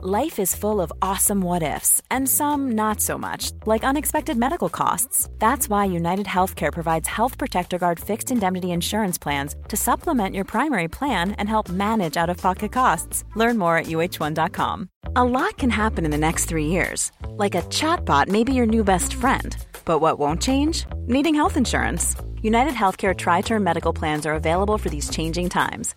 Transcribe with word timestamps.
Life 0.00 0.38
is 0.38 0.54
full 0.54 0.80
of 0.80 0.92
awesome 1.02 1.40
what 1.40 1.64
ifs, 1.64 2.00
and 2.08 2.28
some 2.28 2.70
not 2.76 3.00
so 3.00 3.18
much, 3.18 3.50
like 3.66 3.82
unexpected 3.82 4.36
medical 4.36 4.68
costs. 4.68 5.28
That's 5.40 5.68
why 5.68 5.86
United 5.86 6.26
Healthcare 6.26 6.72
provides 6.72 7.08
Health 7.08 7.36
Protector 7.36 7.78
Guard 7.78 7.98
fixed 7.98 8.30
indemnity 8.30 8.70
insurance 8.70 9.18
plans 9.18 9.56
to 9.66 9.76
supplement 9.76 10.36
your 10.36 10.44
primary 10.44 10.86
plan 10.86 11.32
and 11.32 11.48
help 11.48 11.68
manage 11.68 12.16
out 12.16 12.30
of 12.30 12.36
pocket 12.36 12.70
costs. 12.70 13.24
Learn 13.34 13.58
more 13.58 13.76
at 13.76 13.86
uh1.com. 13.86 14.88
A 15.16 15.24
lot 15.24 15.58
can 15.58 15.70
happen 15.70 16.04
in 16.04 16.12
the 16.12 16.16
next 16.16 16.44
three 16.44 16.66
years. 16.66 17.10
Like 17.30 17.56
a 17.56 17.62
chatbot 17.62 18.28
may 18.28 18.44
be 18.44 18.54
your 18.54 18.66
new 18.66 18.84
best 18.84 19.14
friend. 19.14 19.56
But 19.84 19.98
what 19.98 20.16
won't 20.16 20.40
change? 20.40 20.86
Needing 21.08 21.34
health 21.34 21.56
insurance. 21.56 22.14
United 22.40 22.74
Healthcare 22.74 23.16
Tri 23.16 23.40
Term 23.40 23.64
Medical 23.64 23.92
Plans 23.92 24.26
are 24.26 24.34
available 24.34 24.78
for 24.78 24.88
these 24.88 25.10
changing 25.10 25.48
times. 25.48 25.96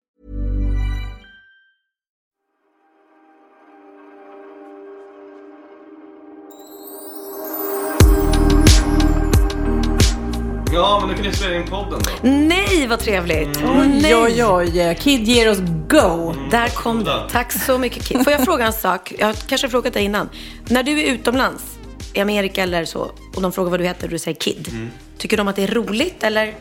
Ja, 10.73 10.99
men 10.99 11.09
nu 11.09 11.15
kan 11.15 11.25
ni 11.25 11.33
spela 11.33 11.55
in 11.55 11.65
podden 11.67 11.99
då. 12.03 12.27
Nej, 12.29 12.87
vad 12.87 12.99
trevligt. 12.99 13.59
Nej. 13.63 14.15
Oj, 14.15 14.45
oj, 14.45 14.75
oj. 14.85 14.95
Kid 14.99 15.23
ger 15.27 15.51
oss 15.51 15.59
go. 15.89 16.35
Där 16.51 16.67
kom 16.69 17.03
det. 17.03 17.29
Tack 17.31 17.51
så 17.51 17.77
mycket, 17.77 18.03
Kid. 18.05 18.23
Får 18.23 18.33
jag 18.33 18.45
fråga 18.45 18.65
en 18.65 18.73
sak? 18.73 19.13
Jag 19.19 19.27
har 19.27 19.33
kanske 19.33 19.69
frågat 19.69 19.93
dig 19.93 20.03
innan. 20.03 20.29
När 20.67 20.83
du 20.83 20.99
är 21.01 21.13
utomlands, 21.13 21.63
i 22.13 22.19
Amerika 22.19 22.63
eller 22.63 22.85
så, 22.85 23.11
och 23.35 23.41
de 23.41 23.51
frågar 23.51 23.71
vad 23.71 23.79
du 23.79 23.83
heter 23.83 24.03
och 24.03 24.09
du 24.09 24.19
säger 24.19 24.39
Kid. 24.39 24.89
Tycker 25.17 25.37
de 25.37 25.47
att 25.47 25.55
det 25.55 25.63
är 25.63 25.67
roligt 25.67 26.23
eller? 26.23 26.53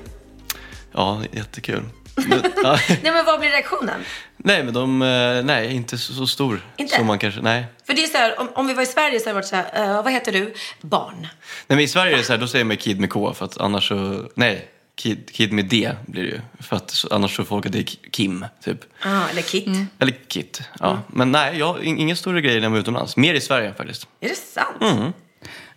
Ja, 0.92 1.20
jättekul. 1.32 1.82
Men. 2.14 2.40
Nej, 2.88 2.98
men 3.02 3.24
vad 3.24 3.40
blir 3.40 3.50
reaktionen? 3.50 4.00
Nej, 4.44 4.64
men 4.64 4.74
de, 4.74 5.02
eh, 5.02 5.44
nej, 5.44 5.74
inte 5.74 5.98
så, 5.98 6.12
så 6.12 6.26
stor. 6.26 6.60
Inte? 6.76 6.96
Som 6.96 7.06
man 7.06 7.18
kanske, 7.18 7.40
nej. 7.40 7.64
För 7.86 7.94
det 7.94 8.02
är 8.02 8.06
så 8.06 8.16
här, 8.18 8.40
om, 8.40 8.48
om 8.54 8.66
vi 8.66 8.74
var 8.74 8.82
i 8.82 8.86
Sverige 8.86 9.20
så 9.20 9.24
hade 9.24 9.30
det 9.30 9.34
varit 9.34 9.46
så 9.46 9.56
här, 9.56 9.96
eh, 9.96 10.02
vad 10.02 10.12
heter 10.12 10.32
du? 10.32 10.54
Barn. 10.80 11.16
Nej, 11.20 11.28
men 11.66 11.80
i 11.80 11.88
Sverige 11.88 12.12
är 12.12 12.16
det 12.18 12.24
så 12.24 12.32
här, 12.32 12.40
då 12.40 12.46
säger 12.46 12.64
man 12.64 12.76
kid 12.76 13.00
med 13.00 13.10
K, 13.10 13.34
för 13.34 13.44
att 13.44 13.58
annars 13.60 13.88
så, 13.88 14.28
nej, 14.34 14.68
kid, 14.94 15.30
kid 15.32 15.52
med 15.52 15.64
D 15.64 15.90
blir 16.06 16.22
det 16.22 16.28
ju. 16.28 16.40
För 16.60 16.76
att 16.76 16.90
så, 16.90 17.08
annars 17.14 17.36
tror 17.36 17.46
folk 17.46 17.66
att 17.66 17.72
det 17.72 17.78
är 17.78 18.10
Kim, 18.10 18.44
typ. 18.64 18.78
Ah, 19.02 19.28
eller 19.30 19.42
Kit. 19.42 19.68
Eller 19.98 20.12
Kit, 20.28 20.62
ja. 20.80 20.98
Men 21.08 21.32
nej, 21.32 21.58
jag, 21.58 21.84
in- 21.84 21.98
inga 21.98 22.16
större 22.16 22.40
grejer 22.40 22.56
när 22.60 22.66
jag 22.66 22.70
var 22.70 22.78
utomlands. 22.78 23.16
Mer 23.16 23.34
i 23.34 23.40
Sverige 23.40 23.74
faktiskt. 23.74 24.08
Är 24.20 24.28
det 24.28 24.34
sant? 24.36 24.76
Ja, 24.80 25.12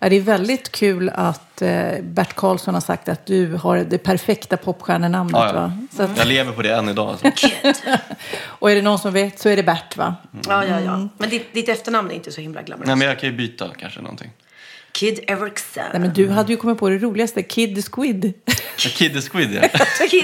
det 0.10 0.16
är 0.16 0.22
väldigt 0.22 0.72
kul 0.72 1.10
att 1.16 1.62
eh, 1.62 1.70
Bert 2.02 2.36
Karlsson 2.36 2.74
har 2.74 2.82
sagt 2.82 3.10
att 3.10 3.26
du 3.26 3.54
har 3.54 3.78
det 3.78 3.98
perfekta 3.98 4.58
popstjärnenamnet. 4.58 5.36
Ja, 5.36 5.48
ja. 5.48 5.54
Va? 5.54 5.78
Så 5.96 6.04
att, 6.04 6.18
Jag 6.18 6.28
lever 6.28 6.52
på 6.52 6.62
det 6.62 6.74
än 6.76 6.90
idag. 6.90 7.10
Alltså. 7.10 7.32
Kid. 7.36 7.76
och 8.44 8.72
är 8.72 8.76
det 8.76 8.82
någon 8.82 9.00
som 9.00 9.14
vet 9.14 9.40
så 9.40 9.50
är 9.50 9.56
det 9.56 9.64
Bert, 9.64 9.98
va? 9.98 10.16
Ja, 10.48 10.66
ja, 10.66 10.80
ja. 10.80 11.08
Men 11.18 11.30
ditt, 11.30 11.54
ditt 11.54 11.70
efternamn 11.70 12.12
är 12.12 12.16
inte 12.16 12.32
så 12.32 12.42
himla 12.42 12.62
glamoröst. 12.62 12.88
Nej, 12.88 12.96
men 12.96 13.08
jag 13.08 13.20
kan 13.20 13.30
ju 13.30 13.36
byta 13.36 13.70
kanske 13.78 14.02
någonting. 14.02 14.32
Kid 14.92 15.20
Eriksson. 15.28 15.84
Nej, 15.92 16.02
men 16.02 16.14
du 16.14 16.30
hade 16.30 16.52
ju 16.54 16.58
kommit 16.58 16.78
på 16.80 16.90
det 16.90 16.98
roligaste, 16.98 17.44
Kid 17.44 17.86
Squid. 17.92 18.34
Kid 18.78 19.14
the 19.14 19.22
Squid, 19.22 19.54
ja. 19.62 19.68
Kid, 20.10 20.24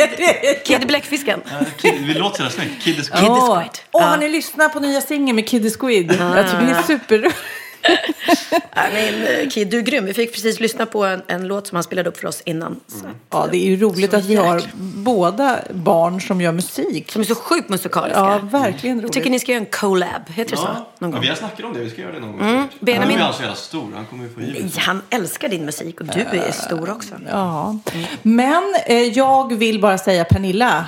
Kid 0.65 0.81
Bläckfisken. 0.87 1.41
Ja, 1.51 1.65
Kid, 1.77 1.93
vi 2.07 2.13
låter 2.13 2.43
så 2.43 2.49
snyggt. 2.49 2.83
Kid 2.83 2.95
the 2.95 3.03
Squid. 3.03 3.19
Kid 3.21 3.29
Åh. 3.29 3.49
Åh, 3.59 3.65
Ja. 3.91 3.99
har 4.01 4.17
ni 4.17 4.29
lyssnat 4.29 4.73
på 4.73 4.79
nya 4.79 5.01
singeln 5.01 5.35
med 5.35 5.47
Kid 5.49 5.63
the 5.63 5.69
Squid? 5.69 6.11
Jag 6.11 6.45
tycker 6.51 6.65
det 6.65 6.71
är 6.71 6.81
superroligt. 6.81 7.35
Men, 8.93 9.23
eh, 9.41 9.49
Kid, 9.49 9.69
du 9.69 9.77
är 9.77 9.81
grym. 9.81 10.05
Vi 10.05 10.13
fick 10.13 10.33
precis 10.33 10.59
lyssna 10.59 10.85
på 10.85 11.05
en, 11.05 11.21
en 11.27 11.47
låt 11.47 11.67
som 11.67 11.75
han 11.75 11.83
spelade 11.83 12.09
upp 12.09 12.17
för 12.17 12.27
oss 12.27 12.41
innan. 12.45 12.79
Så. 12.87 13.05
Ja, 13.29 13.47
det 13.51 13.57
är 13.57 13.65
ju 13.69 13.75
roligt 13.79 14.11
Så 14.11 14.17
att 14.17 14.25
vi 14.25 14.35
har 14.35 14.61
båda 14.95 15.59
barn 15.69 16.21
som 16.21 16.41
gör 16.41 16.51
musik. 16.51 17.11
Som 17.11 17.21
är 17.21 17.25
så 17.25 17.35
sjukt 17.35 17.69
musikaliska. 17.69 18.19
Ja, 18.19 18.39
verkligen 18.59 18.95
roligt. 18.97 19.03
Jag 19.03 19.13
tycker 19.13 19.29
ni 19.29 19.39
ska 19.39 19.51
göra 19.51 19.59
en 19.63 19.71
collab. 19.71 20.29
Heter 20.29 20.51
det 20.51 20.57
så? 20.57 20.63
Ja, 20.63 20.89
Någon 20.99 21.09
ja, 21.09 21.15
gång? 21.15 21.21
vi 21.21 21.27
har 21.29 21.35
snackat 21.35 21.65
om 21.65 21.73
det. 21.73 21.79
Vi 21.79 21.89
ska 21.89 22.01
göra 22.01 22.11
det 22.13 22.19
någon 22.19 22.31
gång. 22.31 22.41
Mm. 22.41 22.55
Han 22.55 22.67
Benjamin- 22.79 23.19
är 23.21 23.27
ju 23.27 23.33
så 23.33 23.41
jävla 23.41 23.55
stor. 23.55 23.87
Han 23.95 24.05
kommer 24.05 24.23
ju 24.23 24.29
få 24.33 24.39
Nej, 24.39 24.53
givet. 24.55 24.77
han 24.77 25.01
älskar 25.09 25.49
din 25.49 25.65
musik 25.65 25.99
och 25.99 26.05
du 26.05 26.21
är 26.21 26.51
stor 26.51 26.89
också. 26.91 27.15
Ja. 27.29 27.77
Men 28.21 28.63
eh, 28.85 28.97
jag 28.97 29.53
vill 29.55 29.81
bara 29.81 29.97
säga 29.97 30.23
Pernilla, 30.25 30.87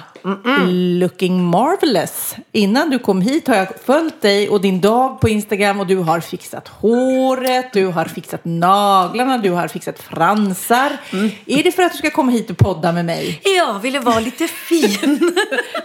looking 1.00 1.44
marvelous. 1.44 2.36
Innan 2.52 2.90
du 2.90 3.00
kom 3.00 3.22
hit 3.22 3.48
har 3.48 3.56
jag 3.56 3.68
följt 3.86 4.22
dig 4.22 4.50
och 4.50 4.62
din 4.62 4.82
dag 4.82 5.22
på 5.22 5.30
Instagram 5.30 5.80
och 5.80 5.88
du 5.88 5.98
har 5.98 6.20
fixat 6.20 6.68
håret, 6.68 7.74
du 7.74 7.86
har 7.86 8.06
fixat 8.06 8.42
naglarna, 8.44 9.38
du 9.38 9.52
har 9.52 9.68
fixat 9.68 10.00
fransar. 10.00 10.98
Är 11.46 11.64
det 11.64 11.72
för 11.72 11.84
att 11.84 11.92
du 11.92 11.98
ska 11.98 12.10
komma 12.10 12.31
hit 12.31 12.50
och 12.50 12.58
podda 12.58 12.92
med 12.92 13.06
mig? 13.06 13.42
Jag 13.58 13.80
ville 13.80 14.00
vara 14.00 14.20
lite 14.20 14.48
fin. 14.48 14.98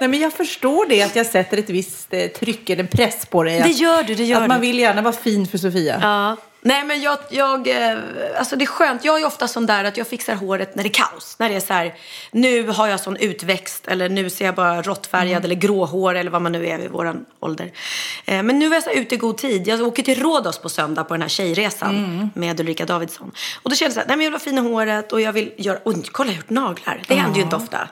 Nej, 0.00 0.08
men 0.08 0.20
jag 0.20 0.32
förstår 0.32 0.88
det 0.88 1.02
att 1.02 1.16
jag 1.16 1.26
sätter 1.26 1.56
ett 1.58 1.70
visst 1.70 2.14
eh, 2.14 2.26
tryck 2.26 2.70
eller 2.70 2.84
press 2.84 3.26
på 3.26 3.42
dig. 3.42 3.60
Det 3.62 3.70
gör 3.70 4.02
du, 4.02 4.14
det 4.14 4.24
gör 4.24 4.42
Att 4.42 4.48
man 4.48 4.60
du. 4.60 4.66
vill 4.66 4.78
gärna 4.78 5.02
vara 5.02 5.12
fin 5.14 5.46
för 5.46 5.58
Sofia. 5.58 5.98
Ja. 6.02 6.36
Nej 6.66 6.84
men 6.84 7.00
jag, 7.00 7.18
jag, 7.30 7.68
eh, 7.68 7.98
alltså 8.38 8.56
det 8.56 8.64
är 8.64 8.66
skönt. 8.66 9.04
Jag 9.04 9.20
är 9.20 9.26
ofta 9.26 9.48
sån 9.48 9.66
där 9.66 9.84
att 9.84 9.96
jag 9.96 10.06
fixar 10.06 10.34
håret 10.34 10.74
när 10.74 10.82
det 10.82 10.88
är 10.88 11.04
kaos. 11.04 11.36
När 11.38 11.48
det 11.48 11.54
är 11.54 11.60
så 11.60 11.72
här, 11.72 11.94
nu 12.30 12.68
har 12.68 12.88
jag 12.88 13.00
sån 13.00 13.16
utväxt 13.16 13.88
eller 13.88 14.08
nu 14.08 14.30
ser 14.30 14.44
jag 14.44 14.54
bara 14.54 14.82
råttfärgad 14.82 15.44
eller 15.44 15.54
gråhår 15.54 16.14
eller 16.14 16.30
vad 16.30 16.42
man 16.42 16.52
nu 16.52 16.66
är 16.66 16.78
vid 16.78 16.90
våran 16.90 17.24
ålder. 17.40 17.72
Eh, 18.24 18.42
men 18.42 18.58
nu 18.58 18.66
är 18.66 18.74
jag 18.74 18.82
så 18.82 18.90
ute 18.90 19.14
i 19.14 19.18
god 19.18 19.38
tid. 19.38 19.68
Jag 19.68 19.80
åker 19.80 20.02
till 20.02 20.22
Rhodos 20.22 20.58
på 20.58 20.68
söndag 20.68 21.04
på 21.04 21.14
den 21.14 21.22
här 21.22 21.28
tjejresan 21.28 22.30
med 22.34 22.60
Ulrika 22.60 22.86
Davidsson. 22.86 23.32
Och 23.62 23.70
då 23.70 23.76
kände 23.76 23.88
jag 23.88 23.94
så 23.94 24.00
här, 24.00 24.06
nej 24.06 24.16
men 24.16 24.24
jag 24.24 24.30
vill 24.30 24.40
ha 24.40 24.44
fina 24.44 24.60
håret 24.60 25.12
och 25.12 25.20
jag 25.20 25.32
vill 25.32 25.52
göra, 25.56 25.78
och 25.84 25.94
kolla 26.12 26.30
jag 26.30 26.34
har 26.34 26.36
gjort 26.36 26.50
naglar. 26.50 27.02
Det 27.08 27.14
händer 27.14 27.36
ju 27.36 27.42
inte 27.42 27.56
ofta. 27.56 27.88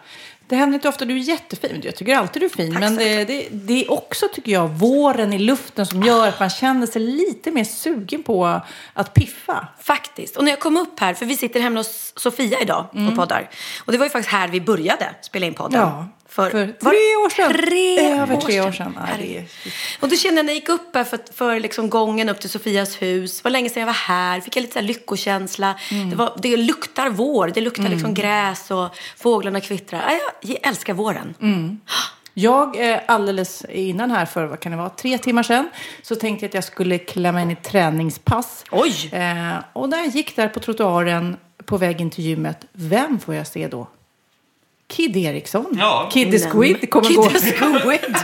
Det 0.47 0.57
händer 0.57 0.75
inte 0.75 0.89
ofta. 0.89 1.05
Du 1.05 1.15
är 1.15 1.19
jättefin. 1.19 1.81
Jag 1.85 1.97
tycker 1.97 2.17
alltid 2.17 2.43
du 2.43 2.47
är 2.47 2.51
fin. 2.51 2.73
Tack 2.73 2.81
men 2.81 2.97
det, 2.97 3.25
det, 3.25 3.49
det 3.51 3.85
är 3.85 3.93
också, 3.93 4.29
tycker 4.35 4.53
jag, 4.53 4.69
våren 4.69 5.33
i 5.33 5.39
luften 5.39 5.87
som 5.87 6.03
gör 6.03 6.29
att 6.29 6.41
man 6.41 6.51
känner 6.51 6.87
sig 6.87 7.03
lite 7.03 7.51
mer 7.51 7.65
sugen 7.65 8.23
på 8.23 8.61
att 8.93 9.15
piffa. 9.15 9.69
Faktiskt. 9.81 10.37
Och 10.37 10.45
när 10.45 10.51
jag 10.53 10.61
kom 10.61 10.77
upp 10.77 11.01
här, 11.01 11.15
för 11.15 11.27
vi 11.27 11.37
sitter 11.37 11.61
hemma 11.61 11.81
hos 11.81 12.13
Sofia 12.17 12.61
idag 12.61 12.87
och 13.09 13.17
poddar. 13.17 13.51
Och 13.85 13.93
det 13.93 13.99
var 13.99 14.07
ju 14.07 14.11
faktiskt 14.11 14.33
här 14.33 14.49
vi 14.49 14.61
började 14.61 15.15
spela 15.23 15.47
in 15.47 15.55
podden. 15.55 15.81
Ja, 15.81 16.09
för 16.35 16.51
tre 16.51 16.73
var- 16.81 16.93
år 17.25 17.31
sedan. 17.31 17.53
Tre 17.67 18.13
Över 18.21 18.37
år 18.37 18.41
tre 18.41 18.61
år 18.61 18.73
sedan. 18.73 18.93
sedan. 18.93 19.07
Ja, 19.11 19.15
det 19.19 19.37
är- 19.39 19.45
Och 20.01 20.09
då 20.09 20.17
kände 20.17 20.39
jag 20.39 20.47
när 20.47 20.53
jag 20.53 20.61
gick 20.61 20.69
upp 20.69 20.95
här 20.95 21.05
för, 21.05 21.19
för 21.35 21.61
liksom 21.61 21.91
gången 21.91 22.29
upp 22.29 22.41
till 22.41 22.51
Sofias 22.51 23.03
hus. 23.03 23.37
Det 23.41 23.45
var 23.45 23.51
länge 23.51 23.69
sedan 23.71 23.81
jag 23.81 23.87
var 23.87 23.93
här. 23.95 24.41
Fick 24.41 24.57
jag 24.57 24.63
lite 24.63 24.75
så 24.75 24.81
lyckokänsla. 24.81 25.75
Mm. 25.91 26.11
Det, 26.11 26.17
var, 26.17 26.39
det 26.43 26.57
luktar 26.57 27.09
vår. 27.09 27.49
Det 27.55 27.61
luktar 27.61 27.89
liksom 27.89 28.15
gräs 28.15 28.71
och 28.71 28.97
fåglarna 29.17 29.61
kvittrar. 29.61 30.05
Ja, 30.09 30.33
Jag 30.43 30.59
älskar 30.69 30.95
våren. 30.95 31.35
Mm. 31.43 31.81
Jag 32.37 32.91
eh, 32.93 32.99
alldeles 33.07 33.65
innan 33.65 34.11
här 34.11 34.27
för, 34.27 34.45
vad 34.45 34.61
kan 34.61 34.73
det 34.73 34.79
vara, 34.79 34.91
tre 34.91 35.19
timmar 35.19 35.43
sedan 35.43 35.69
så 36.03 36.15
tänkte 36.15 36.45
jag 36.45 36.49
att 36.51 36.55
jag 36.55 36.65
skulle 36.65 36.99
klämma 36.99 37.43
in 37.43 37.51
ett 37.51 37.63
träningspass. 37.63 38.65
Oj! 38.71 39.09
Eh, 39.13 39.55
och 39.73 39.89
när 39.89 39.99
jag 39.99 40.07
gick 40.07 40.37
där 40.37 40.49
på 40.49 40.61
trottoaren 40.61 41.37
på 41.65 41.77
vägen 41.77 42.11
till 42.11 42.25
gymmet, 42.25 42.65
vem 42.73 43.19
får 43.19 43.35
jag 43.35 43.47
se 43.47 43.69
då? 43.69 43.89
Kid 44.89 45.17
Eriksson. 45.17 45.67
Ja. 45.79 46.09
Kid 46.13 46.31
the 46.31 46.39
Squid 46.51 46.91
kommer 46.91 47.07
Kid 47.07 47.17
gå. 47.17 47.29
the 47.29 47.39
Squid. 47.53 48.17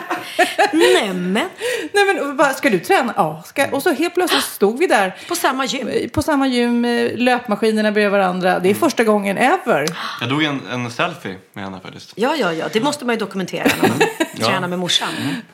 Nämen. 0.72 1.48
Nej 1.92 2.04
men 2.14 2.36
bara, 2.36 2.52
ska 2.52 2.70
du 2.70 2.78
träna? 2.78 3.14
Ja. 3.16 3.42
Ska, 3.46 3.66
och 3.70 3.82
så 3.82 3.92
helt 3.92 4.14
plötsligt 4.14 4.44
stod 4.44 4.78
vi 4.78 4.86
där 4.86 5.16
På 5.28 5.34
samma 5.34 5.64
gym. 5.64 6.08
på 6.12 6.22
samma 6.22 6.46
gym, 6.46 6.84
eh, 6.84 7.10
löpmaskinerna 7.16 7.92
bredvid 7.92 8.10
varandra. 8.12 8.58
Det 8.58 8.70
är 8.70 8.74
första 8.74 9.04
gången 9.04 9.38
ever. 9.38 9.86
Jag 10.20 10.28
drog 10.28 10.42
en, 10.42 10.60
en 10.70 10.90
selfie 10.90 11.36
med 11.52 11.64
henne 11.64 11.80
faktiskt. 11.80 12.12
Ja, 12.16 12.34
ja, 12.38 12.52
ja. 12.52 12.66
Det 12.72 12.80
måste 12.80 13.04
man 13.04 13.14
ju 13.14 13.18
dokumentera 13.18 13.68
när 13.82 13.88
man 13.88 13.98
tränar 14.38 14.68
med 14.68 14.78
morsan. 14.78 15.08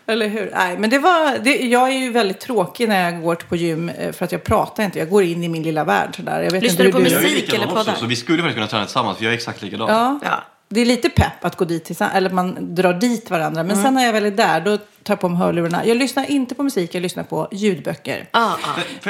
Eller 0.06 0.29
hur? 0.29 0.50
Nej, 0.55 0.79
men 0.79 0.91
det 0.91 0.99
var, 0.99 1.38
det, 1.38 1.56
jag 1.56 1.88
är 1.88 1.99
ju 1.99 2.11
väldigt 2.12 2.41
tråkig 2.41 2.88
när 2.88 3.11
jag 3.12 3.23
går 3.23 3.35
på 3.35 3.56
gym 3.56 3.88
eh, 3.88 4.12
för 4.12 4.25
att 4.25 4.32
jag 4.32 4.44
pratar 4.44 4.82
inte. 4.85 4.99
Jag 4.99 5.11
går 5.11 5.23
in 5.23 5.44
i 5.44 5.49
min 5.49 5.62
lilla 5.62 5.85
värld. 5.85 6.17
Sådär. 6.17 6.43
Jag 6.43 6.50
vet 6.50 6.62
Lyssnar 6.62 6.85
inte 6.85 6.99
du 6.99 7.05
på 7.05 7.11
Jag 7.11 7.23
är 7.25 7.29
ju 7.29 7.35
Musik 7.35 7.55
eller 7.55 7.67
poddar? 7.67 7.94
så 7.94 8.06
vi 8.06 8.17
skulle 8.17 8.38
faktiskt 8.43 8.55
kunna 8.56 8.67
träna 8.67 8.85
tillsammans 8.85 9.19
för 9.19 9.25
jag 9.25 9.32
är 9.32 9.37
exakt 9.37 9.62
likadan. 9.62 9.88
Ja. 9.91 10.19
Ja. 10.25 10.43
Det 10.68 10.80
är 10.80 10.84
lite 10.84 11.08
pepp 11.08 11.44
att 11.44 11.56
gå 11.56 11.64
dit 11.64 11.84
tillsammans, 11.84 12.16
eller 12.16 12.30
man 12.30 12.74
drar 12.74 12.94
dit 12.94 13.30
varandra. 13.30 13.62
Men 13.62 13.82
sen 13.82 13.94
när 13.94 14.06
jag 14.06 14.12
väl 14.12 14.26
är 14.26 14.30
där, 14.30 14.60
då 14.60 14.76
tar 14.76 14.84
jag 15.06 15.20
på 15.20 15.28
mig 15.28 15.38
hörlurarna. 15.38 15.86
Jag 15.86 15.96
lyssnar 15.96 16.30
inte 16.30 16.54
på 16.54 16.62
musik, 16.62 16.94
jag 16.94 17.00
lyssnar 17.00 17.24
på 17.24 17.48
ljudböcker. 17.52 18.28
Ah, 18.30 18.44
ah. 18.44 18.56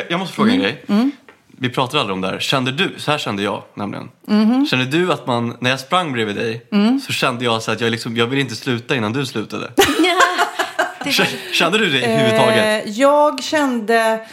Jag 0.09 0.19
måste 0.21 0.35
fråga 0.35 0.53
en 0.53 0.59
grej. 0.61 0.85
Vi 1.59 1.71
pratade 1.71 2.01
aldrig 2.01 2.15
om 2.15 2.21
det 2.21 2.29
här. 2.29 2.39
Kände 2.39 2.73
du, 2.73 2.95
så 2.97 3.11
här 3.11 3.19
kände 3.19 3.43
jag 3.43 3.63
nämligen. 3.75 4.09
Kände 4.67 4.85
du 4.85 5.13
att 5.13 5.27
man, 5.27 5.57
när 5.61 5.71
jag 5.71 5.81
sprang 5.81 6.13
bredvid 6.13 6.37
dig, 6.37 6.67
så 7.07 7.13
kände 7.13 7.45
jag 7.45 7.63
så 7.63 7.73
att 7.73 7.81
jag, 7.81 7.91
liksom, 7.91 8.17
jag 8.17 8.27
ville 8.27 8.43
inte 8.43 8.57
sluta 8.57 8.97
innan 8.97 9.13
du 9.13 9.27
slutade. 9.27 9.71
Kände 11.53 11.79
du 11.79 11.91
det 11.91 12.07
överhuvudtaget? 12.07 12.87
Eh, 12.87 12.93
jag 12.93 13.43
kände 13.43 14.27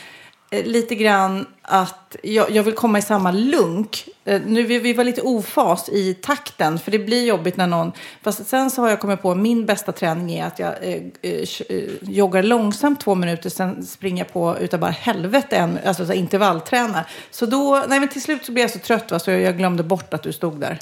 Eh, 0.53 0.65
lite 0.65 0.95
grann 0.95 1.45
att 1.61 2.15
jag, 2.23 2.51
jag 2.51 2.63
vill 2.63 2.73
komma 2.73 2.97
i 2.97 3.01
samma 3.01 3.31
lunk. 3.31 4.07
Eh, 4.25 4.41
nu, 4.45 4.63
vi, 4.63 4.79
vi 4.79 4.93
var 4.93 5.03
lite 5.03 5.21
ofas 5.21 5.89
i 5.89 6.13
takten, 6.13 6.79
för 6.79 6.91
det 6.91 6.99
blir 6.99 7.25
jobbigt 7.25 7.57
när 7.57 7.67
någon... 7.67 7.91
Fast 8.21 8.47
sen 8.47 8.71
så 8.71 8.81
har 8.81 8.89
jag 8.89 8.99
kommit 8.99 9.21
på 9.21 9.31
att 9.31 9.37
min 9.37 9.65
bästa 9.65 9.91
träning 9.91 10.35
är 10.39 10.45
att 10.45 10.59
jag 10.59 10.73
eh, 10.81 11.01
eh, 11.21 11.47
eh 11.69 11.83
joggar 12.01 12.43
långsamt 12.43 13.01
två 13.01 13.15
minuter, 13.15 13.49
sen 13.49 13.85
springer 13.85 14.23
jag 14.23 14.33
på 14.33 14.57
utav 14.59 14.79
bara 14.79 14.91
helvete, 14.91 15.55
en, 15.55 15.79
alltså 15.85 16.05
så 16.05 16.13
intervalltränar. 16.13 17.07
Så 17.31 17.45
då, 17.45 17.83
nej 17.87 17.99
men 17.99 18.09
till 18.09 18.21
slut 18.21 18.45
så 18.45 18.51
blev 18.51 18.63
jag 18.63 18.71
så 18.71 18.79
trött 18.79 19.11
va, 19.11 19.19
så 19.19 19.31
jag, 19.31 19.41
jag 19.41 19.57
glömde 19.57 19.83
bort 19.83 20.13
att 20.13 20.23
du 20.23 20.33
stod 20.33 20.59
där. 20.59 20.79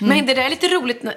Jaha. 0.00 0.08
Men 0.08 0.26
det 0.26 0.34
där 0.34 0.42
är 0.42 0.50
lite 0.50 0.68
roligt 0.68 1.04
eh, 1.04 1.10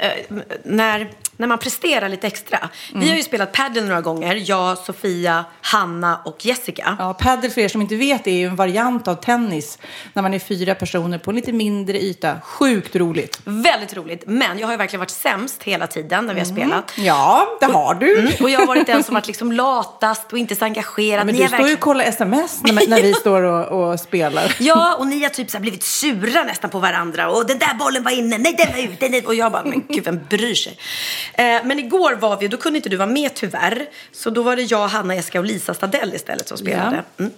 när, 0.63 1.11
när 1.37 1.47
man 1.47 1.57
presterar 1.57 2.09
lite 2.09 2.27
extra. 2.27 2.69
Vi 2.95 3.09
har 3.09 3.15
ju 3.15 3.23
spelat 3.23 3.51
padel 3.51 3.85
några 3.85 4.01
gånger. 4.01 4.43
Jag, 4.45 4.77
Sofia, 4.77 5.45
Hanna 5.61 6.19
och 6.25 6.45
Jessica. 6.45 6.95
Ja, 6.99 7.13
padel 7.13 7.51
för 7.51 7.61
er 7.61 7.67
som 7.67 7.81
inte 7.81 7.95
vet 7.95 8.27
är 8.27 8.31
ju 8.31 8.47
en 8.47 8.55
variant 8.55 9.07
av 9.07 9.15
tennis 9.15 9.79
när 10.13 10.21
man 10.23 10.33
är 10.33 10.39
fyra 10.39 10.75
personer 10.75 11.17
på 11.17 11.29
en 11.31 11.35
lite 11.35 11.51
mindre 11.53 12.01
yta. 12.03 12.35
Sjukt 12.43 12.95
roligt. 12.95 13.39
Väldigt 13.43 13.93
roligt. 13.97 14.23
Men 14.27 14.59
jag 14.59 14.67
har 14.67 14.73
ju 14.73 14.77
verkligen 14.77 14.99
varit 14.99 15.09
sämst 15.09 15.63
hela 15.63 15.87
tiden 15.87 16.25
när 16.25 16.33
vi 16.33 16.39
har 16.39 16.47
spelat. 16.47 16.91
Ja, 16.97 17.47
det 17.59 17.65
har 17.65 17.93
du. 17.95 18.19
Mm. 18.19 18.31
Och 18.41 18.49
jag 18.49 18.59
har 18.59 18.67
varit 18.67 18.87
den 18.87 19.03
som 19.03 19.13
varit 19.13 19.27
liksom 19.27 19.51
latast 19.51 20.31
och 20.33 20.37
inte 20.37 20.55
så 20.55 20.65
engagerad. 20.65 21.25
Men 21.25 21.35
Ni 21.35 21.41
du 21.41 21.47
står 21.47 21.57
ju 21.57 21.63
verkligen- 21.63 21.77
och 21.77 21.79
kollar 21.83 22.05
sms 22.05 22.61
när, 22.63 22.87
när 22.89 23.01
vi 23.01 23.13
står 23.19 23.41
och, 23.43 23.89
och 23.91 23.99
spelar. 23.99 24.55
Ja, 24.59 24.95
och 24.99 25.07
ni 25.07 25.23
har 25.23 25.29
typ 25.29 25.49
så 25.49 25.59
blivit 25.59 25.83
sura 25.83 26.43
nästan 26.43 26.69
på 26.69 26.79
varandra. 26.79 27.29
Och 27.29 27.47
den 27.47 27.59
där 27.59 27.73
bollen 27.73 28.03
var 28.03 28.11
inne, 28.11 28.37
nej 28.47 28.65
den 28.65 28.87
var 28.87 28.93
ute. 28.93 29.09
Nej. 29.09 29.25
Och 29.25 29.35
jag 29.35 29.51
bara, 29.51 29.63
men 29.63 29.83
gud 29.89 30.03
vem 30.03 30.19
bryr 30.29 30.55
sig? 30.55 30.77
Eh, 31.33 31.45
men 31.63 31.79
igår 31.79 32.13
var 32.13 32.37
vi, 32.37 32.47
då 32.47 32.57
kunde 32.57 32.77
inte 32.77 32.89
du 32.89 32.97
vara 32.97 33.09
med 33.09 33.33
tyvärr. 33.35 33.85
Så 34.11 34.29
då 34.29 34.43
var 34.43 34.55
det 34.55 34.61
jag, 34.61 34.87
Hanna, 34.87 35.15
Jessica 35.15 35.39
och 35.39 35.45
Lisa 35.45 35.73
Stadell 35.73 36.13
istället 36.15 36.47
som 36.47 36.57
spelade. 36.57 37.03
Mm. 37.19 37.31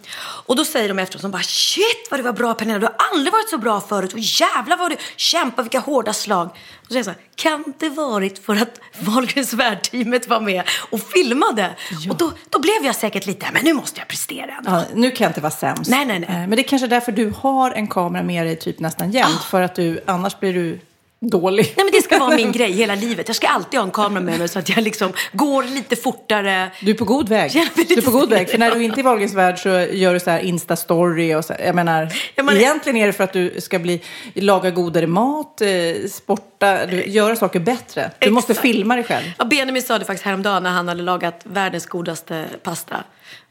Och 0.46 0.56
då 0.56 0.66
säger 0.66 0.88
de 0.88 1.00
efteråt, 1.00 1.22
de 1.22 1.32
bara 1.32 1.44
shit 1.44 2.08
vad 2.12 2.20
du 2.20 2.24
var 2.24 2.34
bra 2.34 2.54
Pernilla, 2.54 2.80
du 2.80 2.86
har 2.86 2.96
aldrig 3.14 3.34
varit 3.34 3.50
så 3.50 3.58
bra 3.58 3.82
förut. 3.82 4.14
Och 4.14 4.20
jävlar 4.20 4.78
vad 4.78 4.92
du 4.92 4.98
kämpar, 5.16 5.64
vilka 5.64 5.80
hårda 5.80 6.14
slag. 6.14 6.48
Och 6.48 6.86
så 6.88 6.94
säger 6.94 7.00
jag 7.00 7.06
så 7.06 7.12
här, 7.12 7.20
kan 7.36 7.74
det 7.80 7.90
varit 7.90 8.46
för 8.46 8.56
att 8.56 8.80
Wahlgrens 9.00 9.54
värld-teamet 9.54 10.28
var 10.28 10.40
med 10.40 10.64
och 10.90 11.02
filmade? 11.02 11.76
Och 12.10 12.18
då, 12.18 12.32
då 12.50 12.60
blev 12.60 12.86
jag 12.86 12.96
säkert 12.96 13.26
lite, 13.26 13.48
men 13.54 13.64
nu 13.64 13.74
måste 13.74 14.00
jag 14.00 14.08
prestera. 14.08 14.54
Ja, 14.66 14.84
nu 14.94 15.12
kan 15.12 15.26
jag 15.26 15.30
inte 15.30 15.42
vara 15.42 15.52
sämst. 15.52 15.92
Nej, 15.92 16.06
nej, 16.06 16.20
nej. 16.20 16.30
Eh, 16.30 16.36
Men 16.36 16.50
det 16.50 16.62
är 16.62 16.68
kanske 16.68 16.88
därför 16.88 17.12
du 17.12 17.34
har 17.38 17.72
en 17.72 17.88
kamera 17.88 18.24
med 18.24 18.46
dig 18.46 18.56
typ 18.56 18.80
nästan 18.80 19.12
jämt. 19.12 19.44
För 19.44 19.62
att 19.62 19.76
du, 19.76 20.04
annars 20.06 20.40
blir 20.40 20.54
du 20.54 20.80
dålig. 21.21 21.74
Nej 21.77 21.86
men 21.86 21.92
det 21.94 22.01
ska 22.01 22.18
vara 22.19 22.36
min 22.36 22.51
grej 22.57 22.71
hela 22.71 22.95
livet. 22.95 23.27
Jag 23.27 23.36
ska 23.36 23.48
alltid 23.48 23.80
ha 23.80 23.86
en 23.86 23.92
kamera 23.92 24.24
med 24.24 24.39
mig 24.39 24.48
så 24.48 24.60
att 24.60 24.69
jag 24.69 24.83
liksom 24.83 25.13
går 25.33 25.63
lite 25.63 25.95
fortare. 25.95 26.71
Du 26.81 26.92
är 26.92 26.95
på 26.95 27.06
god 27.06 27.30
väg. 27.30 27.51
Jag 27.56 27.68
Du 27.88 27.94
är 27.94 28.01
på 28.01 28.12
god 28.12 28.30
väg. 28.30 28.50
För 28.50 28.57
när 28.57 28.71
du 28.75 28.83
inte 28.83 28.95
är 28.98 29.00
i 29.00 29.04
Wahlgrens 29.04 29.33
värld 29.33 29.60
så 29.60 29.69
gör 29.69 30.13
du 30.13 30.19
så 30.19 30.30
här 30.30 30.39
Insta-story. 30.42 31.36
Och 31.36 31.45
så, 31.45 31.54
jag 31.66 31.75
menar, 31.75 32.13
Ja, 32.36 32.44
men- 32.44 32.57
egentligen 32.57 32.98
är 32.98 33.07
det 33.07 33.13
för 33.13 33.24
att 33.24 33.33
du 33.33 33.62
ska 33.62 33.80
bli, 33.80 34.01
laga 34.33 34.69
godare 34.71 35.07
mat, 35.07 35.62
eh, 35.62 35.68
sporta, 36.12 36.86
du, 36.86 37.06
göra 37.06 37.36
saker 37.36 37.60
bättre. 37.60 38.12
Du 38.19 38.30
måste 38.31 38.51
Exakt. 38.51 38.68
filma 38.68 38.95
dig 38.95 39.04
själv. 39.04 39.25
Ja, 39.38 39.45
Benjamin 39.45 39.81
sa 39.83 40.00
det 40.00 40.06
faktiskt 40.06 40.25
häromdagen 40.25 40.63
när 40.63 40.69
han 40.69 40.88
hade 40.88 41.01
lagat 41.04 41.42
världens 41.44 41.86
godaste 41.86 42.45
pasta. 42.63 43.04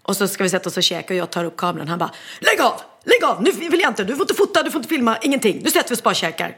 Och 0.02 0.16
så 0.16 0.28
ska 0.28 0.44
vi 0.44 0.50
sätta 0.50 0.68
oss 0.68 0.76
och 0.76 0.82
käka 0.82 1.14
och 1.14 1.18
jag 1.20 1.30
tar 1.30 1.44
upp 1.44 1.56
kameran. 1.56 1.88
Han 1.88 1.98
bara, 1.98 2.10
lägg 2.40 2.60
av, 2.60 2.80
lägg 3.04 3.24
av, 3.24 3.42
nu 3.42 3.50
vill 3.68 3.80
jag 3.80 3.90
inte, 3.90 4.04
du 4.04 4.12
får 4.16 4.22
inte 4.24 4.34
fota, 4.34 4.62
du 4.62 4.70
får 4.70 4.78
inte 4.78 4.88
filma, 4.88 5.16
ingenting. 5.22 5.60
Nu 5.64 5.70
sätter 5.70 5.88
vi 5.88 5.94
oss 5.94 6.02
bara 6.02 6.10
och 6.10 6.16
käkar. 6.16 6.56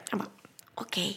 Okej. 0.81 1.17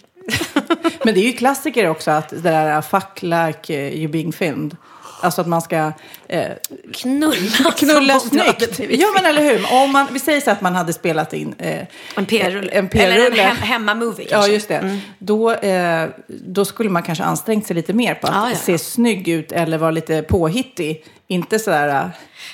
Men 1.04 1.14
det 1.14 1.20
är 1.20 1.26
ju 1.26 1.34
klassiker 1.34 1.88
också 1.90 2.12
att 2.12 2.30
det 2.30 2.40
där 2.42 2.82
fuck 2.82 3.22
like 3.22 3.74
eh, 3.88 3.94
you 3.94 4.08
being 4.12 4.34
filmed. 4.34 4.78
Alltså 5.22 5.42
att 5.42 5.48
man 5.48 5.62
ska 5.62 5.92
eh, 6.28 6.48
Knulla. 6.94 7.72
knulla 7.78 8.20
snyggt. 8.20 8.80
Ja 8.90 9.08
men 9.16 9.26
eller 9.26 9.42
hur. 9.42 9.66
Om 9.74 9.92
man, 9.92 10.08
vi 10.12 10.20
säger 10.20 10.42
så 10.42 10.52
att 10.52 10.62
man 10.62 10.76
hade 10.76 10.94
spelat 10.94 11.34
in 11.34 11.56
eh, 11.58 11.86
En 12.16 12.26
PR-rulle. 12.26 12.72
En 12.72 12.90
Eller 12.94 13.26
en 13.26 13.38
hem, 13.38 13.58
hemma-movie 13.58 14.28
Ja, 14.32 14.42
kanske. 14.42 14.50
Mm. 14.50 14.54
just 14.54 14.68
det. 14.68 15.00
Då, 15.20 15.52
eh, 15.54 16.10
då 16.28 16.66
skulle 16.66 16.90
man 16.90 17.04
kanske 17.04 17.24
ansträngt 17.24 17.68
sig 17.68 17.76
lite 17.76 17.94
mer 17.94 18.16
på 18.16 18.28
att 18.28 18.34
Ja, 18.34 18.44
ja, 18.44 18.50
ja. 18.50 18.58
se 18.58 18.78
snygg 18.78 19.28
ut 19.28 19.52
eller 19.52 19.78
vara 19.78 19.92
lite 19.92 20.22
påhittig. 20.22 21.06
Inte 21.28 21.60
sådär, 21.60 21.96
eh, 22.00 22.06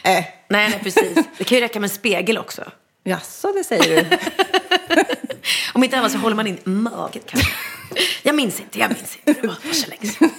Nej, 0.04 0.36
nej, 0.50 0.80
precis. 0.84 1.18
Det 1.38 1.44
kan 1.44 1.58
ju 1.58 1.64
räcka 1.64 1.80
med 1.80 1.90
en 1.90 1.96
spegel 1.96 2.38
också. 2.38 2.62
jaså 3.04 3.52
det 3.58 3.64
säger 3.64 3.96
du? 4.10 4.18
Om 5.74 5.84
inte 5.84 5.98
annat 5.98 6.12
så 6.12 6.18
håller 6.18 6.36
man 6.36 6.48
in 6.48 6.60
magen 6.64 7.22
kanske. 7.26 7.52
Jag 8.24 8.36
minns 8.36 8.60
inte, 8.60 8.80
jag 8.80 8.90
minns 8.90 9.18
inte. 9.26 9.42
Det 9.42 9.48
var 9.48 9.74
så 9.74 9.90
länge 9.90 10.08
sedan. 10.08 10.30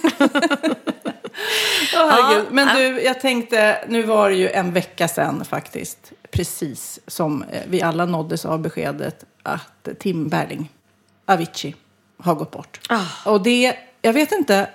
Åh, 1.93 2.09
herregud. 2.09 2.47
Men 2.51 2.75
du, 2.75 3.01
jag 3.01 3.19
tänkte, 3.19 3.85
nu 3.87 4.03
var 4.03 4.29
det 4.29 4.35
ju 4.35 4.49
en 4.49 4.73
vecka 4.73 5.07
sedan 5.07 5.45
faktiskt, 5.45 6.11
precis 6.31 6.99
som 7.07 7.43
eh, 7.43 7.61
vi 7.67 7.81
alla 7.81 8.05
nåddes 8.05 8.45
av 8.45 8.59
beskedet 8.59 9.25
att 9.43 9.87
Tim 9.99 10.29
Berling, 10.29 10.69
Avicii, 11.25 11.75
har 12.17 12.35
gått 12.35 12.51
bort. 12.51 12.79
Ah. 12.89 13.05
Och 13.25 13.43
det, 13.43 13.75
jag 14.01 14.13
vet 14.13 14.31
inte, 14.31 14.69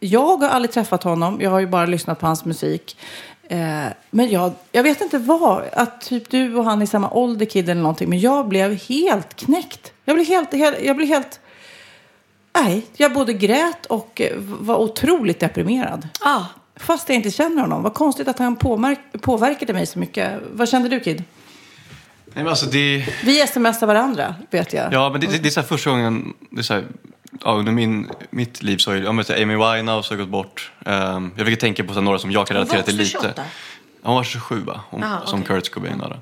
jag 0.00 0.36
har 0.36 0.48
aldrig 0.48 0.72
träffat 0.72 1.02
honom, 1.02 1.40
jag 1.40 1.50
har 1.50 1.60
ju 1.60 1.66
bara 1.66 1.86
lyssnat 1.86 2.20
på 2.20 2.26
hans 2.26 2.44
musik. 2.44 2.96
Eh, 3.50 3.86
men 4.10 4.30
jag, 4.30 4.52
jag 4.72 4.82
vet 4.82 5.00
inte 5.00 5.18
vad, 5.18 5.62
att 5.72 6.00
typ 6.00 6.30
du 6.30 6.54
och 6.54 6.64
han 6.64 6.82
är 6.82 6.86
samma 6.86 7.10
ålder 7.10 7.46
kid 7.46 7.68
eller 7.68 7.82
någonting, 7.82 8.08
men 8.08 8.20
jag 8.20 8.48
blev 8.48 8.74
helt 8.88 9.34
knäckt. 9.36 9.92
Jag 10.04 10.16
blev 10.16 10.26
helt, 10.26 10.52
helt 10.52 10.82
jag 10.82 10.96
blev 10.96 11.08
helt, 11.08 11.40
nej, 12.54 12.86
jag 12.96 13.12
både 13.12 13.32
grät 13.32 13.86
och 13.86 14.20
eh, 14.20 14.36
var 14.38 14.76
otroligt 14.76 15.40
deprimerad. 15.40 16.08
Ja. 16.24 16.46
Fast 16.76 17.08
jag 17.08 17.16
inte 17.16 17.30
känner 17.30 17.62
honom. 17.62 17.82
Vad 17.82 17.94
konstigt 17.94 18.28
att 18.28 18.38
han 18.38 18.56
påverkade 19.20 19.72
mig 19.72 19.86
så 19.86 19.98
mycket. 19.98 20.32
Vad 20.52 20.68
kände 20.68 20.88
du 20.88 21.00
Kid? 21.00 21.24
Nej, 22.24 22.44
men 22.44 22.48
alltså 22.48 22.66
det, 22.66 23.08
Vi 23.24 23.46
smsar 23.46 23.86
varandra, 23.86 24.34
vet 24.50 24.72
jag. 24.72 24.92
ja, 24.92 25.10
men 25.10 25.20
det, 25.20 25.26
det, 25.26 25.38
det 25.38 25.48
är 25.48 25.50
så 25.50 25.60
här 25.60 25.66
första 25.66 25.90
gången, 25.90 26.34
det 26.50 26.58
är 26.58 26.62
så 26.62 26.74
här, 26.74 26.84
ja, 27.44 27.50
under 27.50 27.72
min, 27.72 28.10
mitt 28.30 28.62
liv 28.62 28.76
så 28.76 28.90
har 28.90 28.96
ju, 28.96 29.04
ja, 29.04 29.12
men 29.12 29.24
så 29.24 29.32
Amy 29.32 29.56
Winehouse 29.56 30.14
har 30.14 30.18
gått 30.18 30.28
bort. 30.28 30.72
Um, 30.86 31.32
jag 31.36 31.46
fick 31.46 31.60
tänka 31.60 31.84
på 31.84 31.88
så 31.88 31.94
här, 31.94 32.04
några 32.04 32.18
som 32.18 32.30
jag 32.30 32.46
kan 32.46 32.56
relatera 32.56 32.82
till 32.82 32.96
lite. 32.96 33.10
28. 33.10 33.42
Hon 34.02 34.14
var 34.14 34.24
27 34.24 34.60
va? 34.64 34.80
Hon, 34.90 35.00
Jaha, 35.00 35.26
som 35.26 35.42
okej. 35.42 35.56
Kurt 35.56 35.70
Cobain 35.70 35.98
då. 35.98 36.16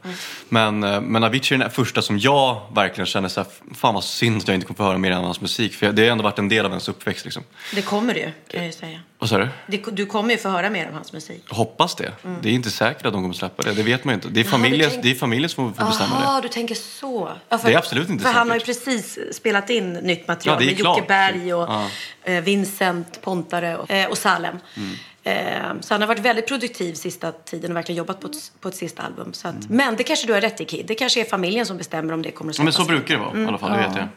Men, 0.48 0.84
eh, 0.84 1.00
men 1.00 1.24
Avicii 1.24 1.54
är 1.54 1.58
den 1.58 1.70
första 1.70 2.02
som 2.02 2.18
jag 2.18 2.60
verkligen 2.74 3.06
känner 3.06 3.28
så 3.28 3.40
här, 3.40 3.48
fan 3.74 3.94
vad 3.94 4.04
synd 4.04 4.36
att 4.42 4.48
jag 4.48 4.54
inte 4.54 4.66
kommer 4.66 4.76
få 4.76 4.84
höra 4.84 4.98
mer 4.98 5.12
av 5.12 5.22
hans 5.24 5.40
musik. 5.40 5.74
För 5.74 5.92
det 5.92 6.02
har 6.02 6.10
ändå 6.12 6.24
varit 6.24 6.38
en 6.38 6.48
del 6.48 6.64
av 6.64 6.70
ens 6.70 6.88
uppväxt 6.88 7.24
liksom. 7.24 7.42
Det 7.74 7.82
kommer 7.82 8.14
du, 8.14 8.20
kan 8.22 8.32
jag 8.60 8.66
ju 8.66 8.72
säga. 8.72 9.00
Vad 9.18 9.30
sa 9.30 9.38
du? 9.38 9.48
Det- 9.66 9.84
Du 9.92 10.06
kommer 10.06 10.30
ju 10.30 10.38
få 10.38 10.48
höra 10.48 10.70
mer 10.70 10.88
om 10.88 10.94
hans 10.94 11.12
musik. 11.12 11.44
Hoppas 11.48 11.94
det. 11.94 12.12
Det 12.42 12.48
är 12.48 12.52
inte 12.52 12.70
säkert 12.70 13.06
att 13.06 13.12
de 13.12 13.22
kommer 13.22 13.34
släppa 13.34 13.62
det. 13.62 13.72
Det 13.72 13.82
vet 13.82 14.04
man 14.04 14.12
ju 14.12 14.14
inte. 14.14 14.28
Det 14.28 14.40
är 14.40 14.44
familjen, 14.44 14.90
tänk- 14.90 15.02
det 15.02 15.10
är 15.10 15.14
familjen 15.14 15.48
som 15.48 15.74
får 15.74 15.84
bestämma 15.84 16.18
det. 16.18 16.24
Jaha, 16.24 16.40
du 16.40 16.48
tänker 16.48 16.74
så. 16.74 17.28
Ja, 17.48 17.58
för, 17.58 17.68
Det 17.68 17.74
är 17.74 17.78
absolut 17.78 18.08
inte 18.08 18.24
För 18.24 18.32
han 18.32 18.48
har 18.48 18.56
ju 18.56 18.60
säkert. 18.60 18.84
precis 18.84 19.18
spelat 19.36 19.70
in 19.70 19.92
nytt 19.92 20.28
material 20.28 20.54
Ja, 20.54 20.58
det 20.58 20.64
är 20.64 20.66
med 20.66 20.78
Jocke 20.78 20.80
klart. 21.00 21.08
Berg 21.08 21.54
och 21.54 21.68
Ja. 21.68 21.88
eh, 22.24 22.40
Vincent 22.40 23.20
Pontare 23.22 23.76
och, 23.76 23.90
eh, 23.90 24.08
och 24.10 24.18
Salem. 24.18 24.56
Mm. 24.76 24.94
Eh, 25.28 25.80
så 25.80 25.94
han 25.94 26.00
har 26.00 26.08
varit 26.08 26.20
väldigt 26.20 26.46
produktiv 26.48 26.94
sista 26.94 27.32
tiden 27.32 27.70
och 27.70 27.76
verkligen 27.76 27.98
jobbat 27.98 28.20
på 28.20 28.26
ett, 28.28 28.52
på 28.60 28.68
ett 28.68 28.76
sista 28.76 29.02
album. 29.02 29.32
Så 29.32 29.48
att, 29.48 29.68
Men 29.68 29.96
det 29.96 30.02
kanske 30.02 30.26
du 30.26 30.32
har 30.32 30.40
rätt 30.40 30.60
i 30.60 30.64
Kid. 30.64 30.86
Det 30.86 30.94
kanske 30.94 31.20
är 31.20 31.24
familjen 31.24 31.66
som 31.66 31.76
bestämmer 31.76 32.12
om 32.14 32.22
det 32.22 32.30
kommer 32.30 32.50
att 32.50 32.58
Ja, 32.58 32.64
men 32.64 32.72
släppas. 32.72 32.86
så 32.86 32.92
brukar 32.92 33.14
det 33.14 33.20
vara 33.20 33.38
i 33.42 33.46
alla 33.46 33.58
fall, 33.58 33.70
det 33.70 33.76
vet 33.88 33.96
jag. 33.96 34.08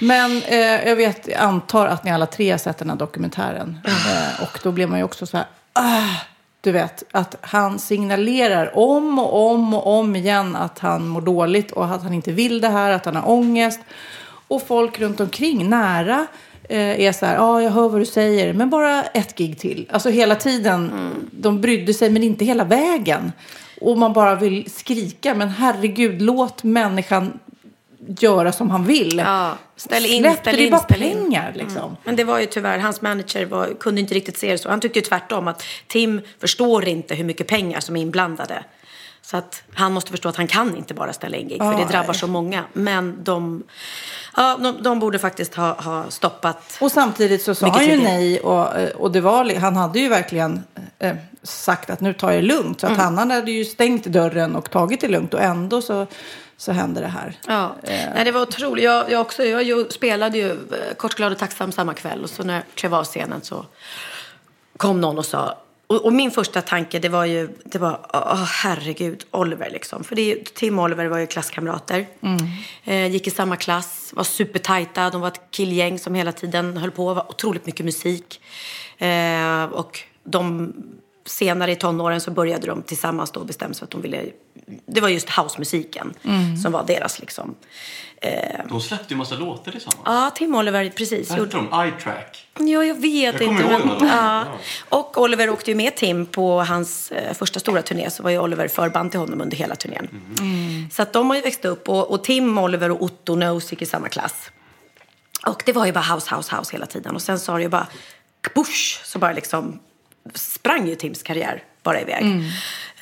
Men 0.00 0.42
eh, 0.42 0.88
jag 0.88 0.96
vet, 0.96 1.28
jag 1.28 1.40
antar 1.40 1.86
att 1.86 2.04
ni 2.04 2.10
alla 2.10 2.26
tre 2.26 2.50
har 2.50 2.58
sett 2.58 2.78
den 2.78 2.90
här 2.90 2.96
dokumentären. 2.96 3.78
Eh, 3.84 4.42
och 4.42 4.58
då 4.62 4.72
blev 4.72 4.88
man 4.88 4.98
ju 4.98 5.04
också 5.04 5.26
så 5.26 5.36
här, 5.36 5.46
ah, 5.72 6.08
du 6.60 6.72
vet, 6.72 7.02
att 7.12 7.36
han 7.40 7.78
signalerar 7.78 8.78
om 8.78 9.18
och 9.18 9.50
om 9.50 9.74
och 9.74 9.86
om 9.98 10.16
igen 10.16 10.56
att 10.56 10.78
han 10.78 11.08
mår 11.08 11.20
dåligt 11.20 11.72
och 11.72 11.84
att 11.84 12.02
han 12.02 12.12
inte 12.14 12.32
vill 12.32 12.60
det 12.60 12.68
här, 12.68 12.90
att 12.90 13.04
han 13.04 13.16
har 13.16 13.30
ångest. 13.30 13.80
Och 14.48 14.66
folk 14.66 15.00
runt 15.00 15.20
omkring, 15.20 15.68
nära, 15.70 16.26
är 16.76 17.12
så 17.12 17.26
här, 17.26 17.34
ja, 17.34 17.42
ah, 17.42 17.62
jag 17.62 17.70
hör 17.70 17.88
vad 17.88 18.00
du 18.00 18.06
säger, 18.06 18.52
men 18.52 18.70
bara 18.70 19.02
ett 19.02 19.34
gig 19.34 19.58
till. 19.58 19.88
Alltså 19.90 20.08
hela 20.08 20.34
tiden, 20.34 21.10
de 21.30 21.60
brydde 21.60 21.94
sig, 21.94 22.10
men 22.10 22.22
inte 22.22 22.44
hela 22.44 22.64
vägen. 22.64 23.32
Och 23.80 23.98
man 23.98 24.12
bara 24.12 24.34
vill 24.34 24.70
skrika, 24.70 25.34
men 25.34 25.48
herregud, 25.48 26.22
låt 26.22 26.62
människan 26.62 27.38
göra 28.18 28.52
som 28.52 28.70
han 28.70 28.84
vill. 28.84 29.18
Ja, 29.18 29.56
ställ 29.76 30.06
in, 30.06 30.22
Släpp 30.22 30.38
ställ 30.38 30.56
det, 30.56 30.64
in, 30.64 30.70
bara 30.70 30.80
ställ 30.80 31.02
in. 31.02 31.12
pengar 31.12 31.52
liksom. 31.56 31.96
Men 32.04 32.16
det 32.16 32.24
var 32.24 32.40
ju 32.40 32.46
tyvärr, 32.46 32.78
hans 32.78 33.02
manager 33.02 33.46
var, 33.46 33.74
kunde 33.80 34.00
inte 34.00 34.14
riktigt 34.14 34.38
se 34.38 34.52
det 34.52 34.58
så. 34.58 34.68
Han 34.68 34.80
tyckte 34.80 34.98
ju 34.98 35.04
tvärtom 35.04 35.48
att 35.48 35.64
Tim 35.86 36.20
förstår 36.40 36.88
inte 36.88 37.14
hur 37.14 37.24
mycket 37.24 37.46
pengar 37.46 37.80
som 37.80 37.96
är 37.96 38.00
inblandade. 38.00 38.64
Så 39.24 39.36
att 39.36 39.62
han 39.74 39.92
måste 39.92 40.10
förstå 40.10 40.28
att 40.28 40.36
han 40.36 40.46
kan 40.46 40.76
inte 40.76 40.94
bara 40.94 41.12
ställa 41.12 41.36
in 41.36 41.48
gig, 41.48 41.58
för 41.58 41.76
det 41.78 41.84
drabbar 41.84 42.12
så 42.12 42.26
många. 42.26 42.64
Men 42.72 43.24
de, 43.24 43.62
ja, 44.36 44.56
de, 44.62 44.82
de 44.82 44.98
borde 44.98 45.18
faktiskt 45.18 45.54
ha, 45.54 45.72
ha 45.82 46.04
stoppat. 46.10 46.76
Och 46.80 46.92
samtidigt 46.92 47.42
så 47.42 47.54
sa 47.54 47.68
han 47.68 47.86
ju 47.86 47.96
nej 48.02 48.40
och, 48.40 48.76
eh, 48.78 48.90
och 48.90 49.12
det 49.12 49.20
var, 49.20 49.54
han 49.60 49.76
hade 49.76 49.98
ju 50.00 50.08
verkligen 50.08 50.64
eh, 50.98 51.16
sagt 51.42 51.90
att 51.90 52.00
nu 52.00 52.12
tar 52.12 52.32
jag 52.32 52.42
det 52.42 52.46
lugnt. 52.46 52.80
Så 52.80 52.86
att 52.86 52.92
Mm. 52.92 53.18
han 53.18 53.30
hade 53.30 53.50
ju 53.50 53.64
stängt 53.64 54.04
dörren 54.04 54.56
och 54.56 54.70
tagit 54.70 55.00
det 55.00 55.08
lugnt 55.08 55.34
och 55.34 55.40
ändå 55.42 55.82
så, 55.82 56.06
så 56.56 56.72
hände 56.72 57.00
det 57.00 57.06
här. 57.06 57.38
Ja, 57.46 57.76
nej, 57.82 58.24
det 58.24 58.32
var 58.32 58.40
otroligt. 58.40 58.84
Jag, 58.84 59.10
jag, 59.10 59.20
också, 59.20 59.44
jag 59.44 59.92
spelade 59.92 60.38
ju 60.38 60.50
eh, 60.50 60.94
Kort, 60.96 61.14
glad 61.14 61.32
och 61.32 61.38
tacksam 61.38 61.72
samma 61.72 61.94
kväll. 61.94 62.22
Och 62.22 62.30
så 62.30 62.42
när 62.42 62.54
jag 62.54 62.62
klev 62.74 62.94
av 62.94 63.04
scenen 63.04 63.40
så 63.42 63.66
kom 64.76 65.00
någon 65.00 65.18
och 65.18 65.26
sa 65.26 65.58
och, 65.92 66.04
och 66.04 66.12
min 66.12 66.30
första 66.30 66.62
tanke 66.62 66.98
det 66.98 67.08
var 67.08 67.24
ju, 67.24 67.48
det 67.64 67.78
var, 67.78 68.06
åh 68.12 68.44
herregud, 68.44 69.24
Oliver 69.30 69.70
liksom. 69.70 70.04
För 70.04 70.16
det, 70.16 70.54
Tim 70.54 70.78
och 70.78 70.84
Oliver 70.84 71.06
var 71.06 71.18
ju 71.18 71.26
klasskamrater. 71.26 72.06
Eh, 72.84 73.06
gick 73.06 73.26
i 73.26 73.30
samma 73.30 73.56
klass, 73.56 74.12
var 74.16 74.24
supertajta. 74.24 75.10
De 75.10 75.20
var 75.20 75.28
ett 75.28 75.40
killgäng 75.50 75.98
som 75.98 76.14
hela 76.14 76.32
tiden 76.32 76.76
höll 76.76 76.90
på. 76.90 77.14
var 77.14 77.30
otroligt 77.30 77.66
mycket 77.66 77.86
musik. 77.86 78.40
Eh, 78.98 79.64
och 79.64 80.00
de, 80.24 80.72
senare 81.24 81.72
i 81.72 81.76
tonåren 81.76 82.20
så 82.20 82.30
började 82.30 82.66
de 82.66 82.82
tillsammans 82.82 83.30
då 83.30 83.44
bestämma 83.44 83.74
sig 83.74 83.78
för 83.78 83.86
att 83.86 83.90
de 83.90 84.02
ville... 84.02 84.24
Det 84.86 85.00
var 85.00 85.08
just 85.08 85.30
housemusiken 85.30 86.14
som 86.62 86.72
var 86.72 86.84
deras 86.86 87.20
liksom. 87.20 87.54
De 88.68 88.80
släppte 88.80 89.14
ju 89.14 89.16
massa 89.18 89.34
låtar 89.34 89.72
tillsammans. 89.72 90.02
Ja, 90.04 90.30
Tim 90.34 90.54
och 90.54 90.60
Oliver, 90.60 90.90
precis. 90.90 91.30
Vad 91.30 91.38
hette 91.38 91.56
de? 91.56 91.66
Eye-track. 91.84 92.46
Ja, 92.58 92.84
jag 92.84 92.94
vet 93.00 93.40
Jag 93.40 93.42
inte. 93.42 93.62
ihåg 93.62 93.80
men- 93.86 93.98
den. 93.98 94.08
ja. 94.08 94.44
Och 94.88 95.18
Oliver 95.20 95.50
åkte 95.50 95.70
ju 95.70 95.74
med 95.74 95.96
Tim 95.96 96.26
på 96.26 96.62
hans 96.62 97.12
eh, 97.12 97.34
första 97.34 97.60
stora 97.60 97.82
turné. 97.82 98.10
Så 98.10 98.22
var 98.22 98.30
ju 98.30 98.38
Oliver 98.38 98.68
förband 98.68 99.10
till 99.10 99.20
honom 99.20 99.40
under 99.40 99.56
hela 99.56 99.76
turnén. 99.76 100.08
Så 100.92 101.02
att 101.02 101.12
de 101.12 101.28
har 101.30 101.36
ju 101.36 101.42
växt 101.42 101.64
upp. 101.64 101.88
Och, 101.88 102.10
och 102.10 102.24
Tim, 102.24 102.58
Oliver 102.58 102.90
och 102.90 103.02
Otto 103.02 103.34
Knows 103.34 103.72
gick 103.72 103.82
i 103.82 103.86
samma 103.86 104.08
klass. 104.08 104.50
Och 105.46 105.62
det 105.66 105.72
var 105.72 105.86
ju 105.86 105.92
bara 105.92 106.14
house, 106.14 106.34
house, 106.36 106.56
house 106.56 106.72
hela 106.72 106.86
tiden. 106.86 107.14
Och 107.14 107.22
sen 107.22 107.38
sa 107.38 107.56
det 107.56 107.62
ju 107.62 107.68
bara 107.68 107.86
kabush, 108.40 109.00
så 109.04 109.18
bara 109.18 109.32
liksom 109.32 109.80
sprang 110.34 110.88
ju 110.88 110.94
Tims 110.94 111.22
karriär 111.22 111.62
bara 111.82 112.00
iväg. 112.00 112.24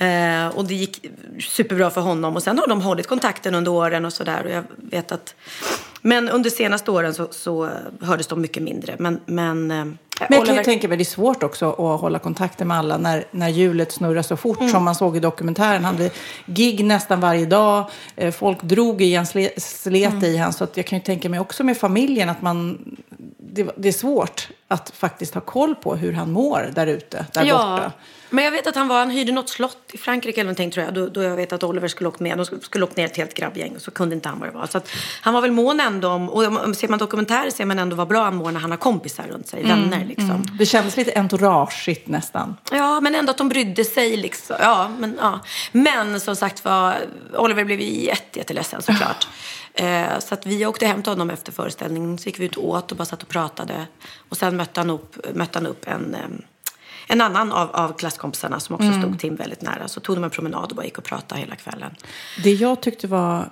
Eh, 0.00 0.46
och 0.56 0.64
det 0.64 0.74
gick 0.74 1.06
superbra 1.48 1.90
för 1.90 2.00
honom. 2.00 2.36
Och 2.36 2.42
sen 2.42 2.58
har 2.58 2.66
de 2.66 2.80
hållit 2.80 3.06
kontakten 3.06 3.54
under 3.54 3.70
åren 3.70 4.04
och 4.04 4.12
sådär. 4.12 4.44
Och 4.44 4.50
jag 4.50 4.64
vet 4.76 5.12
att... 5.12 5.34
Men 6.02 6.28
under 6.28 6.50
senaste 6.50 6.90
åren 6.90 7.14
så, 7.14 7.28
så 7.30 7.68
hördes 8.00 8.26
de 8.26 8.40
mycket 8.40 8.62
mindre. 8.62 8.96
Men, 8.98 9.20
men, 9.26 9.70
eh, 9.70 9.84
Men 9.84 9.96
jag 10.28 10.46
kan 10.46 10.56
ju 10.56 10.62
tänka 10.64 10.88
mig 10.88 10.96
det 10.96 11.02
är 11.02 11.04
svårt 11.04 11.42
också 11.42 11.70
att 11.70 12.00
hålla 12.00 12.18
kontakten 12.18 12.68
med 12.68 12.76
alla 12.76 12.98
när, 12.98 13.24
när 13.30 13.48
hjulet 13.48 13.92
snurrar 13.92 14.22
så 14.22 14.36
fort 14.36 14.60
Mm. 14.60 14.72
som 14.72 14.84
man 14.84 14.94
såg 14.94 15.16
i 15.16 15.20
dokumentären. 15.20 15.84
Han 15.84 15.94
hade 15.96 16.10
gig 16.46 16.84
nästan 16.84 17.20
varje 17.20 17.46
dag. 17.46 17.90
Eh, 18.16 18.32
Folk 18.32 18.62
drog 18.62 19.02
i 19.02 19.14
han, 19.14 19.26
sle, 19.26 19.50
slet 19.56 20.12
Mm. 20.12 20.24
i 20.24 20.36
han. 20.36 20.52
Så 20.52 20.64
att 20.64 20.76
jag 20.76 20.86
kan 20.86 20.98
ju 20.98 21.04
tänka 21.04 21.28
mig 21.28 21.40
också 21.40 21.64
med 21.64 21.76
familjen 21.76 22.28
att 22.28 22.42
man... 22.42 22.78
Det, 23.52 23.70
det 23.76 23.88
är 23.88 23.92
svårt 23.92 24.48
att 24.70 24.90
faktiskt 24.90 25.34
ha 25.34 25.40
koll 25.40 25.74
på 25.74 25.96
hur 25.96 26.12
han 26.12 26.32
mår 26.32 26.70
där 26.74 26.86
ute, 26.86 27.26
där 27.32 27.44
borta. 27.44 27.92
Men 28.30 28.44
jag 28.44 28.52
vet 28.52 28.66
att 28.66 28.74
han, 28.74 28.88
var, 28.88 28.98
han 28.98 29.10
hyrde 29.10 29.32
något 29.32 29.48
slott 29.48 29.90
i 29.92 29.98
Frankrike 29.98 30.40
eller 30.40 30.44
någonting 30.44 30.70
tror 30.70 30.84
jag. 30.84 30.94
Då, 30.94 31.08
då 31.08 31.22
jag 31.22 31.36
vet 31.36 31.52
att 31.52 31.64
Oliver 31.64 31.88
skulle 31.88 32.08
åka 32.08 32.24
med. 32.24 32.38
De 32.38 32.46
skulle, 32.46 32.60
skulle 32.60 32.84
åka 32.84 32.94
ner 32.96 33.04
ett 33.04 33.16
helt 33.16 33.34
grabbgäng 33.34 33.76
och 33.76 33.82
så 33.82 33.90
kunde 33.90 34.14
inte 34.14 34.28
han 34.28 34.40
vad 34.40 34.48
det 34.48 34.52
var. 34.52 34.66
Så 34.66 34.78
att 34.78 34.88
han 35.20 35.34
var 35.34 35.40
väl 35.40 35.50
mån 35.50 35.80
ändå 35.80 36.08
om, 36.08 36.28
och 36.28 36.76
ser 36.76 36.88
man 36.88 36.98
dokumentärer 36.98 37.50
ser 37.50 37.64
man 37.64 37.78
ändå 37.78 37.96
vad 37.96 38.08
bra 38.08 38.24
han 38.24 38.36
mår 38.36 38.50
när 38.50 38.60
han 38.60 38.70
har 38.70 38.78
kompisar 38.78 39.24
runt 39.30 39.48
sig, 39.48 39.62
vänner 39.62 40.04
liksom. 40.04 40.46
Det 40.58 40.66
kändes 40.66 40.96
lite 40.96 41.12
entourageigt 41.18 42.08
nästan. 42.08 42.56
Ja, 42.72 43.00
men 43.00 43.14
ändå 43.14 43.30
att 43.30 43.38
de 43.38 43.48
brydde 43.48 43.84
sig 43.84 44.16
liksom. 44.16 44.56
Ja, 44.60 44.90
men, 44.98 45.18
ja. 45.20 45.40
men 45.72 46.20
som 46.20 46.36
sagt 46.36 46.64
var, 46.64 46.94
Oliver 47.36 47.64
blev 47.64 47.80
jätte, 47.80 48.38
jätteledsen 48.38 48.82
såklart. 48.82 49.28
Eh, 49.74 50.18
så 50.18 50.34
att 50.34 50.46
vi 50.46 50.66
åkte 50.66 50.86
hem 50.86 51.02
till 51.02 51.12
honom 51.12 51.30
efter 51.30 51.52
föreställningen. 51.52 52.18
Så 52.18 52.28
gick 52.28 52.40
vi 52.40 52.44
ut 52.44 52.56
och 52.56 52.68
åt 52.68 52.90
och 52.90 52.96
bara 52.96 53.04
satt 53.04 53.22
och 53.22 53.28
pratade. 53.28 53.86
Och 54.28 54.36
sen 54.36 54.56
mötte 54.60 54.80
han 54.80 54.90
upp, 54.90 55.34
mötte 55.34 55.58
han 55.58 55.66
upp 55.66 55.88
en, 55.88 56.16
en 57.06 57.20
annan 57.20 57.52
av, 57.52 57.70
av 57.72 57.92
klasskompisarna 57.98 58.60
som 58.60 58.74
också 58.74 58.92
stod 58.92 59.18
Tim 59.18 59.36
väldigt 59.36 59.62
nära. 59.62 59.88
Så 59.88 60.00
tog 60.00 60.16
de 60.16 60.24
en 60.24 60.30
promenad 60.30 60.70
och 60.70 60.76
bara 60.76 60.84
gick 60.84 60.98
och 60.98 61.04
pratade 61.04 61.40
hela 61.40 61.56
kvällen. 61.56 61.94
Det 62.44 62.52
jag 62.52 62.82
tyckte 62.82 63.06
var 63.06 63.50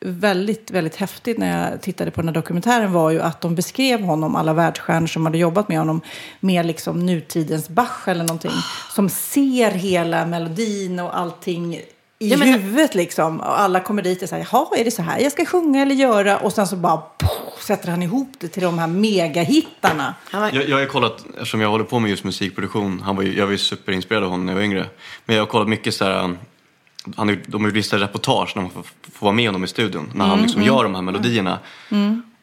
väldigt, 0.00 0.70
väldigt 0.70 0.96
häftigt 0.96 1.38
när 1.38 1.70
jag 1.70 1.82
tittade 1.82 2.10
på 2.10 2.20
den 2.20 2.28
här 2.28 2.34
dokumentären 2.34 2.92
var 2.92 3.10
ju 3.10 3.20
att 3.20 3.40
de 3.40 3.54
beskrev 3.54 4.00
honom, 4.00 4.36
alla 4.36 4.52
världsstjärnor 4.52 5.06
som 5.06 5.26
hade 5.26 5.38
jobbat 5.38 5.68
med 5.68 5.78
honom, 5.78 6.00
med 6.40 6.66
liksom 6.66 7.06
nutidens 7.06 7.68
Bach 7.68 8.08
eller 8.08 8.24
någonting. 8.24 8.50
Som 8.90 9.08
ser 9.08 9.70
hela 9.70 10.26
melodin 10.26 11.00
och 11.00 11.18
allting 11.18 11.80
i 12.18 12.28
Ja, 12.28 12.36
men- 12.36 12.48
huvudet 12.52 12.94
liksom. 12.94 13.40
Och 13.40 13.60
alla 13.60 13.80
kommer 13.80 14.02
dit 14.02 14.22
och 14.22 14.28
säger, 14.28 14.48
jaha, 14.52 14.66
är 14.76 14.84
det 14.84 14.90
så 14.90 15.02
här 15.02 15.18
jag 15.18 15.32
ska 15.32 15.44
sjunga 15.44 15.82
eller 15.82 15.94
göra? 15.94 16.36
Och 16.38 16.52
sen 16.52 16.66
så 16.66 16.76
bara 16.76 16.96
poff, 16.96 17.62
sätter 17.62 17.90
han 17.90 18.02
ihop 18.02 18.32
det 18.40 18.48
till 18.48 18.62
de 18.62 18.78
här 18.78 18.86
megahittarna. 18.86 20.14
Var, 20.32 20.50
Jag, 20.52 20.68
jag 20.68 20.78
har 20.78 20.86
kollat, 20.86 21.24
eftersom 21.34 21.60
jag 21.60 21.68
håller 21.70 21.84
på 21.84 21.98
med 21.98 22.10
just 22.10 22.24
musikproduktion, 22.24 23.00
han 23.04 23.16
var 23.16 23.22
ju, 23.22 23.36
jag 23.38 23.44
var 23.44 23.52
ju 23.52 23.58
superinspirerad 23.58 24.24
av 24.24 24.30
honom 24.30 24.46
när 24.46 24.52
jag 24.52 24.56
var 24.58 24.64
yngre. 24.64 24.86
Men 25.24 25.36
jag 25.36 25.42
har 25.42 25.46
kollat 25.46 25.68
mycket 25.68 25.94
så 25.94 26.04
här, 26.04 26.24
um, 26.24 26.38
han, 27.16 27.38
de 27.46 27.60
har 27.62 27.68
ju 27.68 27.74
vissa 27.74 27.96
reportage 27.98 28.52
när 28.56 28.62
man 28.62 28.70
får, 28.70 28.82
får 29.12 29.26
vara 29.26 29.32
med 29.34 29.46
honom 29.48 29.64
i 29.64 29.66
studion, 29.68 30.10
när 30.14 30.24
han 30.24 30.42
liksom 30.42 30.62
gör 30.62 30.82
de 30.82 30.94
här 30.94 31.02
melodierna. 31.02 31.58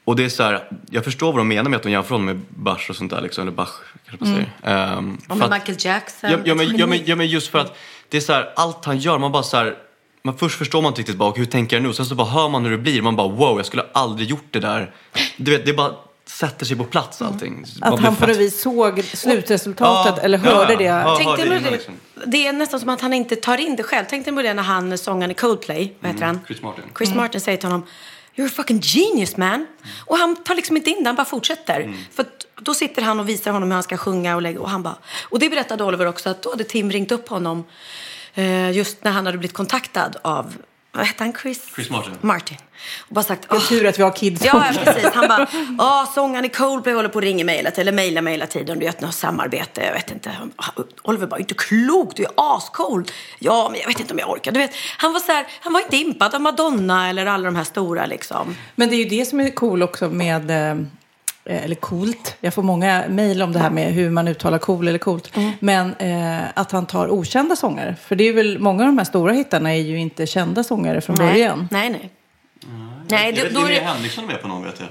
Och 0.05 0.15
det 0.15 0.25
är 0.25 0.29
så 0.29 0.43
här, 0.43 0.63
jag 0.89 1.03
förstår 1.03 1.27
vad 1.31 1.39
de 1.39 1.47
menar 1.47 1.69
med 1.69 1.77
att 1.77 1.83
de 1.83 1.89
jämför 1.91 2.15
honom 2.15 2.25
med 2.25 2.41
Bach 2.49 2.89
och 2.89 2.95
sånt 2.95 3.11
där, 3.11 3.21
liksom, 3.21 3.41
eller 3.41 3.51
Bach 3.51 3.69
kanske 4.09 4.25
man 4.25 4.35
säger. 4.63 4.97
Um, 4.97 5.21
och 5.29 5.37
med 5.37 5.45
att- 5.45 5.51
Michael 5.59 5.77
Jackson. 5.79 6.31
Ja, 6.31 6.37
ja, 6.45 6.55
men, 6.55 6.77
ja, 6.77 6.87
men, 6.87 6.99
ja, 7.05 7.15
men 7.15 7.27
just 7.27 7.47
för 7.51 7.59
att 7.59 7.77
det 8.09 8.17
är 8.17 8.21
så 8.21 8.33
här, 8.33 8.53
allt 8.55 8.85
han 8.85 8.97
gör, 8.97 9.17
man 9.17 9.31
bara 9.31 9.43
så 9.43 9.57
här, 9.57 9.75
man 10.23 10.37
först 10.37 10.57
förstår 10.57 10.81
man 10.81 10.89
inte 10.89 11.01
riktigt 11.01 11.17
bara, 11.17 11.29
"Okej, 11.29 11.39
hur 11.43 11.51
tänker 11.51 11.75
jag 11.75 11.83
nu? 11.83 11.93
Sen 11.93 12.05
så 12.05 12.15
bara 12.15 12.27
hör 12.27 12.49
man 12.49 12.63
hur 12.63 12.71
det 12.71 12.77
blir, 12.77 13.01
man 13.01 13.15
bara 13.15 13.27
wow, 13.27 13.57
jag 13.59 13.65
skulle 13.65 13.85
aldrig 13.93 14.29
gjort 14.29 14.47
det 14.51 14.59
där. 14.59 14.91
Du 15.37 15.51
vet, 15.51 15.65
det 15.65 15.73
bara 15.73 15.91
sätter 16.25 16.65
sig 16.65 16.77
på 16.77 16.83
plats 16.83 17.21
allting. 17.21 17.65
Man 17.81 17.93
Att 17.93 17.99
han 17.99 18.15
på 18.15 18.27
något 18.27 18.37
vis 18.37 18.61
såg 18.61 19.03
slutresultatet 19.03 20.13
Ja, 20.17 20.23
eller 20.23 20.37
hörde 20.37 20.73
ja. 20.73 20.77
det. 20.77 20.83
Ja. 20.83 21.15
Tänkte 21.17 21.45
innan, 21.45 21.63
det, 21.63 21.71
liksom. 21.71 21.93
det 22.25 22.47
är 22.47 22.53
nästan 22.53 22.79
som 22.79 22.89
att 22.89 23.01
han 23.01 23.13
inte 23.13 23.35
tar 23.35 23.57
in 23.57 23.75
det 23.75 23.83
själv. 23.83 24.05
Tänkte 24.05 24.31
ni 24.31 24.37
på 24.37 24.43
det 24.43 24.53
när 24.53 24.63
han 24.63 24.97
sångaren 24.97 25.31
i 25.31 25.33
Coldplay, 25.33 25.93
vad 25.99 26.11
heter 26.11 26.25
han? 26.25 26.39
Chris 26.47 26.61
Martin. 26.61 26.83
Chris 26.97 27.15
Martin 27.15 27.41
säger 27.41 27.57
till 27.57 27.69
honom 27.69 27.87
You're 28.35 28.47
a 28.47 28.49
fucking 28.49 28.81
genius 28.81 29.37
man. 29.37 29.67
Och 30.05 30.17
han 30.17 30.35
tar 30.35 30.55
liksom 30.55 30.77
inte 30.77 30.89
in 30.89 31.03
det, 31.03 31.09
han 31.09 31.15
bara 31.15 31.25
fortsätter. 31.25 31.93
För 32.11 32.23
att 32.23 32.45
då 32.61 32.73
sitter 32.73 33.01
han 33.01 33.19
och 33.19 33.29
visar 33.29 33.51
honom 33.51 33.69
hur 33.69 33.73
han 33.73 33.83
ska 33.83 33.97
sjunga 33.97 34.35
och 34.35 34.41
lägga 34.41 34.59
och 34.59 34.69
han 34.69 34.83
bara... 34.83 34.95
Och 35.29 35.39
det 35.39 35.49
berättade 35.49 35.83
Oliver 35.83 36.05
också 36.05 36.29
att 36.29 36.41
då 36.41 36.49
hade 36.49 36.63
Tim 36.63 36.91
ringt 36.91 37.11
upp 37.11 37.29
honom 37.29 37.63
eh, 38.33 38.71
just 38.71 39.03
när 39.03 39.11
han 39.11 39.25
hade 39.25 39.37
blivit 39.37 39.55
kontaktad 39.55 40.11
av, 40.21 40.55
vad 40.91 41.05
hette 41.05 41.23
han, 41.23 41.33
Chris? 41.41 41.61
Chris 41.75 41.89
Martin. 41.89 42.13
Martin. 42.21 42.57
Och 43.09 43.13
bara 43.15 43.23
sagt, 43.23 43.49
Det 43.49 43.55
är 43.55 43.57
"Åh, 43.57 43.67
tur 43.67 43.85
att 43.87 43.99
vi 43.99 44.03
har 44.03 44.11
kids. 44.15 44.45
Ja, 44.45 44.65
ja, 44.73 44.81
precis. 44.83 45.09
Han 45.13 45.27
bara, 45.27 45.47
ja, 45.77 46.11
sångaren 46.15 46.45
i 46.45 46.49
Coldplay 46.49 46.95
håller 46.95 47.09
på 47.09 47.17
att 47.19 47.23
ringa 47.25 47.45
mig 47.45 47.55
hela 47.57 47.71
tiden, 47.71 47.81
eller 47.87 47.91
mejlar 47.95 48.21
mig 48.21 48.33
hela 48.33 48.47
tiden. 48.47 48.79
Du 48.79 48.85
vet, 48.85 49.01
något 49.01 49.15
samarbete, 49.15 49.81
jag 49.85 49.93
vet 49.93 50.11
inte. 50.11 50.29
Han- 50.29 50.51
Oliver 51.03 51.27
bara, 51.27 51.39
inte 51.39 51.53
klokt, 51.53 52.17
du 52.17 52.23
är 52.23 52.31
ascold. 52.35 53.11
Ja, 53.39 53.69
men 53.71 53.79
jag 53.79 53.87
vet 53.87 53.99
inte 53.99 54.13
om 54.13 54.19
jag 54.19 54.29
orkar. 54.29 54.51
Du 54.51 54.59
vet, 54.59 54.71
han 54.97 55.13
var 55.13 55.19
så 55.19 55.31
här, 55.31 55.45
han 55.61 55.73
var 55.73 55.79
inte 55.81 55.97
impad 55.97 56.35
av 56.35 56.41
Madonna 56.41 57.09
eller 57.09 57.25
alla 57.25 57.45
de 57.45 57.55
här 57.55 57.63
stora 57.63 58.05
liksom. 58.05 58.55
Men 58.75 58.89
det 58.89 58.95
är 58.95 59.03
ju 59.03 59.05
det 59.19 59.25
som 59.25 59.39
är 59.39 59.49
cool 59.49 59.83
också 59.83 60.09
med, 60.09 60.51
eh, 60.71 60.75
eller 61.45 61.75
coolt, 61.75 62.35
jag 62.41 62.53
får 62.53 62.63
många 62.63 63.03
mejl 63.09 63.41
om 63.41 63.51
det 63.51 63.59
här 63.59 63.69
med 63.69 63.93
hur 63.93 64.09
man 64.09 64.27
uttalar 64.27 64.57
cool 64.57 64.87
eller 64.87 64.99
coolt. 64.99 65.31
Men 65.59 65.93
eh, 65.93 66.41
att 66.53 66.71
han 66.71 66.85
tar 66.85 67.09
okända 67.09 67.55
sångare. 67.55 67.95
För 68.03 68.15
det 68.15 68.23
är 68.23 68.33
väl, 68.33 68.59
många 68.59 68.83
av 68.83 68.87
de 68.87 68.97
här 68.97 69.05
stora 69.05 69.33
hittarna 69.33 69.73
är 69.73 69.81
ju 69.81 69.99
inte 69.99 70.27
kända 70.27 70.63
sångare 70.63 71.01
från 71.01 71.15
början. 71.15 71.67
Nej, 71.71 71.89
nej. 71.89 72.09
Nej, 73.09 73.33
Jag 73.37 73.53
då, 73.53 73.59
då 73.59 73.65
är 73.65 73.69
Linnea 73.69 73.81
det 73.81 73.87
Henriksson 73.87 74.23
är 74.23 74.27
med 74.27 74.41
på 74.41 74.47
någon 74.47 74.63
vet 74.63 74.79
jag. 74.79 74.89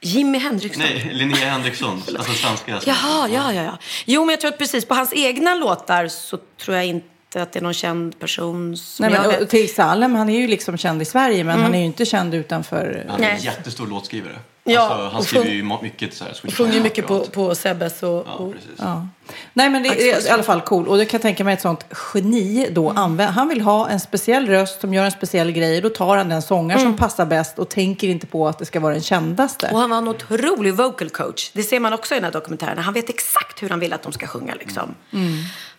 Jimmy 0.00 0.38
Henriksson. 0.38 0.82
Nej, 0.82 1.10
Linnea 1.12 1.50
Henriksson, 1.50 2.02
alltså 2.18 2.32
svenska. 2.32 2.80
Jaha, 2.86 3.28
ja, 3.28 3.52
ja, 3.52 3.62
ja. 3.62 3.78
Jo, 4.04 4.24
men 4.24 4.30
jag 4.30 4.40
tror 4.40 4.52
att 4.52 4.58
precis 4.58 4.84
på 4.84 4.94
hans 4.94 5.12
egna 5.12 5.54
låtar 5.54 6.08
så 6.08 6.38
tror 6.60 6.76
jag 6.76 6.86
inte 6.86 7.42
att 7.42 7.52
det 7.52 7.58
är 7.58 7.62
någon 7.62 7.74
känd 7.74 8.18
person 8.18 8.76
som 8.76 9.02
Nej, 9.06 9.12
men, 9.12 9.30
jag 9.30 9.38
vet. 9.38 9.50
till 9.50 9.74
Salem, 9.74 10.14
han 10.14 10.28
är 10.28 10.40
ju 10.40 10.46
liksom 10.48 10.76
känd 10.76 11.02
i 11.02 11.04
Sverige 11.04 11.44
men 11.44 11.60
han 11.60 11.74
är 11.74 11.78
ju 11.78 11.84
inte 11.84 12.04
känd 12.06 12.34
utanför. 12.34 13.06
Han 13.08 13.22
är 13.24 13.28
en 13.28 13.34
Nej. 13.34 13.44
jättestor 13.44 13.86
låtskrivare. 13.86 14.38
Ja, 14.66 14.80
alltså, 14.80 15.08
han 15.08 15.22
skriver 15.22 15.50
ju 15.50 15.78
mycket 15.82 16.14
så 16.14 16.24
här 16.24 16.50
Sjunger 16.50 16.80
mycket 16.80 17.06
på, 17.06 17.20
på 17.20 17.54
Sebbes 17.54 18.02
och, 18.02 18.08
Ja, 18.26 18.32
och. 18.32 18.54
Ja. 18.76 19.06
Nej 19.52 19.70
men 19.70 19.82
det 19.82 19.88
är 19.88 20.26
i 20.26 20.30
alla 20.30 20.42
fall 20.42 20.60
cool. 20.60 20.88
Och 20.88 20.96
det 20.96 21.04
kan 21.04 21.18
jag 21.18 21.22
tänka 21.22 21.44
mig 21.44 21.54
ett 21.54 21.60
sånt 21.60 21.84
geni 22.14 22.68
då 22.70 22.90
använder. 22.90 23.32
Han 23.34 23.48
vill 23.48 23.60
ha 23.60 23.88
en 23.88 24.00
speciell 24.00 24.48
röst 24.48 24.80
som 24.80 24.94
gör 24.94 25.04
en 25.04 25.10
speciell 25.10 25.52
grej. 25.52 25.80
Då 25.80 25.88
tar 25.88 26.16
han 26.16 26.28
den 26.28 26.42
sångare 26.42 26.80
som 26.80 26.96
passar 26.96 27.26
bäst 27.26 27.58
och 27.58 27.68
tänker 27.68 28.08
inte 28.08 28.26
på 28.26 28.48
att 28.48 28.58
det 28.58 28.64
ska 28.64 28.80
vara 28.80 28.92
den 28.92 29.02
kändaste. 29.02 29.70
Och 29.72 29.78
han 29.78 29.90
var 29.90 29.98
en 29.98 30.08
otrolig 30.08 30.74
vocal 30.74 31.10
coach. 31.10 31.50
Det 31.54 31.62
ser 31.62 31.80
man 31.80 31.92
också 31.92 32.14
i 32.14 32.16
den 32.16 32.24
här 32.24 32.32
dokumentären. 32.32 32.78
Han 32.78 32.94
vet 32.94 33.08
exakt 33.08 33.62
hur 33.62 33.68
han 33.68 33.80
vill 33.80 33.92
att 33.92 34.02
de 34.02 34.12
ska 34.12 34.26
sjunga. 34.26 34.54
Liksom. 34.54 34.94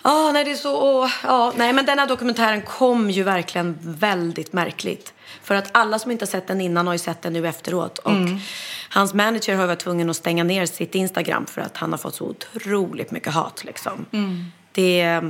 Ah, 0.01 0.31
nej, 0.31 0.43
det 0.43 0.51
är 0.51 0.55
så... 0.55 1.01
åh, 1.01 1.09
ja, 1.23 1.53
nej, 1.55 1.73
men 1.73 1.85
den 1.85 1.99
här 1.99 2.07
dokumentären 2.07 2.61
kom 2.61 3.09
ju 3.09 3.23
verkligen 3.23 3.77
väldigt 3.81 4.53
märkligt. 4.53 5.13
För 5.43 5.55
att 5.55 5.69
alla 5.71 5.99
som 5.99 6.11
inte 6.11 6.25
har 6.25 6.27
sett 6.27 6.47
den 6.47 6.61
innan 6.61 6.87
har 6.87 6.93
ju 6.93 6.99
sett 6.99 7.21
den 7.21 7.33
nu 7.33 7.47
efteråt. 7.47 7.97
Och 7.97 8.11
hans 8.89 9.13
manager 9.13 9.55
har 9.55 9.67
varit 9.67 9.79
tvungen 9.79 10.09
att 10.09 10.15
stänga 10.15 10.43
ner 10.43 10.65
sitt 10.65 10.95
Instagram 10.95 11.45
för 11.45 11.61
att 11.61 11.77
han 11.77 11.91
har 11.91 11.97
fått 11.97 12.15
så 12.15 12.25
otroligt 12.25 13.11
mycket 13.11 13.33
hat. 13.33 13.63
Liksom. 13.63 14.05
Det... 14.71 15.21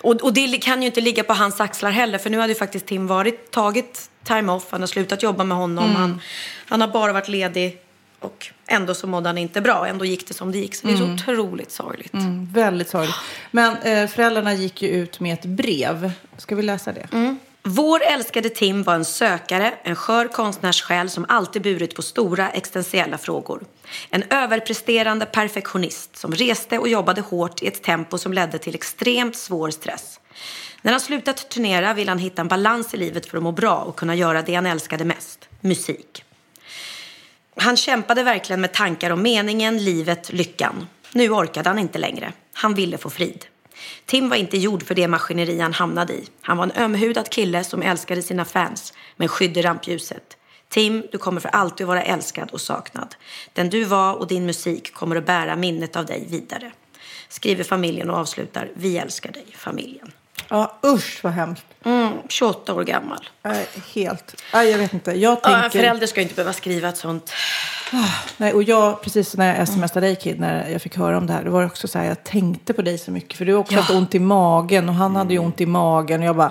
Och, 0.00 0.14
och 0.14 0.32
det 0.32 0.58
kan 0.58 0.82
ju 0.82 0.86
inte 0.86 1.00
ligga 1.00 1.24
på 1.24 1.32
hans 1.32 1.60
axlar 1.60 1.90
heller 1.90 2.18
för 2.18 2.30
nu 2.30 2.38
hade 2.38 2.52
ju 2.52 2.58
faktiskt 2.58 2.86
Tim 2.86 3.06
varit, 3.06 3.50
tagit 3.50 4.10
time 4.24 4.52
off, 4.52 4.66
han 4.70 4.80
har 4.80 4.86
slutat 4.86 5.22
jobba 5.22 5.44
med 5.44 5.56
honom, 5.56 5.96
han, 5.96 6.20
han 6.66 6.80
har 6.80 6.88
bara 6.88 7.12
varit 7.12 7.28
ledig 7.28 7.80
och 8.20 8.46
ändå 8.66 8.94
så 8.94 9.06
mådde 9.06 9.28
han 9.28 9.38
inte 9.38 9.60
bra, 9.60 9.86
ändå 9.86 10.04
gick 10.04 10.28
det 10.28 10.34
som 10.34 10.52
det 10.52 10.58
gick. 10.58 10.74
Så 10.74 10.86
det 10.86 10.92
är 10.92 10.96
så 10.96 11.12
otroligt 11.12 11.70
sorgligt. 11.70 12.14
Mm, 12.14 12.52
väldigt 12.52 12.88
sorgligt. 12.88 13.16
Men 13.50 13.76
eh, 13.76 14.08
föräldrarna 14.08 14.54
gick 14.54 14.82
ju 14.82 14.88
ut 14.88 15.20
med 15.20 15.34
ett 15.34 15.44
brev. 15.44 16.12
Ska 16.36 16.54
vi 16.54 16.62
läsa 16.62 16.92
det? 16.92 17.36
Vår 17.68 18.02
älskade 18.02 18.48
Tim 18.48 18.82
var 18.82 18.94
en 18.94 19.04
sökare, 19.04 19.74
en 19.82 19.96
skör 19.96 20.28
konstnärssjäl 20.28 21.10
som 21.10 21.26
alltid 21.28 21.62
burit 21.62 21.94
på 21.94 22.02
stora 22.02 22.50
existentiella 22.50 23.18
frågor. 23.18 23.64
En 24.10 24.22
överpresterande 24.30 25.26
perfektionist 25.26 26.16
som 26.16 26.34
reste 26.34 26.78
och 26.78 26.88
jobbade 26.88 27.20
hårt 27.20 27.62
i 27.62 27.66
ett 27.66 27.82
tempo 27.82 28.18
som 28.18 28.32
ledde 28.32 28.58
till 28.58 28.74
extremt 28.74 29.36
svår 29.36 29.70
stress. 29.70 30.20
När 30.82 30.92
han 30.92 31.00
slutat 31.00 31.48
turnera 31.48 31.94
ville 31.94 32.10
han 32.10 32.18
hitta 32.18 32.42
en 32.42 32.48
balans 32.48 32.94
i 32.94 32.96
livet 32.96 33.26
för 33.26 33.36
att 33.36 33.42
må 33.42 33.52
bra 33.52 33.76
och 33.76 33.96
kunna 33.96 34.14
göra 34.14 34.42
det 34.42 34.54
han 34.54 34.66
älskade 34.66 35.04
mest, 35.04 35.48
musik. 35.60 36.24
Han 37.56 37.76
kämpade 37.76 38.22
verkligen 38.22 38.60
med 38.60 38.72
tankar 38.72 39.10
om 39.10 39.22
meningen, 39.22 39.84
livet, 39.84 40.32
lyckan. 40.32 40.88
Nu 41.12 41.30
orkade 41.30 41.68
han 41.68 41.78
inte 41.78 41.98
längre. 41.98 42.32
Han 42.52 42.74
ville 42.74 42.98
få 42.98 43.10
frid. 43.10 43.44
Tim 44.06 44.28
var 44.28 44.36
inte 44.36 44.58
gjord 44.58 44.82
för 44.82 44.94
det 44.94 45.08
maskineri 45.08 45.60
han 45.60 45.72
hamnade 45.72 46.12
i. 46.12 46.24
Han 46.40 46.56
var 46.56 46.64
en 46.64 46.82
ömhudad 46.82 47.30
kille 47.30 47.64
som 47.64 47.82
älskade 47.82 48.22
sina 48.22 48.44
fans, 48.44 48.92
men 49.16 49.28
skydde 49.28 49.62
rampljuset. 49.62 50.36
Tim, 50.68 51.06
du 51.12 51.18
kommer 51.18 51.40
för 51.40 51.48
alltid 51.48 51.86
vara 51.86 52.02
älskad 52.02 52.50
och 52.50 52.60
saknad. 52.60 53.14
Den 53.52 53.70
du 53.70 53.84
var 53.84 54.14
och 54.14 54.26
din 54.26 54.46
musik 54.46 54.94
kommer 54.94 55.16
att 55.16 55.26
bära 55.26 55.56
minnet 55.56 55.96
av 55.96 56.06
dig 56.06 56.26
vidare. 56.30 56.72
Skriver 57.28 57.64
familjen 57.64 58.10
och 58.10 58.16
avslutar 58.16 58.70
Vi 58.74 58.98
älskar 58.98 59.32
dig, 59.32 59.46
familjen. 59.52 60.12
Ja, 60.48 60.78
usch 60.86 61.20
vad 61.22 61.32
hemskt. 61.32 61.64
Mm, 61.84 62.12
28 62.28 62.74
år 62.74 62.84
gammal. 62.84 63.28
Nej, 63.42 63.66
helt. 63.94 64.42
Nej, 64.54 64.70
jag 64.70 64.78
vet 64.78 64.92
inte. 64.92 65.10
Jag 65.12 65.38
Ja, 65.42 65.60
tänker... 65.60 65.78
förälder 65.78 66.06
ska 66.06 66.20
ju 66.20 66.22
inte 66.22 66.34
behöva 66.34 66.52
skriva 66.52 66.88
ett 66.88 66.96
sånt. 66.96 67.32
Nej, 68.36 68.52
och 68.52 68.62
jag, 68.62 69.02
precis 69.02 69.36
när 69.36 69.58
jag 69.58 69.68
smsade 69.68 70.06
dig 70.06 70.16
Kid, 70.16 70.40
när 70.40 70.68
jag 70.70 70.82
fick 70.82 70.96
höra 70.96 71.18
om 71.18 71.26
det 71.26 71.32
här, 71.32 71.44
det 71.44 71.50
var 71.50 71.64
också 71.66 71.88
så 71.88 71.98
här, 71.98 72.06
jag 72.06 72.24
tänkte 72.24 72.72
på 72.72 72.82
dig 72.82 72.98
så 72.98 73.10
mycket. 73.10 73.38
För 73.38 73.44
du 73.44 73.52
har 73.52 73.60
också 73.60 73.74
Ja. 73.74 73.80
haft 73.80 73.90
ont 73.90 74.14
i 74.14 74.18
magen 74.18 74.88
och 74.88 74.94
han 74.94 75.16
hade 75.16 75.32
ju 75.34 75.38
ont 75.38 75.60
i 75.60 75.66
magen. 75.66 76.20
Och 76.20 76.26
jag 76.26 76.36
bara, 76.36 76.50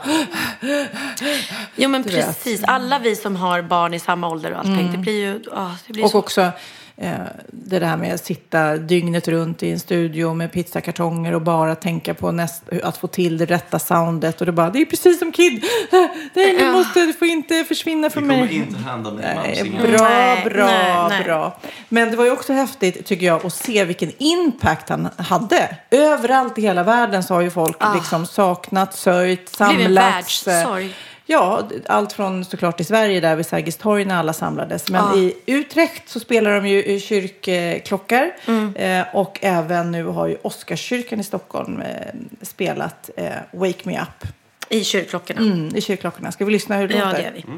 Jo 1.75 1.90
men 1.90 2.02
Du 2.02 2.10
vet. 2.10 2.25
precis, 2.25 2.64
alla 2.64 3.00
vi 3.00 3.16
som 3.16 3.36
har 3.36 3.62
barn 3.62 3.94
i 3.94 4.00
samma 4.00 4.30
ålder 4.30 4.52
och 4.52 4.60
allting, 4.60 4.92
det 4.92 4.98
blir 4.98 5.14
ju 5.20 5.42
ja, 5.52 5.75
det 5.88 5.94
blir 5.94 6.04
och 6.06 6.12
så. 6.12 6.18
också 6.20 6.52
det 7.52 7.80
där 7.80 7.98
med 7.98 8.14
att 8.14 8.25
sitta 8.25 8.78
dygnet 8.78 9.28
runt 9.28 9.64
i 9.64 9.72
en 9.72 9.80
studio 9.80 10.34
med 10.34 10.52
pizzakartonger 10.52 11.34
och 11.36 11.42
bara 11.42 11.75
tänka 11.75 12.14
på 12.14 12.32
näst, 12.32 12.64
att 12.84 12.98
få 12.98 13.08
till 13.08 13.38
det 13.38 13.46
rätta 13.46 13.80
soundet. 13.80 14.40
Och 14.40 14.46
det 14.46 14.52
bara, 14.52 14.70
det 14.70 14.82
är 14.82 14.86
precis 14.86 15.20
som 15.20 15.32
Kid. 15.32 15.64
Nej, 16.34 16.56
du 16.60 16.72
måste, 16.72 17.00
du 17.06 17.14
får 17.14 17.28
inte 17.28 17.64
försvinna 17.64 18.08
Vi 18.08 18.14
från 18.14 18.24
kommer 18.24 18.38
mig. 18.46 18.56
inte 18.56 18.80
hända 18.80 19.12
mig 19.12 19.72
bra, 19.82 20.38
bra, 20.50 20.66
nej, 20.66 21.06
nej. 21.10 21.24
bra. 21.24 21.60
Men 21.90 22.12
det 22.12 22.18
var 22.18 22.25
ju 22.25 22.32
också 22.32 22.54
häftigt, 22.54 23.06
tycker 23.06 23.25
jag, 23.25 23.46
att 23.46 23.54
se 23.54 23.84
vilken 23.86 24.12
impact 24.18 24.90
han 24.90 25.10
hade. 25.18 25.78
Överallt 25.92 26.58
i 26.58 26.62
hela 26.62 26.84
världen 26.84 27.24
så 27.24 27.34
har 27.34 27.42
ju 27.42 27.50
folk 27.52 27.78
liksom 27.96 28.25
saknat, 28.25 28.94
sörjt, 28.96 29.52
Ah. 29.60 29.68
Det 29.68 29.75
blev 29.75 29.88
en 29.88 29.96
samlats. 29.96 30.48
världssorg. 30.48 30.96
Ja, 31.27 31.67
allt 31.88 32.13
från 32.13 32.46
såklart 32.46 32.79
i 32.79 32.84
Sverige 32.84 33.20
där 33.20 33.36
vid 33.36 33.46
Sergels 33.46 33.77
torg 33.77 34.05
när 34.05 34.15
alla 34.15 34.34
samlades. 34.34 34.89
Men 34.89 35.01
Ja. 35.03 35.15
i 35.17 35.34
Utrecht 35.46 36.10
så 36.10 36.20
spelar 36.20 36.55
de 36.55 36.67
ju 36.67 37.00
kyrkklockor. 37.00 38.32
Mm. 38.48 38.75
Eh, 38.75 39.05
och 39.15 39.39
även 39.41 39.91
nu 39.91 40.03
har 40.05 40.27
ju 40.27 40.38
Oscarskyrkan 40.41 41.20
i 41.20 41.24
Stockholm 41.24 41.82
eh, 41.82 41.88
spelat 42.41 43.10
eh, 43.17 43.29
Wake 43.51 43.79
Me 43.84 44.01
Up 44.01 44.27
I 44.70 44.84
kyrkklockorna. 44.84 45.41
mm, 45.41 45.75
i 45.75 45.82
kyrkklockorna. 45.82 46.32
Ska 46.32 46.46
vi 46.46 46.51
lyssna 46.51 46.77
hur 46.77 46.88
det 46.88 46.94
Ja, 46.94 47.05
låter? 47.05 47.17
det 47.17 47.24
gör 47.24 47.32
vi. 47.34 47.44
Ja, 47.48 47.53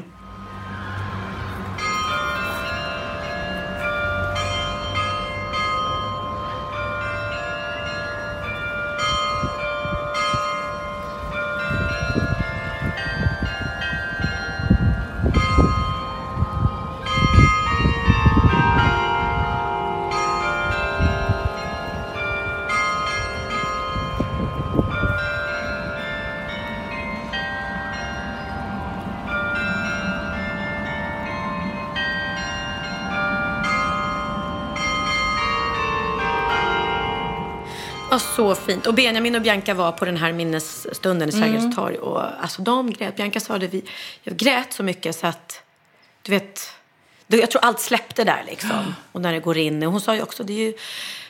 fint. 38.72 38.86
Och 38.86 38.94
Benjamin 38.94 39.34
och 39.34 39.42
Bianca 39.42 39.74
var 39.74 39.92
på 39.92 40.04
den 40.04 40.16
här 40.16 40.32
minnesstunden 40.32 41.28
i 41.28 41.32
Sergels 41.32 41.76
torg. 41.76 41.96
Och 41.98 42.42
alltså 42.42 42.62
de 42.62 42.90
grät. 42.92 43.16
Bianca 43.16 43.40
sa 43.40 43.58
det, 43.58 43.66
vi, 43.68 43.84
jag 44.22 44.36
grät 44.36 44.72
så 44.72 44.82
mycket 44.82 45.16
så 45.16 45.26
att, 45.26 45.62
du 46.22 46.32
vet, 46.32 46.60
det- 47.26 47.36
jag 47.36 47.50
tror 47.50 47.64
allt 47.64 47.80
släppte 47.80 48.24
där 48.24 48.44
liksom. 48.46 48.94
Och 49.12 49.20
när 49.20 49.32
det 49.32 49.40
går 49.40 49.58
in. 49.58 49.82
Och 49.82 49.92
hon 49.92 50.00
sa 50.00 50.14
ju 50.14 50.22
också, 50.22 50.44
det 50.44 50.52
är 50.52 50.66
ju 50.66 50.72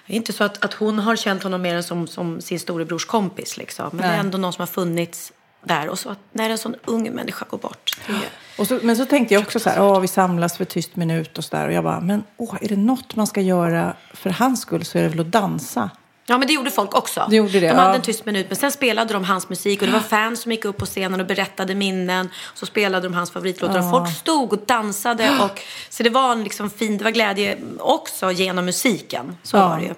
det 0.07 0.13
är 0.15 0.17
inte 0.17 0.33
så 0.33 0.45
att, 0.45 0.65
att 0.65 0.75
hon 0.75 0.99
har 0.99 1.17
känt 1.17 1.43
honom 1.43 1.63
mer 1.63 1.75
än 1.75 1.83
som, 1.83 2.07
som 2.07 2.41
sin 2.41 2.61
storebrors 2.61 3.05
kompis 3.05 3.57
liksom. 3.57 3.89
Men 3.93 3.97
det 3.97 4.07
Nej. 4.07 4.17
är 4.17 4.21
ändå 4.21 4.39
någon 4.39 4.53
som 4.53 4.63
har 4.63 4.67
funnits 4.67 5.33
där. 5.65 5.89
Och 5.89 5.99
så 5.99 6.11
att 6.11 6.19
när 6.33 6.51
en 6.51 6.59
sån 6.59 6.75
ung 6.85 7.11
människa 7.15 7.47
går 7.51 7.59
bort. 7.59 7.97
Det 8.07 8.13
Och 8.59 8.67
så, 8.67 8.79
men 8.83 8.97
så 8.97 9.07
tänkte 9.07 9.35
jag 9.35 9.43
också 9.43 9.61
så 9.61 9.71
här, 9.71 9.83
åh, 9.83 10.01
vi 10.01 10.09
samlas 10.09 10.57
för 10.57 10.65
tyst 10.65 10.97
minut 10.97 11.39
och 11.39 11.45
så 11.45 11.57
där. 11.57 11.67
Och 11.67 11.73
jag 11.73 11.85
bara, 11.85 12.01
men 12.01 12.25
åh, 12.37 12.57
är 12.61 12.69
det 12.69 12.77
något 12.77 13.17
man 13.17 13.27
ska 13.27 13.41
göra 13.41 13.97
för 14.15 14.31
hans 14.31 14.61
skull 14.61 14.85
så 14.85 14.99
är 14.99 15.03
det 15.03 15.09
väl 15.09 15.21
att 15.21 15.33
dansa. 15.33 15.91
Ja, 16.31 16.39
men 16.39 16.49
det 16.49 16.55
gjorde 16.55 16.71
folk 16.71 16.95
också. 16.95 17.27
Det 17.31 17.37
gjorde 17.37 17.53
det, 17.53 17.61
de 17.61 17.67
ja. 17.67 17.75
hade 17.75 17.95
en 17.95 18.03
tyst 18.03 18.27
minut, 18.27 18.47
men 18.49 18.57
sen 18.57 18.73
spelade 18.73 19.13
de 19.13 19.25
hans 19.25 19.49
musik 19.49 19.81
och 19.81 19.87
det 19.87 19.93
var 19.93 20.01
fans 20.01 20.43
som 20.43 20.53
gick 20.53 20.65
upp 20.65 20.77
på 20.77 20.87
scenen 20.87 21.21
och 21.21 21.27
berättade 21.27 21.75
minnen. 21.75 22.29
Så 22.55 22.67
spelade 22.67 23.09
de 23.09 23.15
hans 23.15 23.31
favoritlåtar 23.31 23.79
och 23.79 23.91
folk 23.91 24.17
stod 24.17 24.53
och 24.53 24.59
dansade. 24.67 25.31
Och, 25.41 25.61
så 25.89 26.03
det 26.03 26.11
var 26.11 26.33
en 26.33 26.45
liksom 26.45 26.71
fin, 26.71 26.99
det 26.99 27.05
var 27.05 27.11
glädje 27.11 27.59
också 27.79 28.33
genom 28.33 28.65
musiken. 28.65 29.37
Så 29.43 29.57
Ja. 29.57 29.69
var 29.69 29.79
det 29.79 29.85
ju. 29.85 29.95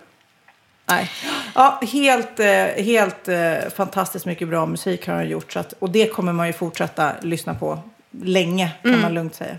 Nej. 0.87 1.11
Ja, 1.55 1.81
helt, 1.93 2.41
eh, 2.41 2.85
helt 2.85 3.29
eh, 3.29 3.55
fantastiskt 3.77 4.27
mycket 4.27 4.49
bra 4.49 4.67
musik 4.67 5.07
har 5.07 5.15
han 5.15 5.29
gjort. 5.29 5.53
Så 5.53 5.59
att, 5.59 5.75
och 5.79 5.91
det 5.91 6.07
kommer 6.07 6.33
man 6.33 6.47
ju 6.47 6.53
fortsätta 6.53 7.13
lyssna 7.23 7.55
på 7.55 7.79
länge, 8.23 8.71
kan 8.83 9.01
man 9.01 9.15
lugnt 9.15 9.35
säga. 9.35 9.57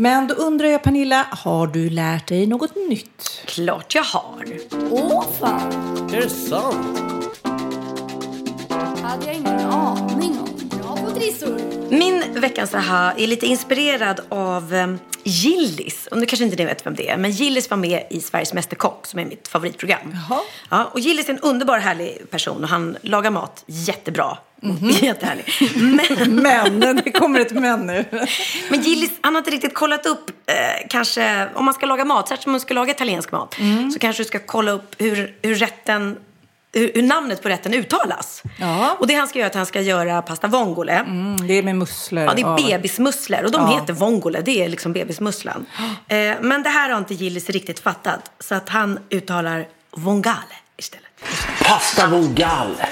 Men 0.00 0.28
då 0.28 0.34
undrar 0.34 0.68
jag, 0.68 0.82
Pernilla, 0.82 1.26
har 1.30 1.66
du 1.66 1.90
lärt 1.90 2.26
dig 2.28 2.46
något 2.46 2.76
nytt? 2.76 3.42
Klart 3.46 3.94
jag 3.94 4.02
har. 4.02 4.44
Åh 4.90 5.24
fan! 5.40 5.72
Är 6.12 6.20
det 6.20 6.28
sant? 6.28 6.98
hade 9.02 9.26
jag 9.26 9.34
ingen 9.34 9.60
aning 9.60 10.38
om. 10.38 10.78
Bra 10.78 10.96
på 10.96 11.10
trissor. 11.10 11.60
Min 11.90 12.40
veckans 12.40 12.74
aha 12.74 13.12
är 13.16 13.26
lite 13.26 13.46
inspirerad 13.46 14.20
av 14.28 14.74
um, 14.74 14.98
Gillis. 15.22 16.06
Och 16.06 16.18
nu 16.18 16.26
kanske 16.26 16.44
inte 16.44 16.56
ni 16.56 16.64
vet 16.64 16.86
vem 16.86 16.94
det 16.94 17.08
är, 17.08 17.16
men 17.16 17.30
Gillis 17.30 17.70
var 17.70 17.76
med 17.76 18.06
i 18.10 18.20
Sveriges 18.20 18.54
Mästerkock 18.54 19.06
som 19.06 19.18
är 19.18 19.24
mitt 19.24 19.48
favoritprogram. 19.48 20.14
Jaha. 20.28 20.40
Ja, 20.70 20.90
och 20.92 21.00
Gillis 21.00 21.28
är 21.28 21.32
en 21.32 21.40
underbar 21.40 21.78
härlig 21.78 22.30
person 22.30 22.62
och 22.62 22.68
han 22.68 22.96
lagar 23.02 23.30
mat 23.30 23.64
jättebra. 23.66 24.38
Jättehärlig. 25.02 25.44
Men, 26.26 26.78
Men, 26.78 26.96
det 27.04 27.10
kommer 27.10 27.40
ett 27.40 27.52
men 27.52 27.86
nu. 27.86 28.04
men 28.70 28.80
Gillis, 28.82 29.10
han 29.20 29.34
har 29.34 29.40
inte 29.40 29.50
riktigt 29.50 29.74
kollat 29.74 30.06
upp, 30.06 30.30
eh, 30.46 30.54
kanske, 30.90 31.48
om 31.54 31.64
man 31.64 31.74
ska 31.74 31.86
laga 31.86 32.04
mat, 32.04 32.28
särskilt 32.28 32.46
om 32.46 32.52
man 32.52 32.60
ska 32.60 32.74
laga 32.74 32.90
italiensk 32.90 33.32
mat, 33.32 33.56
så 33.92 33.98
kanske 33.98 34.22
du 34.22 34.26
ska 34.26 34.38
kolla 34.38 34.72
upp 34.72 34.94
hur, 34.98 35.36
hur 35.42 35.54
rätten 35.54 36.16
hur, 36.72 36.92
hur 36.94 37.02
namnet 37.02 37.42
på 37.42 37.48
rätten 37.48 37.74
uttalas. 37.74 38.42
Ja. 38.60 38.96
Och 39.00 39.06
det 39.06 39.14
han 39.14 39.28
ska 39.28 39.38
göra 39.38 39.46
är 39.46 39.50
att 39.50 39.54
han 39.54 39.66
ska 39.66 39.80
göra 39.80 40.22
pasta 40.22 40.46
vongole. 40.46 40.92
Mm, 40.92 41.36
det 41.48 41.54
är 41.54 41.62
med 41.62 41.76
musslor. 41.76 42.24
Ja, 42.24 42.34
det 42.34 42.42
är 42.42 42.46
av- 42.46 42.56
bebismusslor 42.56 43.44
och 43.44 43.50
de 43.50 43.60
Ja. 43.60 43.78
heter 43.80 43.92
vongole. 43.92 44.40
Det 44.40 44.64
är 44.64 44.68
liksom 44.68 44.92
bebismusslan. 44.92 45.66
Eh, 46.08 46.34
men 46.40 46.62
det 46.62 46.68
här 46.68 46.90
har 46.90 46.98
inte 46.98 47.14
Gillis 47.14 47.50
riktigt 47.50 47.80
fattat. 47.80 48.30
Så 48.40 48.54
att 48.54 48.68
han 48.68 48.98
uttalar 49.10 49.66
vongale 49.96 50.36
istället. 50.76 51.06
Pasta 51.62 52.06
vongale. 52.06 52.88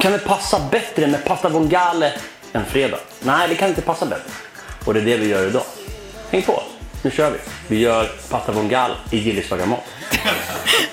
Kan 0.00 0.12
det 0.12 0.18
passa 0.18 0.60
bättre 0.70 1.06
med 1.06 1.24
pasta 1.24 1.48
vongale 1.48 2.12
än 2.52 2.64
fredag? 2.64 2.98
Nej, 3.20 3.48
det 3.48 3.54
kan 3.54 3.68
inte 3.68 3.82
passa 3.82 4.06
bättre. 4.06 4.30
Och 4.84 4.94
det 4.94 5.00
är 5.00 5.04
det 5.04 5.16
vi 5.16 5.28
gör 5.28 5.46
idag. 5.46 5.62
Häng 6.30 6.42
på. 6.42 6.62
Nu 7.02 7.10
kör 7.10 7.30
vi. 7.30 7.38
Vi 7.68 7.78
gör 7.80 8.10
pasta 8.30 8.52
vongale 8.52 8.94
i 9.10 9.16
Gillis 9.18 9.50
lagar 9.50 9.66
mat. 9.66 9.84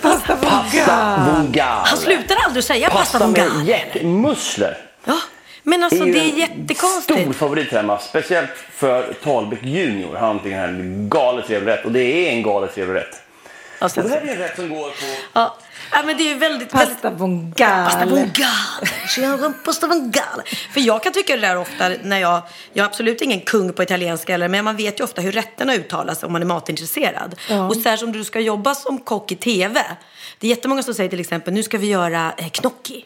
Pasta 0.01 0.35
vongale. 0.35 1.81
Han 1.85 1.97
slutar 1.97 2.35
aldrig 2.45 2.63
säga 2.63 2.89
pasta 2.89 3.19
Pasta 3.19 3.27
med 3.27 3.49
vongale. 3.49 3.69
hjärtmusslor. 3.69 4.77
Ja, 5.05 5.17
men 5.63 5.83
alltså 5.83 6.05
ju 6.05 6.13
det 6.13 6.19
är 6.19 6.23
en 6.29 6.37
jättekonstigt. 6.37 7.21
stor 7.21 7.33
favorit 7.33 7.71
hemma. 7.71 7.99
Speciellt 7.99 8.49
för 8.71 9.13
Talbäck 9.23 9.63
Junior. 9.63 10.15
Han 10.17 10.39
tycker 10.39 10.49
det 10.49 10.55
här 10.55 10.67
är 10.67 10.71
en 10.71 11.09
galet 11.09 11.47
trevlig 11.47 11.71
rätt. 11.71 11.85
Och 11.85 11.91
det 11.91 11.99
är 12.03 12.31
en 12.31 12.43
galet 12.43 12.75
trevlig 12.75 12.95
rätt. 12.95 13.21
Och 13.83 13.91
sen, 13.91 14.07
det 14.07 14.09
här 14.09 14.21
är 14.21 14.31
en 14.31 14.37
rätt 14.37 14.55
som 14.55 14.69
går 14.69 14.89
på... 14.89 15.05
ja. 15.33 15.57
ja, 15.91 16.03
men 16.05 16.17
det 16.17 16.23
är 16.23 16.29
ju 16.29 16.35
väldigt, 16.35 16.73
väldigt 16.73 17.01
Pasta 17.01 17.09
vongale. 17.09 17.89
Pasta 19.65 19.87
vongale. 19.87 20.43
För 20.73 20.81
jag 20.81 21.03
kan 21.03 21.13
tycka 21.13 21.35
det 21.35 21.41
där 21.41 21.57
ofta 21.57 21.89
när 22.03 22.19
jag, 22.19 22.41
jag 22.73 22.83
är 22.83 22.87
absolut 22.87 23.21
ingen 23.21 23.41
kung 23.41 23.73
på 23.73 23.83
italienska 23.83 24.33
eller, 24.33 24.47
men 24.47 24.65
man 24.65 24.77
vet 24.77 24.99
ju 24.99 25.03
ofta 25.03 25.21
hur 25.21 25.31
rätterna 25.31 25.75
uttalas 25.75 26.23
om 26.23 26.31
man 26.31 26.41
är 26.41 26.45
matintresserad. 26.45 27.35
Ja. 27.49 27.67
Och 27.67 27.75
särskilt 27.75 28.03
om 28.03 28.11
du 28.11 28.23
ska 28.23 28.39
jobba 28.39 28.75
som 28.75 28.99
kock 28.99 29.31
i 29.31 29.35
tv. 29.35 29.83
Det 30.39 30.47
är 30.47 30.49
jättemånga 30.49 30.83
som 30.83 30.93
säger 30.93 31.09
till 31.09 31.19
exempel, 31.19 31.53
nu 31.53 31.63
ska 31.63 31.77
vi 31.77 31.87
göra 31.87 32.33
eh, 32.37 32.47
gnocchi. 32.61 33.05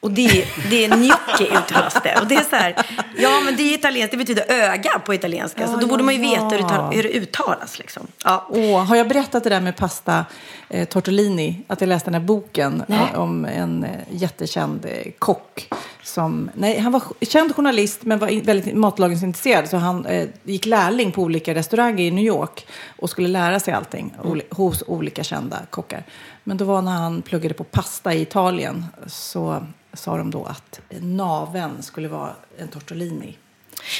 Och 0.00 0.10
det, 0.10 0.24
är- 0.26 0.70
det 0.70 0.84
är 0.84 0.88
gnocchi 0.88 1.44
uttalas 1.58 1.96
det. 2.02 2.18
Och 2.20 2.26
det 2.26 2.34
är 2.34 2.44
så 2.50 2.56
här, 2.56 2.86
ja 3.16 3.40
men 3.44 3.56
det 3.56 3.62
är 3.62 3.74
italienskt, 3.74 4.10
det 4.10 4.16
betyder 4.16 4.44
öga 4.48 4.98
på 5.06 5.14
italienska. 5.14 5.66
så 5.66 5.72
Ja, 5.72 5.76
då 5.80 5.86
borde 5.86 6.00
ja, 6.02 6.04
man 6.04 6.14
ju 6.14 6.20
veta 6.20 6.44
hur 6.44 6.50
det, 6.50 6.58
ja. 6.58 6.68
tar- 6.68 6.92
hur 6.92 7.02
det 7.02 7.08
uttalas 7.08 7.78
liksom. 7.78 8.06
Ja. 8.24 8.46
Åh, 8.50 8.84
har 8.84 8.96
jag 8.96 9.08
berättat 9.08 9.44
det 9.44 9.50
där 9.50 9.60
med 9.60 9.76
pasta 9.76 10.24
eh, 10.68 10.88
tortellini? 10.88 11.60
Att 11.66 11.80
jag 11.80 11.88
läste 11.88 12.10
den 12.10 12.20
här 12.20 12.26
boken 12.26 12.82
eh, 12.88 13.18
om 13.20 13.44
en 13.44 13.84
eh, 13.84 13.90
jättekänd 14.10 14.84
eh, 14.86 15.12
kock. 15.18 15.68
Som, 16.02 16.50
nej, 16.54 16.78
han 16.78 16.92
var 16.92 17.02
känd 17.20 17.54
journalist 17.56 18.02
men 18.02 18.18
var 18.18 18.28
in, 18.28 18.42
väldigt 18.42 18.74
matlagningsintresserad. 18.76 19.68
Så 19.68 19.76
han 19.76 20.06
eh, 20.06 20.28
gick 20.42 20.66
lärling 20.66 21.12
på 21.12 21.22
olika 21.22 21.54
restauranger 21.54 22.04
i 22.04 22.10
New 22.10 22.24
York 22.24 22.66
och 22.98 23.10
skulle 23.10 23.28
lära 23.28 23.60
sig 23.60 23.74
allting 23.74 24.14
oli, 24.24 24.42
hos 24.50 24.82
olika 24.86 25.24
kända 25.24 25.56
kockar. 25.70 26.02
Men 26.48 26.56
då 26.56 26.64
var 26.64 26.82
när 26.82 26.92
han 26.92 27.22
pluggade 27.22 27.54
på 27.54 27.64
pasta 27.64 28.14
i 28.14 28.22
Italien 28.22 28.86
så 29.06 29.66
sa 29.92 30.16
de 30.16 30.30
då 30.30 30.44
att 30.44 30.80
naven 31.00 31.82
skulle 31.82 32.08
vara 32.08 32.30
en 32.58 32.68
tortellini. 32.68 33.36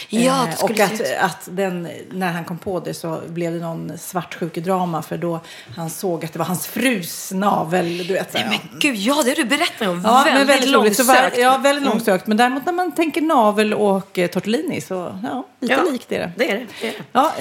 Ja, 0.08 0.48
Eh, 0.48 0.64
och 0.64 0.80
att, 0.80 1.00
att 1.20 1.48
den, 1.50 1.88
när 2.10 2.32
han 2.32 2.44
kom 2.44 2.58
på 2.58 2.80
det 2.80 2.94
så 2.94 3.20
blev 3.28 3.52
det 3.52 3.58
någon 3.58 3.98
svartsjukedrama 3.98 5.02
för 5.02 5.16
då 5.16 5.40
han 5.76 5.90
såg 5.90 6.24
att 6.24 6.32
det 6.32 6.38
var 6.38 6.46
hans 6.46 6.66
frus 6.66 7.32
navel. 7.32 8.06
Du 8.06 8.14
vet, 8.14 8.34
Nej, 8.34 8.46
men 8.48 8.78
gud, 8.80 8.96
ja 8.96 9.22
det 9.24 9.30
har 9.30 9.36
du 9.36 9.44
berättat 9.44 9.88
om. 9.88 10.02
ja, 10.04 10.22
väldigt, 10.24 10.48
väldigt 10.48 10.74
var, 10.74 10.84
långsökt. 10.84 11.36
Mm. 11.36 11.40
ja, 11.40 11.58
väldigt 11.58 11.84
långsökt. 11.84 12.26
Men 12.26 12.36
däremot 12.36 12.66
när 12.66 12.72
man 12.72 12.92
tänker 12.92 13.20
navel 13.20 13.74
och 13.74 14.18
eh, 14.18 14.30
tortellini 14.30 14.80
så 14.80 15.18
ja, 15.22 15.46
lite 15.60 15.74
Ja, 15.74 15.90
likt 15.92 16.12
är 16.12 16.18
det. 16.18 16.32
Det 16.36 16.50
är 16.50 16.58
det. 16.58 16.66
det, 16.80 16.88
är 16.88 16.92
det. 16.92 17.04
Ja, 17.12 17.32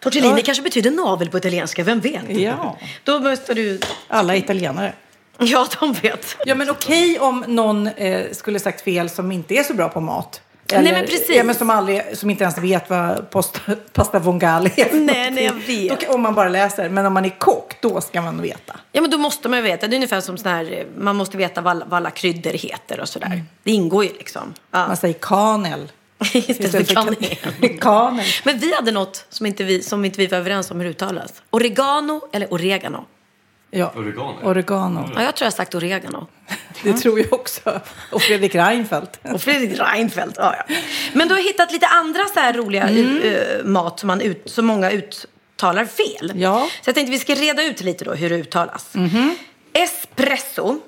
Tortellini 0.00 0.34
Ja. 0.40 0.42
kanske 0.44 0.62
betyder 0.62 0.90
navel 0.90 1.28
på 1.30 1.38
italienska, 1.38 1.84
vem 1.84 2.00
vet? 2.00 2.22
ja, 2.30 2.78
Då 3.04 3.20
måste 3.20 3.54
du... 3.54 3.80
alla 4.08 4.36
italienare. 4.36 4.92
Ja, 5.38 5.66
de 5.80 5.92
vet. 5.92 6.36
Ja, 6.46 6.54
men 6.54 6.70
okej 6.70 7.18
om 7.20 7.44
någon 7.48 7.86
eh, 7.86 8.24
skulle 8.32 8.58
sagt 8.60 8.80
fel 8.84 9.10
som 9.10 9.32
inte 9.32 9.54
är 9.54 9.62
så 9.62 9.74
bra 9.74 9.88
på 9.88 10.00
mat. 10.00 10.40
Nej, 10.72 10.92
men 10.92 11.04
precis. 11.06 11.28
Ja, 11.36 11.44
men 11.44 11.54
som, 11.54 11.70
aldrig, 11.70 12.02
som 12.14 12.30
inte 12.30 12.44
ens 12.44 12.58
vet 12.58 12.90
vad 12.90 13.30
post, 13.30 13.60
pasta 13.92 14.18
vongale 14.18 14.70
är 14.76 14.92
Nej, 15.00 15.30
nej, 15.30 15.44
jag 15.44 15.52
vet. 15.52 16.00
Då- 16.00 16.14
Om 16.14 16.22
man 16.22 16.34
bara 16.34 16.48
läser. 16.48 16.88
Men 16.88 17.06
om 17.06 17.12
man 17.14 17.24
är 17.24 17.38
kock, 17.38 17.74
då 17.80 18.00
ska 18.00 18.22
man 18.22 18.42
veta. 18.42 18.76
Ja, 18.92 19.00
men 19.00 19.10
då 19.10 19.18
måste 19.18 19.48
man 19.48 19.62
veta. 19.62 19.86
Det 19.86 19.94
är 19.94 19.96
ungefär 19.96 20.20
som 20.20 20.38
sån 20.38 20.52
här, 20.52 20.86
man 20.98 21.16
måste 21.16 21.36
veta 21.36 21.60
vad, 21.60 21.76
vad 21.76 21.92
alla 21.96 22.10
kryddor 22.10 22.50
heter 22.50 23.00
och 23.00 23.08
sådär. 23.08 23.26
Mm. 23.26 23.40
Det 23.62 23.70
ingår 23.70 24.04
ju 24.04 24.10
liksom. 24.12 24.54
Ja. 24.70 24.86
Man 24.88 24.96
säger 24.96 25.14
kanel. 25.14 25.92
Istället 26.34 26.88
för 26.88 26.94
kanel. 26.94 27.14
ka- 27.14 27.78
kanel. 27.78 28.24
Men 28.44 28.58
vi 28.58 28.74
hade 28.74 28.92
något 28.92 29.26
som 29.28 29.46
inte 29.46 29.64
vi, 29.64 29.82
som 29.82 30.04
inte 30.04 30.18
vi 30.18 30.26
var 30.26 30.38
överens 30.38 30.70
om 30.70 30.76
hur 30.76 30.84
det 30.84 30.90
uttalas. 30.90 31.42
Oregano 31.50 32.20
eller 32.32 32.52
oregano? 32.52 33.04
Ja. 33.70 33.92
Oregano. 33.96 34.34
Oregano. 34.42 35.10
Ja, 35.14 35.22
jag 35.22 35.36
tror 35.36 35.44
jag 35.46 35.50
har 35.50 35.56
sagt 35.56 35.74
oregano. 35.74 36.26
Det 36.82 36.92
tror 36.92 37.18
jag 37.20 37.32
också. 37.32 37.80
Och 38.12 38.22
Fredrik 38.22 38.54
Reinfeldt. 38.54 39.20
Och 39.32 39.42
Fredrik 39.42 39.80
Reinfeldt, 39.80 40.34
ja, 40.38 40.54
ja. 40.68 40.74
Men 41.12 41.28
du 41.28 41.34
har 41.34 41.42
hittat 41.42 41.72
lite 41.72 41.86
andra 41.86 42.24
så 42.34 42.40
här 42.40 42.52
roliga 42.52 42.82
Mm. 42.88 43.22
eh, 43.22 43.64
mat 43.64 44.00
som, 44.00 44.06
man 44.06 44.20
ut, 44.20 44.42
som 44.44 44.66
många 44.66 44.90
uttalar 44.90 45.84
fel. 45.84 46.32
Ja. 46.34 46.68
Så 46.82 46.88
jag 46.88 46.94
tänkte 46.94 47.10
vi 47.10 47.18
ska 47.18 47.34
reda 47.34 47.62
ut 47.64 47.80
lite 47.80 48.04
då 48.04 48.12
hur 48.14 48.30
det 48.30 48.36
uttalas. 48.36 48.92
Espresso. 49.72 50.78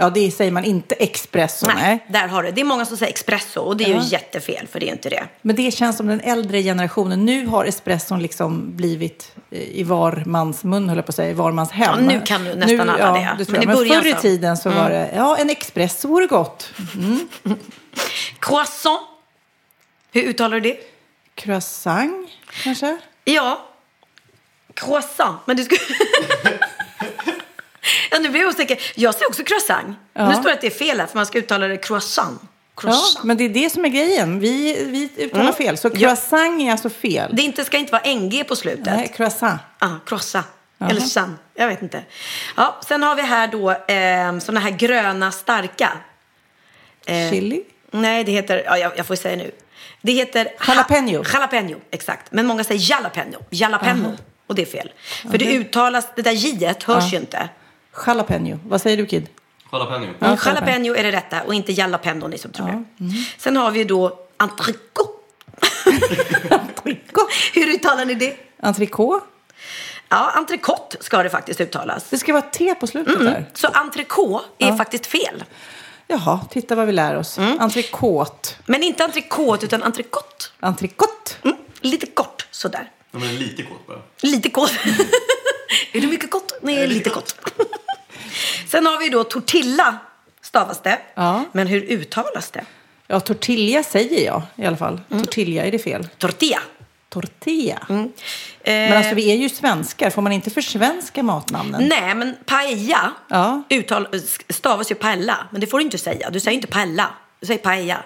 Ja, 0.00 0.10
det 0.10 0.30
säger 0.30 0.50
man 0.52 0.64
inte 0.64 0.94
espresso. 0.94 1.66
Nej, 1.66 1.76
Nej. 1.76 2.06
där 2.08 2.28
har 2.28 2.42
du. 2.42 2.50
Det 2.50 2.60
är 2.60 2.64
många 2.64 2.84
som 2.84 2.96
säger 2.96 3.12
espresso 3.12 3.60
och 3.60 3.76
det 3.76 3.84
är 3.84 3.88
Ja. 3.88 4.02
ju 4.02 4.08
jättefel 4.08 4.66
för 4.68 4.80
det 4.80 4.88
är 4.88 4.92
inte 4.92 5.08
det. 5.08 5.24
Men 5.42 5.56
det 5.56 5.70
känns 5.70 5.96
som 5.96 6.06
den 6.06 6.20
äldre 6.20 6.62
generationen. 6.62 7.24
Nu 7.24 7.46
har 7.46 7.64
espresson 7.64 8.22
liksom 8.22 8.76
blivit 8.76 9.32
eh, 9.50 9.58
i 9.62 9.82
var 9.82 10.22
mans 10.26 10.64
mun, 10.64 10.88
höll 10.88 10.98
jag 10.98 11.06
på 11.06 11.10
att 11.10 11.16
säga, 11.16 11.30
i 11.30 11.34
var 11.34 11.52
mans 11.52 11.70
hem. 11.70 11.94
Ja, 11.94 12.00
nu 12.00 12.20
kan 12.26 12.46
ju 12.46 12.54
nästan 12.54 12.80
alla 12.90 12.98
ja, 12.98 13.12
det. 13.12 13.34
det 13.38 13.44
tror 13.44 13.52
Men 13.58 13.68
jag. 13.68 13.78
Men 13.88 14.02
förr 14.02 14.06
i 14.08 14.12
så- 14.12 14.18
tiden 14.20 14.56
så 14.56 14.70
var 14.70 14.90
det, 14.90 15.10
ja, 15.16 15.36
en 15.36 15.50
espresso 15.50 16.08
vore 16.08 16.26
gott. 16.26 16.70
Croissant. 18.40 19.00
Hur 20.12 20.22
uttalar 20.22 20.60
du 20.60 20.70
det? 20.70 20.76
Croissant, 21.34 22.28
kanske? 22.62 22.98
Ja. 23.24 23.66
Croissant. 24.74 25.38
Men 25.46 25.56
du 25.56 25.64
skulle... 25.64 25.80
ja, 28.10 28.18
nu 28.18 28.28
blir 28.28 28.40
jag 28.40 28.48
osäker. 28.48 28.80
Jag 28.94 29.14
säger 29.14 29.28
också 29.28 29.42
croissant. 29.44 29.96
Ja. 30.12 30.28
Nu 30.28 30.34
står 30.34 30.44
det 30.44 30.52
att 30.52 30.60
det 30.60 30.66
är 30.66 30.70
fel 30.70 31.00
här 31.00 31.06
för 31.06 31.16
man 31.16 31.26
ska 31.26 31.38
uttala 31.38 31.68
det 31.68 31.76
croissant. 31.76 32.40
Ja, 32.42 32.80
croissant. 32.80 33.24
men 33.24 33.36
det 33.36 33.44
är 33.44 33.48
det 33.48 33.70
som 33.70 33.84
är 33.84 33.88
grejen. 33.88 34.40
Vi, 34.40 34.84
vi 34.84 35.24
uttalar 35.24 35.52
fel. 35.52 35.78
Så 35.78 35.90
croissant 35.90 36.62
är 36.62 36.70
alltså 36.70 36.90
fel. 36.90 37.30
Det 37.36 37.42
inte, 37.42 37.64
ska 37.64 37.78
inte 37.78 37.92
vara 37.92 38.14
NG 38.14 38.44
på 38.48 38.56
slutet. 38.56 38.86
Nej, 38.86 39.12
croissant. 39.16 39.60
Ah, 39.78 39.90
croissant. 40.06 40.46
Eller 40.80 41.00
san. 41.00 41.38
Jag 41.54 41.68
vet 41.68 41.82
inte. 41.82 42.02
Ja, 42.56 42.80
sen 42.88 43.02
har 43.02 43.14
vi 43.14 43.22
här 43.22 43.48
då 43.48 43.70
eh, 43.70 44.38
såna 44.38 44.60
här 44.60 44.70
gröna 44.70 45.32
starka. 45.32 45.92
Eh, 47.06 47.30
Chili? 47.30 47.62
Nej, 47.90 48.24
det 48.24 48.32
heter, 48.32 48.62
ja, 48.66 48.78
jag, 48.78 48.92
jag 48.96 49.06
får 49.06 49.14
säga 49.14 49.36
nu. 49.36 49.50
Det 50.02 50.12
heter 50.12 50.48
Jalapeno. 50.68 51.24
Jalapeno, 51.32 51.76
exakt. 51.90 52.32
Men 52.32 52.46
många 52.46 52.64
säger 52.64 52.90
jalapeno. 52.90 53.38
Jalapeno. 53.50 54.16
Och 54.46 54.54
det 54.54 54.62
är 54.62 54.66
fel. 54.66 54.92
För 55.30 55.38
det 55.38 55.54
uttalas, 55.54 56.08
det 56.16 56.22
där 56.22 56.32
j 56.32 56.74
hörs 56.84 57.12
ju 57.12 57.16
inte. 57.16 57.48
Jalapeno. 58.06 58.58
Vad 58.68 58.80
säger 58.80 58.96
du, 58.96 59.06
Kid? 59.06 59.28
Jalapeno. 59.72 59.96
Mm, 60.04 60.14
Ja, 60.18 60.36
jalapeno 60.46 60.94
är 60.94 61.02
det 61.02 61.12
rätta 61.12 61.42
och 61.42 61.54
inte 61.54 61.72
jalapeno 61.72 62.26
ni 62.28 62.38
som 62.38 62.52
tror 62.52 62.66
det. 62.66 62.84
Sen 63.38 63.56
har 63.56 63.70
vi 63.70 63.84
då 63.84 64.18
entrecote. 64.36 65.12
Hur 67.54 67.66
uttalar 67.74 68.04
ni 68.04 68.14
det? 68.14 68.36
Entrecote? 68.62 69.26
Ja, 70.08 70.30
entrecote 70.34 70.96
ska 71.00 71.22
det 71.22 71.30
faktiskt 71.30 71.60
uttalas. 71.60 72.04
Det 72.10 72.18
ska 72.18 72.32
vara 72.32 72.42
T 72.42 72.74
på 72.80 72.86
slutet 72.86 73.18
där. 73.20 73.44
Så 73.54 73.66
entrecote 73.68 74.44
är 74.58 74.76
faktiskt 74.76 75.06
fel. 75.06 75.44
Jaha, 76.06 76.40
titta 76.50 76.74
vad 76.74 76.86
vi 76.86 76.92
lär 76.92 77.16
oss. 77.16 77.38
Entrecote. 77.38 78.48
Men 78.66 78.82
inte 78.82 79.04
entrecote 79.04 79.66
utan 79.66 79.82
entrecote. 79.82 80.44
Entrecote. 80.60 81.32
Mm, 81.44 81.56
lite 81.80 82.06
kort 82.06 82.46
sådär. 82.50 82.90
Ja, 83.10 83.18
men 83.18 83.36
lite 83.36 83.62
kort 83.62 83.86
bara. 83.86 83.98
Lite 84.22 84.50
kort. 84.50 84.70
är 85.92 86.00
det 86.00 86.06
mycket 86.06 86.30
kort? 86.30 86.52
Nej, 86.62 86.86
lite 86.86 87.10
kort. 87.10 87.34
Sen 88.66 88.86
har 88.86 88.98
vi 89.00 89.08
då 89.08 89.24
tortilla 89.24 89.98
stavas 90.42 90.82
det. 90.82 90.98
Ja. 91.14 91.44
Men 91.52 91.66
hur 91.66 91.80
uttalas 91.82 92.50
det? 92.50 92.64
Ja, 93.06 93.20
tortilla 93.20 93.82
säger 93.82 94.26
jag 94.26 94.42
i 94.56 94.66
alla 94.66 94.76
fall. 94.76 95.00
Tortilla, 95.10 95.64
är 95.64 95.72
det 95.72 95.78
fel? 95.78 96.08
Tortilla. 96.18 96.58
Tortilla. 97.08 97.78
Eh, 97.88 98.02
Men 98.64 98.96
alltså 98.96 99.14
vi 99.14 99.30
är 99.32 99.36
ju 99.36 99.48
svenskar, 99.48 100.10
får 100.10 100.22
man 100.22 100.32
inte 100.32 100.50
försvenska 100.50 101.22
matnamnen? 101.22 101.88
Nej, 101.88 102.14
men 102.14 102.36
paella 102.46 103.12
Ja. 103.28 103.62
uttal, 103.68 104.08
stavas 104.48 104.90
ju 104.90 104.94
paella. 104.94 105.36
Men 105.50 105.60
det 105.60 105.66
får 105.66 105.78
du 105.78 105.84
inte 105.84 105.98
säga. 105.98 106.30
Du 106.30 106.40
säger 106.40 106.54
inte 106.54 106.66
paella. 106.68 107.10
Du 107.40 107.46
säger 107.46 107.60
paella. 107.60 108.02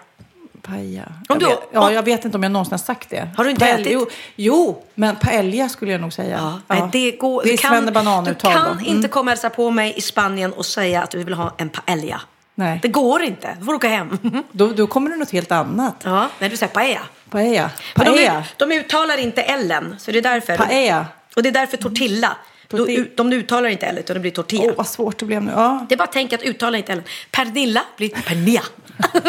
Paella. 0.63 1.03
Om 1.07 1.25
Jag 1.29 1.39
du- 1.41 1.47
vet, 1.47 1.59
ja, 1.73 1.89
om- 1.89 1.95
jag 1.95 2.03
vet 2.03 2.25
inte 2.25 2.37
om 2.37 2.43
jag 2.43 2.53
någonsin 2.53 2.73
har 2.73 2.79
sagt 2.79 3.11
det. 3.11 3.29
Har 3.37 3.45
du 3.45 3.51
inte 3.51 3.65
Paella- 3.65 3.81
ätit? 3.81 3.93
Jo, 3.93 4.07
jo, 4.37 4.83
men 4.95 5.17
paella 5.17 5.69
skulle 5.69 5.93
jag 5.93 6.01
nog 6.01 6.13
säga. 6.13 6.37
Ja, 6.69 6.77
nej, 6.79 6.89
det 6.93 7.11
går, 7.11 7.43
det 7.43 7.53
är 7.53 7.57
kan, 7.57 7.87
Du 8.25 8.35
kan 8.35 8.67
Mm. 8.73 8.85
inte 8.87 9.09
komma 9.09 9.23
och 9.23 9.29
hälsa 9.29 9.51
på 9.51 9.71
mig 9.71 9.95
i 9.97 10.01
Spanien 10.01 10.53
och 10.53 10.67
säga 10.67 11.03
att 11.03 11.11
du 11.11 11.25
vill 11.25 11.35
ha 11.35 11.55
en 11.59 11.69
paella. 11.69 12.21
Nej. 12.55 12.79
Det 12.83 12.89
går 12.89 13.23
inte. 13.23 13.57
Du 13.59 13.65
får 13.65 13.75
åka 13.75 13.89
hem. 13.89 14.19
Då, 14.53 14.69
då 14.69 14.87
kommer 14.87 15.11
det 15.11 15.17
något 15.17 15.31
helt 15.31 15.53
annat. 15.53 15.95
Ja, 16.05 16.29
nej, 16.39 16.51
du 16.51 16.57
säger 16.57 16.73
paella. 16.73 17.01
Paella. 17.31 17.71
För 17.97 18.05
de, 18.05 18.11
Paella. 18.11 18.45
de 18.57 18.73
uttalar 18.73 19.17
inte 19.19 19.43
Ellen, 19.43 19.95
så 19.99 20.11
det 20.11 20.19
är 20.19 20.23
därför. 20.23 20.57
Paella. 20.57 21.07
Och 21.37 21.43
det 21.43 21.49
är 21.49 21.53
därför 21.53 21.77
tortilla. 21.77 22.37
De, 22.69 23.07
de 23.17 23.33
uttalar 23.33 23.69
inte 23.69 23.87
L 23.87 23.97
utan 23.99 24.15
det 24.15 24.21
blir 24.21 24.31
tortilla. 24.31 24.65
Åh, 24.67 24.73
vad 24.77 24.87
svårt 24.87 25.19
det 25.19 25.25
blev 25.25 25.43
nu. 25.43 25.53
Ja. 25.57 25.87
Det 25.89 25.95
är 25.95 25.97
bara 25.97 26.05
att 26.05 26.13
tänka 26.13 26.37
att 26.37 26.43
uttala 26.43 26.79
inte 26.79 26.93
Ellen. 26.93 27.05
Pernilla 27.31 27.83
blir 27.97 28.09
Pernilla. 28.09 28.63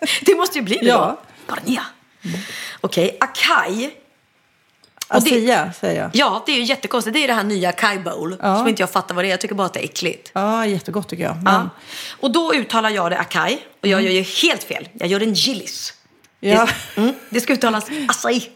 det 0.22 0.34
måste 0.36 0.58
ju 0.58 0.64
bli 0.64 0.78
det 0.78 0.86
Ja. 0.86 1.18
då. 1.46 1.54
Pernilla. 1.54 1.82
Okej, 2.80 3.16
Akai. 3.20 3.90
Asia, 5.08 5.72
säger 5.72 6.02
jag. 6.02 6.10
Ja, 6.14 6.42
det 6.46 6.52
är 6.52 6.56
ju 6.56 6.62
jättekonstigt. 6.62 7.14
Det 7.14 7.24
är 7.24 7.28
det 7.28 7.34
här 7.34 7.44
nya 7.44 7.68
Akai 7.68 7.98
Bowl. 7.98 8.36
Ja. 8.42 8.58
Som 8.58 8.68
inte 8.68 8.82
jag 8.82 8.90
fattar 8.90 9.14
vad 9.14 9.24
det 9.24 9.28
är. 9.28 9.30
Jag 9.30 9.40
tycker 9.40 9.54
bara 9.54 9.66
att 9.66 9.72
det 9.72 9.80
är 9.80 9.84
äckligt. 9.84 10.30
Ja, 10.32 10.66
jättegott 10.66 11.08
tycker 11.08 11.24
jag. 11.24 11.36
Men, 11.42 11.54
Ja. 11.54 11.68
Och 12.20 12.30
då 12.30 12.54
uttalar 12.54 12.90
jag 12.90 13.10
det 13.10 13.18
Akai. 13.18 13.58
Och 13.82 13.88
jag 13.88 14.02
gör 14.02 14.10
ju 14.10 14.20
helt 14.22 14.62
fel. 14.62 14.88
Jag 14.92 15.08
gör 15.08 15.20
en 15.22 15.34
gillis. 15.34 15.94
ja. 16.40 16.68
Det, 16.94 17.00
mm, 17.00 17.14
det 17.30 17.40
ska 17.40 17.52
uttalas 17.52 17.86
Asai. 18.08 18.50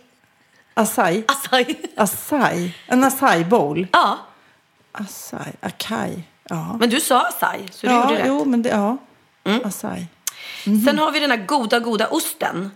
Asai. 0.74 1.24
Asai. 1.28 1.76
Asai. 1.96 2.72
En 2.86 3.04
acai 3.04 3.44
bowl. 3.44 3.86
Ja, 3.92 4.18
Asai. 4.92 5.52
Akai. 5.60 6.22
Ja. 6.48 6.76
men 6.80 6.90
du 6.90 7.00
sa 7.00 7.20
Asai, 7.20 7.60
så 7.72 7.86
du 7.86 7.92
ja, 7.92 8.02
gjorde 8.02 8.14
rätt. 8.22 8.26
jo, 8.28 8.44
men 8.44 8.62
det, 8.62 8.68
ja. 8.68 8.96
Mm. 9.44 9.60
Asai. 10.62 10.80
Sen 10.84 10.98
har 10.98 11.12
vi 11.12 11.20
den 11.20 11.30
här 11.30 11.46
goda, 11.46 11.78
goda 11.78 12.06
osten. 12.08 12.70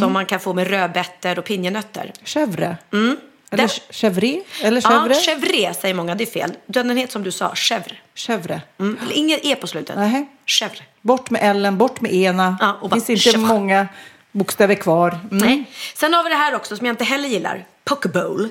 Som 0.00 0.12
man 0.12 0.26
kan 0.26 0.40
få 0.40 0.54
med 0.54 0.66
rödbetor 0.70 1.38
och 1.38 1.44
pinjenötter. 1.44 2.12
Chèvre. 2.24 2.76
Eller 2.90 3.02
Mm. 3.04 3.16
Den- 3.50 3.68
chèvre. 3.68 4.42
Eller 4.62 4.80
Ja, 4.84 4.90
chèvre. 4.90 5.14
chèvre 5.14 5.72
säger 5.74 5.94
många, 5.94 6.14
det 6.14 6.24
är 6.24 6.30
fel. 6.40 6.52
Den 6.66 6.96
heter 6.96 7.12
som 7.12 7.22
du 7.22 7.32
sa, 7.32 7.52
chèvre. 7.54 7.92
chèvre. 8.14 8.60
Mm. 8.80 8.98
Inget 9.14 9.44
e 9.44 9.54
på 9.56 9.66
slutet. 9.66 9.96
Nähä. 9.96 10.26
Chèvre. 10.46 10.82
Bort 11.02 11.30
med 11.30 11.40
Ellen, 11.50 11.78
bort 11.78 12.00
med 12.00 12.12
ena. 12.14 12.56
Ja, 12.60 12.72
och 12.80 12.88
det 12.90 12.94
finns 13.00 13.24
bara 13.24 13.30
inte 13.30 13.38
chèvre. 13.38 13.48
många 13.58 13.88
bokstäver 14.32 14.74
kvar. 14.74 15.10
Mm. 15.30 15.46
Nej. 15.46 15.64
Sen 15.94 16.14
har 16.14 16.22
vi 16.24 16.28
det 16.30 16.36
här 16.36 16.54
också 16.54 16.76
som 16.76 16.86
jag 16.86 16.92
inte 16.92 17.04
heller 17.04 17.28
gillar. 17.28 17.64
Pokebowl. 17.84 18.48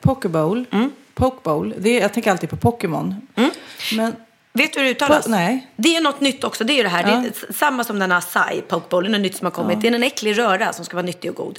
Pokebowl. 0.00 0.64
Mm. 0.70 0.90
Pokebowl. 1.14 1.74
Det 1.78 1.88
är, 1.98 2.00
jag 2.02 2.12
tänker 2.12 2.30
alltid 2.30 2.50
på 2.50 2.56
Pokémon. 2.56 3.14
Mm. 3.36 3.50
Men 3.96 4.16
Vet 4.52 4.72
du 4.72 4.78
hur 4.78 4.84
det 4.86 4.90
uttalas? 4.92 5.26
Po- 5.26 5.30
nej. 5.30 5.66
Det 5.76 5.96
är 5.96 6.00
något 6.00 6.20
nytt 6.20 6.44
också. 6.44 6.64
Det 6.64 6.72
är 6.80 6.82
det 6.82 6.88
här. 6.88 7.02
Det 7.04 7.28
är 7.28 7.52
samma 7.52 7.84
som 7.84 7.98
den 7.98 8.12
acai 8.12 8.60
pokebowlen, 8.68 9.14
är 9.14 9.18
nytt 9.18 9.36
som 9.36 9.44
har 9.44 9.52
kommit. 9.52 9.80
Det 9.80 9.88
är 9.88 9.92
en 9.92 10.02
äcklig 10.02 10.38
röra 10.38 10.72
som 10.72 10.84
ska 10.84 10.96
vara 10.96 11.06
nyttig 11.06 11.30
och 11.30 11.36
god. 11.36 11.58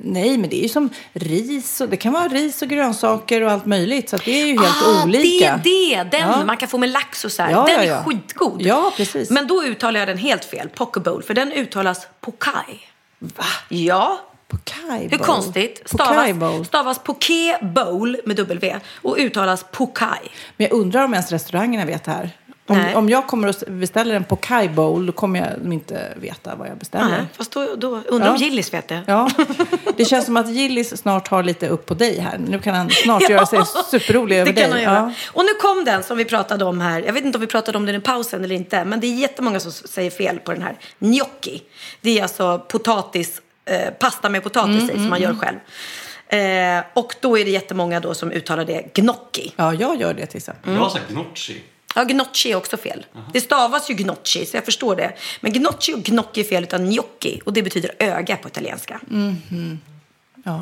Nej, 0.00 0.38
men 0.38 0.50
det 0.50 0.56
är 0.56 0.62
ju 0.62 0.68
som 0.68 0.90
ris. 1.12 1.80
Och, 1.80 1.88
det 1.88 1.96
kan 1.96 2.12
vara 2.12 2.28
ris 2.28 2.62
och 2.62 2.68
grönsaker 2.68 3.42
och 3.42 3.50
allt 3.50 3.66
möjligt. 3.66 4.08
Så 4.10 4.16
det 4.16 4.42
är 4.42 4.46
ju 4.46 4.60
helt 4.60 4.82
ah, 4.86 5.04
olika. 5.04 5.60
det 5.64 5.94
är 5.94 6.04
det! 6.04 6.10
Den 6.18 6.20
Ja. 6.28 6.44
man 6.44 6.56
kan 6.56 6.68
få 6.68 6.78
med 6.78 6.88
lax 6.90 7.24
och 7.24 7.32
så 7.32 7.42
här. 7.42 7.50
Ja, 7.50 7.64
den 7.66 7.74
ja, 7.74 7.82
är 7.82 7.86
ja. 7.86 8.04
skitgod. 8.04 8.62
Ja, 8.62 8.92
precis. 8.96 9.30
Men 9.30 9.46
då 9.46 9.64
uttalar 9.64 10.00
jag 10.00 10.08
den 10.08 10.18
helt 10.18 10.44
fel. 10.44 10.68
Pokebowl. 10.68 11.22
För 11.22 11.34
den 11.34 11.52
uttalas 11.52 12.06
pokai. 12.20 12.80
Va? 13.18 13.44
Ja. 13.68 14.20
Pokai 14.48 15.08
Hur 15.10 15.18
konstigt? 15.18 15.90
Pokai 15.90 16.32
bowl. 16.32 16.50
Stavas, 16.50 16.66
stavas 16.66 16.98
poké 16.98 17.58
bowl 17.60 18.16
med 18.24 18.36
W 18.36 18.76
och 19.02 19.16
uttalas 19.18 19.64
pokai. 19.72 20.30
Men 20.56 20.66
jag 20.66 20.72
undrar 20.72 21.04
om 21.04 21.14
ens 21.14 21.32
restaurangerna 21.32 21.84
vet 21.84 22.04
det 22.04 22.10
här. 22.10 22.30
Om, 22.70 22.76
Nej. 22.76 22.94
om 22.94 23.08
jag 23.08 23.26
kommer 23.26 23.48
och 23.48 23.54
beställer 23.72 24.14
en 24.14 24.24
pokai 24.24 24.68
bowl 24.68 25.06
då 25.06 25.12
kommer 25.12 25.40
jag 25.40 25.72
inte 25.72 26.12
veta 26.16 26.54
vad 26.54 26.68
jag 26.68 26.76
beställer. 26.76 27.08
Nej, 27.08 27.26
fast 27.36 27.52
då, 27.52 27.74
då 27.76 27.88
undrar 27.88 28.28
om 28.28 28.36
Ja. 28.38 28.44
Gillis 28.44 28.74
vet 28.74 28.88
det. 28.88 29.02
Ja, 29.06 29.30
det 29.96 30.04
känns 30.04 30.24
som 30.24 30.36
att 30.36 30.48
Gillis 30.48 30.96
snart 30.96 31.28
har 31.28 31.42
lite 31.42 31.68
upp 31.68 31.86
på 31.86 31.94
dig 31.94 32.20
här. 32.20 32.38
Nu 32.38 32.58
kan 32.58 32.74
han 32.74 32.90
snart 32.90 33.28
göra 33.28 33.46
sig 33.46 33.60
superrolig 33.90 34.38
över 34.38 34.52
dig. 34.52 34.82
Ja. 34.82 35.12
Och 35.32 35.44
nu 35.44 35.54
kom 35.60 35.84
den 35.84 36.02
som 36.02 36.16
vi 36.16 36.24
pratade 36.24 36.64
om 36.64 36.80
här. 36.80 37.02
Jag 37.02 37.12
vet 37.12 37.24
inte 37.24 37.38
om 37.38 37.40
vi 37.40 37.46
pratade 37.46 37.78
om 37.78 37.86
den 37.86 37.94
i 37.94 38.00
pausen 38.00 38.44
eller 38.44 38.54
inte. 38.54 38.84
Men 38.84 39.00
det 39.00 39.06
är 39.06 39.14
jättemånga 39.14 39.60
som 39.60 39.72
säger 39.72 40.10
fel 40.10 40.38
på 40.38 40.52
den 40.52 40.62
här. 40.62 40.78
Gnocchi. 40.98 41.62
Det 42.00 42.18
är 42.18 42.22
alltså 42.22 42.58
potatis, 42.58 43.40
eh, 43.68 43.90
pasta 43.90 44.28
med 44.28 44.42
potatis 44.42 44.82
Mm, 44.82 44.90
i 44.96 44.98
som 44.98 45.10
man 45.10 45.20
gör 45.20 45.34
själv. 45.34 45.58
Eh, 46.28 46.84
och 46.94 47.14
då 47.20 47.38
är 47.38 47.44
det 47.44 47.50
jättemånga 47.50 48.00
då 48.00 48.14
som 48.14 48.32
uttalar 48.32 48.64
det 48.64 48.94
gnocchi. 48.94 49.52
ja, 49.56 49.74
jag 49.74 50.00
gör 50.00 50.14
det 50.14 50.26
till 50.26 50.36
exempel. 50.36 50.72
Jag 50.74 50.80
har 50.80 50.90
sagt 50.90 51.08
gnocchi. 51.10 51.62
Ja, 51.94 52.04
gnocchi 52.04 52.52
är 52.52 52.56
också 52.56 52.76
fel. 52.76 53.06
Det 53.32 53.40
stavas 53.40 53.90
ju 53.90 53.94
gnocchi, 53.94 54.46
så 54.46 54.56
jag 54.56 54.64
förstår 54.64 54.96
det. 54.96 55.12
Men 55.40 55.52
gnocchi 55.52 55.94
och 55.94 55.98
gnocchi 55.98 56.40
är 56.40 56.44
fel, 56.44 56.62
utan 56.62 56.90
gnocchi. 56.90 57.40
Och 57.44 57.52
det 57.52 57.62
betyder 57.62 57.90
öga 57.98 58.36
på 58.36 58.48
italienska. 58.48 59.00
Ja. 60.44 60.60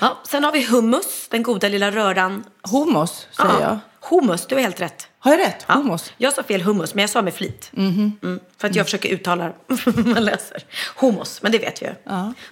Ja, 0.00 0.18
sen 0.28 0.44
har 0.44 0.52
vi 0.52 0.64
hummus, 0.64 1.28
den 1.30 1.42
goda 1.42 1.68
lilla 1.68 1.90
röran. 1.90 2.44
Hummus, 2.70 3.26
säger 3.36 3.60
jag. 3.60 3.78
Hummus, 4.10 4.46
du 4.46 4.54
har 4.54 4.62
helt 4.62 4.80
rätt. 4.80 5.08
Har 5.18 5.30
jag 5.32 5.40
rätt? 5.40 5.64
Ja, 5.66 5.74
Hummus? 5.74 6.12
Jag 6.16 6.32
sa 6.32 6.42
fel 6.42 6.62
hummus, 6.62 6.94
men 6.94 7.02
jag 7.02 7.10
sa 7.10 7.22
med 7.22 7.34
flit. 7.34 7.70
Mm, 7.76 8.40
för 8.58 8.68
att 8.68 8.74
jag 8.74 8.86
försöker 8.86 9.08
uttala 9.08 9.52
man 9.94 10.24
läser. 10.24 10.64
Homos, 10.96 11.42
men 11.42 11.52
det 11.52 11.58
vet 11.58 11.82
vi 11.82 11.86
ju. 11.86 11.92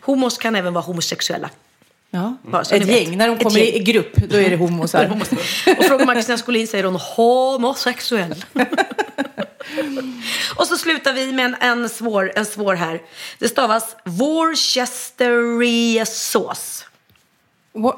Homos 0.01 0.39
kan 0.39 0.57
även 0.57 0.73
vara 0.75 0.85
homosexuella. 0.85 1.51
Ja. 2.11 2.37
Bara 2.43 2.63
Ett 2.63 2.87
gäng. 2.87 3.17
När 3.17 3.29
de 3.29 3.39
kommer 3.39 3.61
i 3.61 3.79
grupp, 3.79 4.17
då 4.17 4.37
är 4.37 4.51
det 4.51 4.57
homosar. 4.57 5.07
Och 5.79 5.85
frågar 5.85 6.07
man 6.07 6.15
Kristina 6.15 6.39
Skolin 6.39 6.67
säger 6.67 6.85
hon 6.85 6.97
homosexuell. 6.97 8.45
Och 10.57 10.67
så 10.67 10.77
slutar 10.77 11.13
vi 11.13 11.33
med 11.33 11.45
en, 11.45 11.57
en, 11.61 11.89
svår, 11.89 12.33
en 12.37 12.47
svår 12.47 12.75
här. 12.75 13.03
Det 13.39 13.49
stavas 13.49 13.97
Worcestersauce. 14.05 16.85
Wo- 17.75 17.97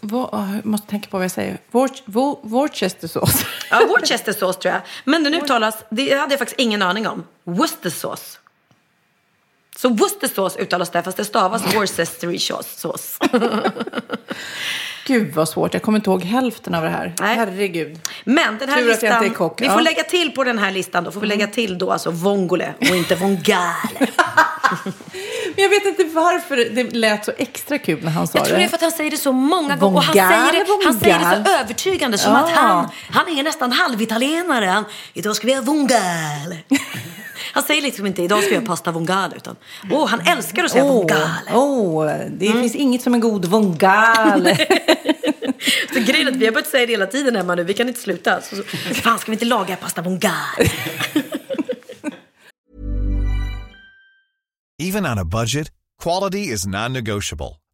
wo- 0.00 0.28
ah, 0.32 0.54
jag 0.54 0.66
måste 0.66 0.86
tänka 0.86 1.10
på 1.10 1.16
vad 1.16 1.24
jag 1.24 1.30
säger. 1.30 1.58
Wor- 1.70 2.02
wo- 2.06 2.38
Worcestersås. 2.42 3.44
Ja, 3.70 3.86
Worcestersauce 3.86 4.58
tror 4.60 4.74
jag. 4.74 4.82
Men 5.04 5.24
den 5.24 5.34
uttalas, 5.34 5.76
det 5.90 6.14
hade 6.18 6.32
jag 6.32 6.38
faktiskt 6.38 6.60
ingen 6.60 6.82
aning 6.82 7.06
om. 7.08 7.24
Worcestersauce. 7.44 8.38
Så 9.76 9.88
Worcestersauce 9.88 10.58
uttalas 10.58 10.90
där, 10.90 11.02
fast 11.02 11.16
det 11.16 11.24
stavas 11.24 11.62
Worcestersauce. 11.74 13.18
Gud 15.06 15.34
vad 15.34 15.48
svårt. 15.48 15.74
Jag 15.74 15.82
kommer 15.82 15.98
inte 15.98 16.10
ihåg 16.10 16.22
hälften 16.22 16.74
av 16.74 16.82
det 16.82 16.88
här. 16.88 17.14
Nej. 17.20 17.36
Herregud. 17.36 17.98
Men 18.24 18.58
den 18.58 18.68
här 18.68 18.76
Tur 18.76 18.88
listan, 18.88 19.22
vi 19.22 19.66
ja. 19.66 19.72
får 19.72 19.80
lägga 19.80 20.02
till 20.02 20.30
på 20.30 20.44
den 20.44 20.58
här 20.58 20.70
listan 20.70 21.04
då, 21.04 21.10
får 21.12 21.20
vi 21.20 21.26
lägga 21.26 21.46
till 21.46 21.78
då 21.78 21.92
alltså 21.92 22.10
vongole 22.10 22.74
och 22.80 22.96
inte 22.96 23.14
vongale. 23.14 23.98
Men 25.54 25.62
jag 25.62 25.68
vet 25.68 25.84
inte 25.86 26.04
varför 26.04 26.56
det 26.56 26.94
lät 26.94 27.24
så 27.24 27.32
extra 27.36 27.78
kul 27.78 28.04
när 28.04 28.10
han 28.10 28.26
sa 28.26 28.38
Jag 28.38 28.46
tror 28.46 28.58
det 28.58 28.64
är 28.64 28.68
för 28.68 28.76
att 28.76 28.82
han 28.82 28.92
säger 28.92 29.10
det 29.10 29.16
så 29.16 29.32
många 29.32 29.76
gånger. 29.76 29.96
Och 29.96 30.02
han 30.02 30.14
Vongal, 30.14 30.28
säger, 30.28 30.64
det, 30.64 30.84
han 30.84 30.94
säger 31.00 31.18
det 31.18 31.24
vongal. 31.24 31.44
så 31.44 31.50
övertygande. 31.60 32.18
Som 32.18 32.32
Ja. 32.32 32.38
att 32.38 32.50
han, 32.50 32.88
han 33.10 33.38
är 33.38 33.42
nästan 33.42 33.72
halvitalienare. 33.72 34.64
Han, 34.66 34.84
idag 35.14 35.36
ska 35.36 35.46
vi 35.46 35.54
ha 35.54 35.62
vongale. 35.62 36.56
Han 37.56 37.64
säger 37.64 37.82
liksom 37.82 38.06
inte 38.06 38.22
idag 38.22 38.42
ska 38.44 38.54
ha 38.58 38.66
pasta 38.66 38.90
vongale. 38.92 39.36
Utan 39.36 39.56
oh, 39.90 40.08
han 40.08 40.20
älskar 40.20 40.64
att 40.64 40.70
säga 40.70 40.84
Åh, 40.84 40.92
vongale. 40.92 41.52
åh, 41.54 42.04
det 42.30 42.46
Mm. 42.46 42.60
finns 42.62 42.74
inget 42.74 43.02
som 43.02 43.14
en 43.14 43.20
god 43.20 43.44
vongal. 43.44 44.48
Så 45.92 46.00
grejen 46.00 46.26
är 46.28 46.32
att 46.32 46.36
vi 46.36 46.44
har 46.44 46.52
börjat 46.52 46.68
säga 46.68 46.86
det 46.86 46.92
hela 46.92 47.06
tiden 47.06 47.36
hemma 47.36 47.54
nu. 47.54 47.64
Vi 47.64 47.74
kan 47.74 47.88
inte 47.88 48.00
sluta. 48.00 48.40
Så, 48.40 48.56
så, 48.56 48.62
fan 48.94 49.18
ska 49.18 49.30
vi 49.30 49.34
inte 49.34 49.44
laga 49.44 49.76
pasta 49.76 50.02
vongale? 50.02 50.32
Even 54.82 55.06
on 55.06 55.18
a 55.18 55.24
budget, 55.24 55.68
quality 56.02 56.38
is 56.52 56.66
non-negotiable. 56.66 57.56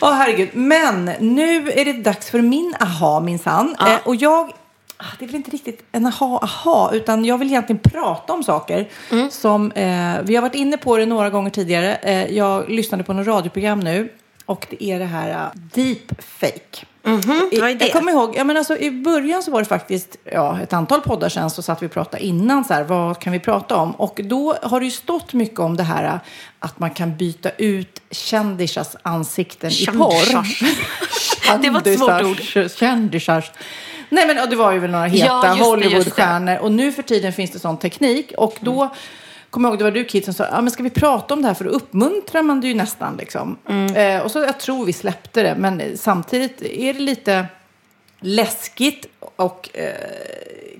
Åh 0.00 0.12
herregud, 0.12 0.48
men 0.52 1.04
nu 1.20 1.70
är 1.70 1.84
det 1.84 1.92
dags 1.92 2.30
för 2.30 2.40
min 2.42 2.74
aha 2.80 3.20
minsann. 3.20 3.76
Ja. 3.78 3.92
Eh, 3.92 3.98
och 4.04 4.16
jag, 4.16 4.52
ah, 4.96 5.04
det 5.18 5.24
är 5.24 5.26
väl 5.26 5.36
inte 5.36 5.50
riktigt 5.50 5.84
en 5.92 6.06
aha, 6.06 6.38
aha, 6.42 6.90
utan 6.92 7.24
jag 7.24 7.38
vill 7.38 7.48
egentligen 7.48 7.80
prata 7.80 8.32
om 8.32 8.42
saker 8.42 8.88
Mm. 9.12 9.30
som, 9.30 9.72
eh, 9.72 10.14
vi 10.22 10.34
har 10.34 10.40
varit 10.42 10.54
inne 10.54 10.76
på 10.76 10.96
det 10.96 11.06
några 11.06 11.30
gånger 11.30 11.50
tidigare. 11.50 11.94
Eh, 11.96 12.26
jag 12.36 12.68
lyssnade 12.70 13.04
på 13.04 13.12
något 13.12 13.26
radioprogram 13.26 13.80
nu 13.80 14.08
och 14.46 14.66
det 14.70 14.84
är 14.84 14.98
det 14.98 15.04
här 15.04 15.30
uh, 15.30 15.50
deepfake. 15.54 16.86
Vad 17.02 17.70
är 17.70 17.74
det? 17.74 17.84
Jag 17.84 17.92
kommer 17.92 18.12
ihåg, 18.12 18.34
ja, 18.36 18.44
men 18.44 18.56
alltså, 18.56 18.76
i 18.78 18.90
början 18.90 19.42
så 19.42 19.50
var 19.50 19.58
det 19.58 19.64
faktiskt 19.64 20.16
ja, 20.32 20.60
ett 20.60 20.72
antal 20.72 21.00
poddar 21.00 21.28
sedan 21.28 21.50
så 21.50 21.62
satt 21.62 21.82
vi 21.82 21.86
och 21.86 21.92
pratade 21.92 22.24
innan 22.24 22.64
så 22.64 22.74
här, 22.74 22.84
vad 22.84 23.18
kan 23.18 23.32
vi 23.32 23.40
prata 23.40 23.76
om? 23.76 23.92
Och 23.92 24.20
då 24.24 24.56
har 24.62 24.80
det 24.80 24.86
ju 24.86 24.92
stått 24.92 25.32
mycket 25.32 25.58
om 25.58 25.76
det 25.76 25.82
här 25.82 26.04
uh, 26.04 26.20
att 26.58 26.78
man 26.78 26.90
kan 26.90 27.16
byta 27.16 27.50
ut 27.50 28.00
kändisars 28.10 28.96
ansikten 29.02 29.70
i 29.70 29.86
porr. 29.86 30.44
Det 31.62 31.70
var 31.70 31.80
ett 31.80 31.98
svårt 31.98 32.22
ord. 32.22 32.70
Kändisars. 32.78 33.50
Nej 34.08 34.26
men 34.26 34.38
och 34.38 34.48
det 34.48 34.56
var 34.56 34.72
ju 34.72 34.78
väl 34.78 34.90
några 34.90 35.08
Ja, 35.08 35.42
heta 35.42 35.54
det, 35.54 35.64
Hollywoodstjärnor 35.64 36.58
och 36.58 36.72
nu 36.72 36.92
för 36.92 37.02
tiden 37.02 37.32
finns 37.32 37.50
det 37.50 37.58
sån 37.58 37.78
teknik 37.78 38.32
och 38.36 38.56
då 38.60 38.94
Kommer 39.54 39.68
ihåg, 39.68 39.78
det 39.78 39.84
var 39.84 39.90
du 39.90 40.04
Kit 40.04 40.24
som 40.24 40.34
sa, 40.34 40.46
ja 40.50 40.60
men 40.60 40.70
ska 40.70 40.82
vi 40.82 40.90
prata 40.90 41.34
om 41.34 41.42
det 41.42 41.48
här 41.48 41.54
för 41.54 41.64
då 41.64 41.70
uppmuntrar 41.70 42.42
man 42.42 42.60
det 42.60 42.68
ju 42.68 42.74
nästan 42.74 43.16
liksom. 43.16 43.56
Eh, 43.96 44.22
och 44.22 44.30
så 44.30 44.38
jag 44.38 44.60
tror 44.60 44.84
vi 44.86 44.92
släppte 44.92 45.42
det, 45.42 45.54
men 45.58 45.98
samtidigt 45.98 46.62
är 46.62 46.94
det 46.94 47.00
lite 47.00 47.46
läskigt 48.20 49.06
och 49.36 49.70
eh, 49.74 49.94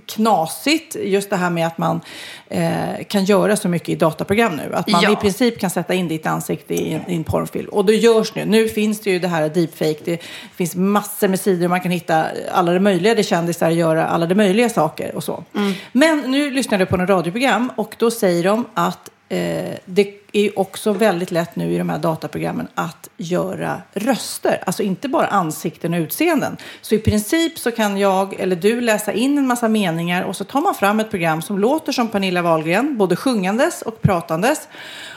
knasigt 0.07 0.97
just 1.03 1.31
det 1.31 1.37
här 1.37 1.51
med 1.51 1.67
att 1.67 1.79
man 1.79 2.01
eh, 2.49 3.05
kan 3.09 3.25
göra 3.25 3.57
så 3.57 3.69
mycket 3.69 3.89
i 3.89 3.95
dataprogram 3.95 4.57
nu. 4.57 4.75
Att 4.75 4.89
man 4.89 5.03
Ja. 5.03 5.13
i 5.13 5.17
princip 5.17 5.59
kan 5.61 5.71
sätta 5.71 5.95
in 5.95 6.09
ditt 6.09 6.27
ansikte 6.27 6.75
i 6.75 6.93
en, 6.95 7.11
i 7.11 7.15
en 7.17 7.25
porrfilm. 7.25 7.69
Och 7.69 7.85
det 7.85 7.95
görs 7.95 8.35
nu. 8.35 8.45
Nu 8.45 8.69
finns 8.69 9.01
det 9.01 9.11
ju 9.11 9.19
det 9.19 9.29
här 9.29 9.49
deepfake. 9.49 9.99
Det 10.05 10.19
finns 10.57 10.77
massor 10.77 11.29
med 11.29 11.41
sidor 11.41 11.69
man 11.69 11.81
kan 11.81 11.91
hitta 11.91 12.27
alla 12.53 12.73
det 12.73 12.81
möjliga. 12.81 13.15
Det 13.15 13.23
kändisar 13.23 13.71
göra 13.71 14.07
alla 14.07 14.27
det 14.27 14.35
möjliga 14.35 14.69
saker 14.69 15.15
och 15.15 15.25
så. 15.25 15.45
Men 15.93 16.19
nu 16.19 16.51
lyssnade 16.51 16.83
jag 16.83 16.89
på 16.89 16.97
en 16.97 17.07
radioprogram 17.07 17.73
och 17.77 17.95
då 17.99 18.11
säger 18.11 18.45
de 18.45 18.65
att 18.75 19.11
eh, 19.29 19.75
det 19.85 20.15
är 20.33 20.59
också 20.59 20.93
väldigt 20.93 21.31
lätt 21.31 21.57
nu 21.57 21.73
i 21.73 21.79
de 21.79 21.89
här 21.89 21.99
dataprogrammen 21.99 22.69
att 22.75 23.09
göra 23.17 23.83
röster. 23.93 24.63
Alltså 24.67 24.83
inte 24.83 25.09
bara 25.09 25.27
ansikten 25.27 25.95
och 25.95 25.99
utseenden. 25.99 26.57
Så 26.81 26.95
i 26.95 26.99
princip 26.99 27.59
så 27.59 27.71
kan 27.71 27.99
jag 27.99 28.41
eller 28.41 28.57
du 28.57 28.81
läsa 28.81 29.13
in 29.13 29.39
en 29.39 29.47
massa 29.47 29.69
meningar 29.69 30.23
och 30.23 30.37
så 30.37 30.45
tar 30.45 30.61
man 30.61 30.75
fram 30.75 31.01
ett 31.01 31.11
program 31.11 31.43
som 31.43 31.59
låter 31.59 31.93
som 31.93 32.09
Pernilla 32.09 32.43
Wahlgren, 32.43 32.97
både 32.97 33.17
sjungandes 33.17 33.83
och 33.83 34.03
pratandes. 34.03 34.69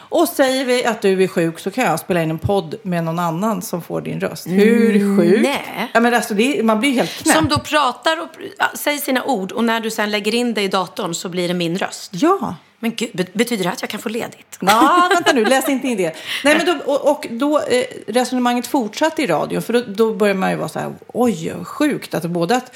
Och 0.10 0.28
säger 0.30 0.66
vi 0.66 0.86
att 0.86 1.02
du 1.02 1.24
är 1.24 1.28
sjuk 1.28 1.60
så 1.60 1.72
kan 1.72 1.84
jag 1.86 2.00
spela 2.00 2.24
in 2.24 2.30
en 2.30 2.40
podd 2.40 2.76
med 2.84 3.04
någon 3.04 3.20
annan 3.20 3.62
som 3.62 3.82
får 3.82 4.02
din 4.02 4.20
röst. 4.20 4.48
Hur 4.48 5.18
sjukt? 5.18 5.42
nej. 5.42 5.92
Ja, 5.94 6.00
men 6.00 6.14
alltså 6.14 6.34
det, 6.34 6.64
man 6.64 6.80
blir 6.80 6.92
helt 6.92 7.12
knäpp. 7.24 7.36
Som 7.36 7.48
då 7.48 7.60
pratar 7.60 8.22
och 8.22 8.30
säger 8.78 8.98
sina 9.00 9.24
ord 9.24 9.52
och 9.52 9.64
när 9.64 9.80
du 9.80 9.92
sen 9.92 10.12
lägger 10.12 10.36
in 10.36 10.54
det 10.54 10.62
i 10.62 10.68
datorn 10.68 11.14
så 11.14 11.30
blir 11.30 11.48
det 11.48 11.54
min 11.54 11.78
röst. 11.78 12.12
Ja. 12.14 12.56
Men 12.80 12.96
gud, 12.96 13.10
be- 13.14 13.26
betyder 13.34 13.64
det 13.64 13.70
att 13.72 13.82
jag 13.82 13.90
kan 13.90 14.00
få 14.00 14.10
ledigt? 14.10 14.58
Ja, 14.62 15.10
vänta 15.14 15.34
nu, 15.34 15.46
läs 15.46 15.70
inte 15.70 15.88
in 15.88 15.98
det. 15.98 16.16
Nej, 16.44 16.58
men 16.58 16.66
då, 16.66 16.92
och, 16.94 17.12
och 17.12 17.28
då 17.30 17.60
eh, 17.60 17.84
resonemanget 18.08 18.68
fortsatte 18.68 19.22
i 19.24 19.28
radion, 19.28 19.62
för 19.62 19.74
då, 19.74 19.84
då 19.88 20.14
börjar 20.14 20.36
man 20.36 20.50
ju 20.52 20.56
vara 20.58 20.70
så 20.70 20.80
här, 20.80 20.94
oj, 21.08 21.54
sjukt. 21.64 22.14
Att 22.14 22.24
både 22.26 22.56
att 22.56 22.72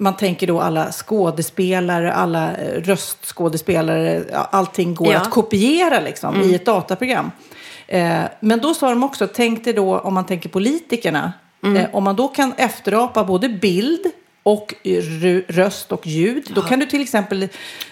man 0.00 0.16
tänker 0.16 0.46
då 0.46 0.60
alla 0.60 0.92
skådespelare, 0.92 2.12
alla 2.12 2.56
eh, 2.56 2.82
röstskådespelare, 2.82 4.24
allting 4.32 4.94
går 4.94 5.12
Ja. 5.12 5.18
att 5.20 5.30
kopiera 5.30 6.00
liksom 6.00 6.42
i 6.42 6.54
ett 6.54 6.64
dataprogram. 6.66 7.30
Eh, 7.86 8.20
men 8.40 8.60
då 8.60 8.74
sa 8.74 8.88
de 8.90 9.04
också, 9.04 9.26
tänk 9.26 9.64
dig 9.64 9.72
då 9.72 9.98
om 9.98 10.14
man 10.14 10.26
tänker 10.26 10.48
politikerna, 10.48 11.32
eh, 11.76 11.84
om 11.92 12.04
man 12.04 12.16
då 12.16 12.28
kan 12.28 12.52
efterapa 12.56 13.24
både 13.24 13.48
bild 13.48 14.00
och 14.42 14.74
röst 15.48 15.92
och 15.92 16.06
ljud. 16.06 16.50
Då 16.54 16.62
kan 16.62 16.78
du 16.78 16.86
till 16.86 17.02
exempel 17.02 17.48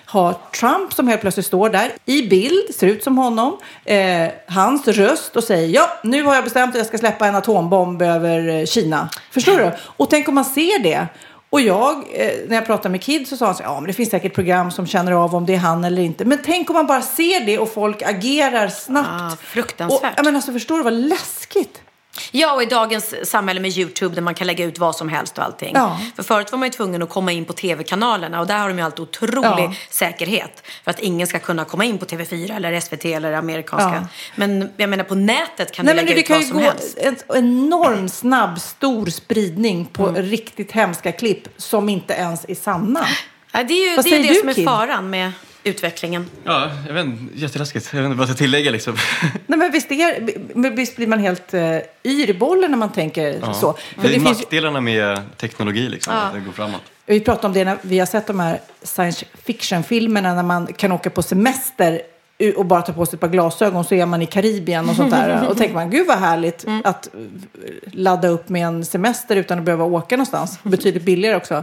ha 0.07 0.41
Trump 0.61 0.93
som 0.93 1.09
helt 1.09 1.21
plötsligt 1.21 1.47
står 1.47 1.71
där 1.71 1.91
i 2.05 2.29
bild, 2.29 2.75
ser 2.75 2.87
ut 2.87 3.05
som 3.05 3.19
honom, 3.19 3.57
eh, 3.85 4.29
hans 4.47 4.89
röst 4.89 5.37
och 5.37 5.45
säger 5.45 5.69
ja, 5.69 5.89
nu 6.05 6.23
har 6.23 6.35
jag 6.35 6.45
bestämt 6.45 6.71
att 6.75 6.79
jag 6.79 6.87
ska 6.87 6.99
släppa 6.99 7.27
en 7.27 7.35
atombomb 7.35 8.03
över 8.03 8.49
eh, 8.49 8.65
Kina. 8.65 9.09
Förstår 9.31 9.57
du? 9.59 9.73
Och 9.81 10.11
tänk 10.11 10.29
om 10.29 10.35
man 10.35 10.45
ser 10.45 10.83
det. 10.83 11.07
Och 11.51 11.61
jag, 11.61 11.97
eh, 11.97 12.35
när 12.47 12.55
jag 12.55 12.67
pratade 12.67 12.89
med 12.89 13.03
Kid 13.03 13.29
så 13.29 13.37
sa 13.37 13.47
han 13.47 13.55
så 13.55 13.63
ja 13.63 13.81
men 13.81 13.87
det 13.87 13.93
finns 13.93 14.11
säkert 14.11 14.35
program 14.35 14.71
som 14.71 14.87
känner 14.87 15.13
av 15.13 15.35
om 15.35 15.47
det 15.47 15.55
är 15.55 15.59
han 15.59 15.85
eller 15.85 16.03
inte. 16.03 16.25
Men 16.25 16.39
tänk 16.45 16.71
om 16.71 16.75
man 16.75 16.87
bara 16.87 17.03
ser 17.03 17.47
det 17.47 17.59
och 17.59 17.73
folk 17.73 18.03
agerar 18.03 18.69
snabbt. 18.69 19.09
Ah, 19.23 19.37
fruktansvärt. 19.43 20.19
Och, 20.19 20.25
men 20.25 20.37
alltså, 20.37 20.53
förstår 20.53 20.77
du 20.77 20.83
vad 20.83 20.93
läskigt? 20.93 21.83
Ja, 22.31 22.53
och 22.55 22.62
i 22.62 22.66
dagens 22.66 23.14
samhälle 23.31 23.61
med 23.61 23.71
YouTube 23.79 24.14
där 24.14 24.23
man 24.23 24.35
kan 24.35 24.47
lägga 24.47 24.64
ut 24.64 24.79
vad 24.79 24.97
som 24.97 25.09
helst 25.09 25.39
och 25.39 25.45
allting. 25.45 25.73
Ja. 25.75 26.01
För 26.16 26.23
förut 26.23 26.53
var 26.53 26.59
man 26.59 26.66
ju 26.69 26.73
tvungen 26.73 27.03
att 27.03 27.09
komma 27.09 27.33
in 27.33 27.45
på 27.45 27.53
tv-kanalerna 27.53 28.41
och 28.41 28.47
där 28.47 28.59
har 28.59 28.69
de 28.69 28.79
ju 28.79 28.85
alltid 28.85 29.01
otrolig 29.01 29.41
Ja. 29.64 29.73
säkerhet. 29.91 30.62
För 30.85 30.91
att 30.91 31.01
ingen 31.01 31.27
ska 31.27 31.39
kunna 31.39 31.64
komma 31.64 31.85
in 31.85 31.99
på 31.99 32.05
TV4 32.07 32.57
eller 32.57 32.81
SVT 32.81 33.05
eller 33.05 33.33
amerikanska. 33.33 33.95
Ja. 33.95 34.07
Men 34.37 34.71
jag 34.77 34.91
menar 34.91 35.05
på 35.05 35.14
nätet 35.14 35.73
kan 35.73 35.87
Nej, 35.87 35.95
du 35.95 35.97
men 35.97 36.05
lägga 36.05 36.14
det 36.14 36.21
ut 36.21 36.27
kan 36.27 36.35
vad 36.37 36.43
ju 36.43 36.49
som 36.49 36.59
gå 36.59 36.64
helst. 36.64 36.99
en 36.99 37.16
enorm 37.45 38.09
snabb, 38.09 38.61
stor 38.61 39.07
spridning 39.07 39.85
på 39.87 40.09
Mm. 40.09 40.23
riktigt 40.23 40.73
hemska 40.73 41.12
klipp 41.12 41.49
som 41.57 41.89
inte 41.89 42.14
ens 42.14 42.45
är 42.49 42.55
sanna. 42.55 43.07
Ja, 43.53 43.62
det 43.62 43.75
är 43.75 43.91
ju 43.91 43.97
Vad 43.97 44.05
det, 44.05 44.09
är 44.09 44.11
säger 44.23 44.29
det 44.29 44.41
som 44.41 44.49
är 44.49 44.55
Kid? 44.55 44.64
faran 44.64 45.11
med 45.11 45.33
utvecklingen. 45.69 46.27
Ja, 46.45 46.71
jag 46.87 46.95
vet 46.95 47.05
inte, 47.07 47.39
jätteläskigt. 47.39 47.89
Jag 47.93 48.01
vet 48.01 48.07
inte 48.07 48.19
vad 48.19 48.29
jag 48.29 48.35
ska 48.37 48.45
tillägga 48.45 48.71
liksom. 48.71 48.97
Nej, 49.47 49.59
men 49.59 49.73
visst, 49.73 49.91
är, 49.91 50.71
visst 50.77 50.97
blir 50.97 51.07
man 51.07 51.19
helt 51.19 51.55
uh, 51.55 51.61
yr 52.05 52.31
i 52.31 52.35
bollen 52.35 52.71
när 52.71 52.79
man 52.79 52.93
tänker 52.93 53.41
så. 53.53 53.73
För 53.73 54.03
det 54.03 54.09
är 54.09 54.12
det 54.12 54.21
finns, 54.21 54.39
nackdelarna 54.39 54.81
med 54.81 55.21
teknologi 55.37 55.89
liksom, 55.89 56.14
att 56.14 56.35
det 56.35 56.41
går 56.41 56.53
framåt. 56.53 56.83
vi 57.07 57.21
pratade 57.21 57.47
om 57.47 57.53
det 57.53 57.64
när 57.64 57.79
vi 57.83 57.99
har 57.99 58.07
sett 58.07 58.27
de 58.27 58.41
här 58.41 58.61
science 58.83 59.27
fiction-filmerna 59.45 60.35
när 60.35 60.43
man 60.43 60.73
kan 60.73 60.93
åka 60.93 61.11
på 61.11 61.23
semester 61.23 62.03
och 62.57 62.66
bara 62.66 62.82
ta 62.82 62.93
på 62.93 63.07
sig 63.07 63.16
ett 63.16 63.20
par 63.20 63.28
glasögon 63.28 63.84
så 63.84 63.95
är 63.95 64.07
man 64.07 64.22
i 64.22 64.26
Karibien 64.26 64.89
och 64.89 64.97
sånt 64.97 65.11
där. 65.11 65.49
Och 65.49 65.57
tänker 65.57 65.74
man, 65.74 65.91
gud 65.91 66.07
vad 66.07 66.18
härligt 66.18 66.64
Mm. 66.64 66.82
att 66.84 67.07
eh, 67.07 67.20
ladda 67.93 68.28
upp 68.28 68.49
med 68.49 68.66
en 68.66 68.84
semester 68.84 69.36
utan 69.36 69.59
att 69.59 69.64
behöva 69.64 69.84
åka 69.84 70.16
någonstans. 70.16 70.59
Betydligt 70.62 71.03
billigare 71.03 71.36
också. 71.36 71.62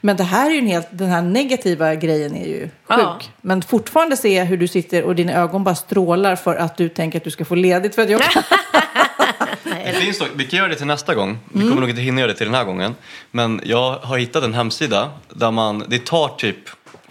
Men 0.00 0.16
det 0.16 0.24
här 0.24 0.46
är 0.50 0.54
ju 0.54 0.58
en 0.58 0.66
helt, 0.66 0.88
den 0.90 1.08
här 1.10 1.22
negativa 1.22 1.94
grejen 1.94 2.36
är 2.36 2.46
ju 2.46 2.60
sjuk. 2.60 2.70
Ja. 2.86 3.18
Men 3.40 3.62
fortfarande 3.62 4.16
se 4.16 4.42
hur 4.44 4.56
du 4.56 4.68
sitter 4.68 5.02
och 5.04 5.14
dina 5.14 5.32
ögon 5.32 5.64
bara 5.64 5.74
strålar 5.74 6.36
för 6.36 6.56
att 6.56 6.76
du 6.76 6.88
tänker 6.88 7.18
att 7.18 7.24
du 7.24 7.30
ska 7.30 7.44
få 7.44 7.54
ledigt 7.54 7.94
för 7.94 8.02
att 8.02 8.10
jobba. 8.10 8.24
Det 9.84 9.92
finns 10.00 10.18
dock, 10.18 10.28
vi 10.36 10.44
kan 10.44 10.56
göra 10.58 10.68
det 10.68 10.74
till 10.74 10.86
nästa 10.86 11.14
gång. 11.14 11.38
Vi 11.52 11.60
kommer 11.60 11.80
nog 11.80 11.90
inte 11.90 12.02
hinna 12.02 12.20
göra 12.20 12.32
det 12.32 12.36
till 12.38 12.46
den 12.46 12.54
här 12.54 12.64
gången. 12.64 12.94
Men 13.30 13.60
jag 13.64 13.92
har 13.98 14.18
hittat 14.18 14.44
en 14.44 14.54
hemsida 14.54 15.10
där 15.34 15.50
man, 15.50 15.84
det 15.88 16.04
tar 16.06 16.28
typ 16.28 16.56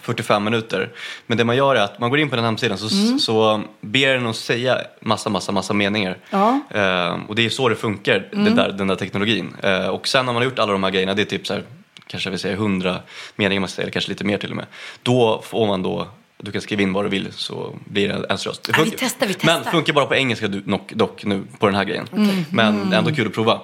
45 0.04 0.43
minuter. 0.43 0.89
Men 1.28 1.38
det 1.38 1.43
man 1.43 1.56
gör 1.56 1.76
är 1.76 1.82
att 1.82 1.99
man 1.99 2.10
går 2.10 2.20
in 2.20 2.30
på 2.30 2.36
den 2.36 2.45
hemsidan 2.45 2.78
så, 2.78 2.89
så 3.20 3.62
ber 3.82 4.14
den 4.14 4.28
att 4.28 4.36
säga 4.36 4.78
massa, 4.99 5.30
massa, 5.30 5.51
massa 5.51 5.74
meningar. 5.74 6.18
Ja. 6.30 6.60
Eh, 6.70 7.18
och 7.28 7.36
det 7.36 7.45
är 7.45 7.49
så 7.49 7.70
det 7.70 7.76
funkar, 7.76 8.28
det 8.32 8.49
där, 8.49 8.72
den 8.72 8.88
där 8.88 8.95
teknologin. 8.95 9.56
Eh, 9.64 9.88
och 9.88 10.08
sen 10.08 10.26
när 10.26 10.34
man 10.34 10.41
har 10.41 10.49
gjort 10.49 10.60
alla 10.60 10.72
de 10.72 10.84
här 10.84 10.91
grejerna, 10.91 11.14
det 11.14 11.22
är 11.22 11.26
typ 11.26 11.47
så 11.47 11.54
här, 11.54 11.64
kanske 12.08 12.30
vill 12.30 12.39
säga 12.39 12.54
100 12.54 12.99
meningar 13.36 13.60
man 13.60 13.70
säga, 13.70 13.84
eller 13.84 13.91
kanske 13.91 14.10
lite 14.12 14.24
mer 14.24 14.38
till 14.38 14.49
och 14.49 14.56
med. 14.56 14.66
Då 15.04 15.41
får 15.45 15.68
man 15.68 15.84
då 15.84 16.08
du 16.38 16.51
kan 16.51 16.62
skriva 16.62 16.82
in 16.82 16.93
vad 16.93 17.06
du 17.06 17.10
vill 17.10 17.28
så 17.34 17.76
blir 17.86 18.08
det 18.08 18.14
ens 18.14 18.47
röst. 18.47 18.64
Det 18.64 18.72
Ja, 18.72 18.84
vi 18.84 18.89
funkar- 18.89 18.97
testar, 19.06 19.28
vi 19.28 19.34
testar. 19.34 19.62
Men 19.64 19.72
funkar 19.72 19.93
bara 19.93 20.06
på 20.06 20.16
engelska 20.16 20.47
dock, 20.47 20.93
dock 20.93 21.24
nu 21.26 21.43
på 21.60 21.66
den 21.66 21.76
här 21.76 21.84
grejen. 21.84 22.08
Men 22.49 22.93
ändå 22.93 23.12
kul 23.12 23.28
att 23.28 23.34
prova. 23.34 23.62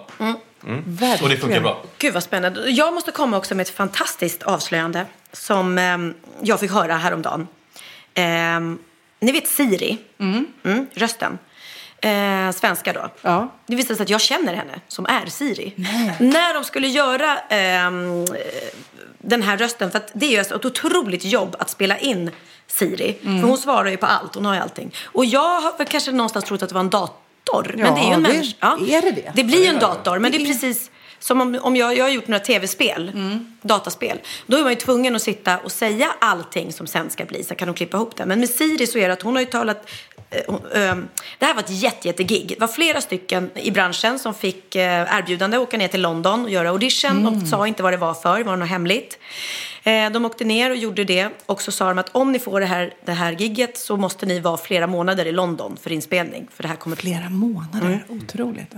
Mm. 0.64 0.84
Och 1.22 1.30
det 1.30 1.38
funkar 1.38 1.62
bra. 1.62 1.84
Gud 1.98 2.14
vad 2.14 2.24
spännande. 2.24 2.70
Jag 2.70 2.94
måste 2.94 3.12
komma 3.12 3.38
också 3.38 3.56
med 3.56 3.62
ett 3.64 3.76
fantastiskt 3.76 4.44
avslöjande 4.44 5.06
som 5.32 5.78
ehm, 5.78 6.14
jag 6.42 6.60
fick 6.60 6.72
höra 6.72 6.96
häromdagen. 6.96 7.48
Um, 8.58 8.80
ni 9.20 9.32
vet 9.32 9.48
Siri, 9.48 9.98
mm, 10.20 10.46
rösten. 10.94 11.38
Eh, 12.02 12.52
svenska 12.52 12.94
då. 12.94 13.10
Ja. 13.22 13.54
Det 13.66 13.76
visade 13.76 13.96
sig 13.96 14.04
att 14.04 14.10
jag 14.10 14.22
känner 14.22 14.54
henne 14.54 14.80
som 14.88 15.06
är 15.06 15.26
Siri. 15.26 15.74
När 16.20 16.54
de 16.54 16.64
skulle 16.64 16.88
göra 16.88 17.38
ehm, 17.50 18.26
den 19.18 19.44
här 19.44 19.58
rösten, 19.58 19.92
för 19.92 19.98
att 19.98 20.12
det 20.14 20.26
är 20.26 20.32
ju 20.32 20.38
ett 20.38 20.66
otroligt 20.66 21.26
jobb 21.26 21.56
att 21.60 21.70
spela 21.70 21.98
in 21.98 22.32
Siri. 22.68 23.18
Mm. 23.22 23.42
För 23.42 23.48
hon 23.48 23.58
svarar 23.58 23.90
ju 23.90 23.98
på 23.98 24.06
allt, 24.06 24.36
hon 24.36 24.46
har 24.46 24.54
ju 24.54 24.60
allting. 24.60 24.96
Och 25.06 25.26
jag 25.26 25.62
har 25.62 25.86
kanske 25.86 26.12
någonstans 26.12 26.46
trott 26.46 26.64
att 26.64 26.70
det 26.70 26.76
var 26.76 26.82
en 26.82 26.90
dator. 26.90 27.29
Men 27.54 27.86
Ja, 27.86 27.92
det 27.96 28.02
är 28.02 28.08
ju 28.08 28.14
en 28.14 28.24
det- 28.24 28.30
människa. 28.30 28.78
är 28.98 29.02
det 29.02 29.12
det? 29.12 29.32
Det 29.36 29.44
blir 29.44 29.60
ju 29.62 29.66
en 29.68 29.80
dator, 29.80 30.20
men 30.20 30.32
det 30.32 30.38
är 30.38 30.46
precis 30.46 30.92
som 31.20 31.42
om, 31.42 31.60
om 31.62 31.76
jag, 31.76 31.98
jag 31.98 32.06
har 32.06 32.10
gjort 32.10 32.28
några 32.28 32.40
tv-spel, 32.44 33.12
Mm. 33.14 33.56
dataspel. 33.62 34.20
Då 34.48 34.58
är 34.58 34.62
man 34.62 34.72
ju 34.72 34.76
tvungen 34.76 35.16
att 35.16 35.22
sitta 35.22 35.58
och 35.58 35.72
säga 35.72 36.08
allting 36.22 36.74
som 36.74 36.88
sen 36.88 37.10
ska 37.10 37.26
bli, 37.26 37.44
så 37.44 37.56
kan 37.56 37.68
de 37.68 37.74
klippa 37.76 37.98
ihop 37.98 38.16
det. 38.16 38.26
Men 38.26 38.40
med 38.40 38.50
Siri 38.50 38.88
så 38.88 38.98
är 38.98 39.08
det 39.08 39.14
att 39.14 39.22
hon 39.22 39.34
har 39.36 39.40
ju 39.42 39.46
talat, 39.46 39.90
eh, 40.30 40.82
ehm, 40.90 41.08
det 41.40 41.46
här 41.46 41.54
var 41.54 41.62
ett 41.62 41.70
jätte, 41.82 42.08
jättegig. 42.08 42.48
Det 42.50 42.60
var 42.60 42.68
flera 42.68 43.02
stycken 43.02 43.50
i 43.56 43.72
branschen 43.72 44.20
som 44.20 44.34
fick 44.34 44.76
eh, 44.76 45.18
erbjudande 45.20 45.58
att 45.58 45.64
åka 45.64 45.78
ner 45.78 45.88
till 45.88 46.02
London 46.02 46.44
och 46.44 46.50
göra 46.50 46.70
audition. 46.70 47.12
Mm. 47.12 47.40
De 47.40 47.46
sa 47.46 47.68
inte 47.68 47.84
vad 47.84 47.94
det 47.94 47.98
var 47.98 48.14
för, 48.14 48.38
det 48.38 48.44
var 48.44 48.56
något 48.58 48.70
hemligt. 48.70 49.18
Eh, 49.84 50.10
de 50.12 50.26
åkte 50.26 50.44
ner 50.46 50.70
och 50.70 50.76
gjorde 50.78 51.04
det 51.04 51.30
och 51.46 51.62
så 51.62 51.72
sa 51.72 51.88
de 51.90 51.98
att 51.98 52.10
om 52.16 52.32
ni 52.32 52.40
får 52.40 52.60
det 52.60 52.66
här, 52.66 52.94
det 53.06 53.12
här 53.12 53.32
gigget 53.32 53.78
så 53.78 53.98
måste 53.98 54.26
ni 54.26 54.40
vara 54.40 54.58
flera 54.58 54.88
månader 54.88 55.26
i 55.26 55.32
London 55.32 55.78
för 55.82 55.92
inspelning. 55.92 56.48
För 56.56 56.64
det 56.64 56.70
här 56.70 56.76
kommer 56.76 56.96
Flera 56.96 57.30
månader, 57.30 57.86
Mm. 57.88 58.00
otroligt. 58.24 58.74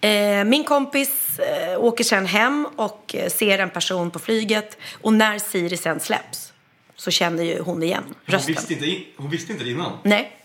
Ja. 0.00 0.08
Eh, 0.08 0.44
min 0.44 0.64
kompis 0.64 1.38
eh, 1.38 1.78
åker 1.84 2.04
sen 2.04 2.26
hem 2.26 2.66
och 2.76 3.16
ser 3.28 3.58
en 3.58 3.70
person 3.70 4.10
på 4.10 4.18
flyget. 4.18 4.78
Och 5.00 5.12
när 5.12 5.38
Siri 5.38 5.76
sen 5.76 6.00
släpps 6.00 6.52
så 6.96 7.10
känner 7.10 7.42
ju 7.42 7.60
hon 7.62 7.82
igen 7.82 8.04
rösten. 8.24 8.56
inte, 8.70 8.86
in, 8.86 9.04
hon 9.16 9.30
visste 9.30 9.52
inte 9.52 9.64
det 9.64 9.70
innan. 9.70 9.92
Nej. 10.02 10.36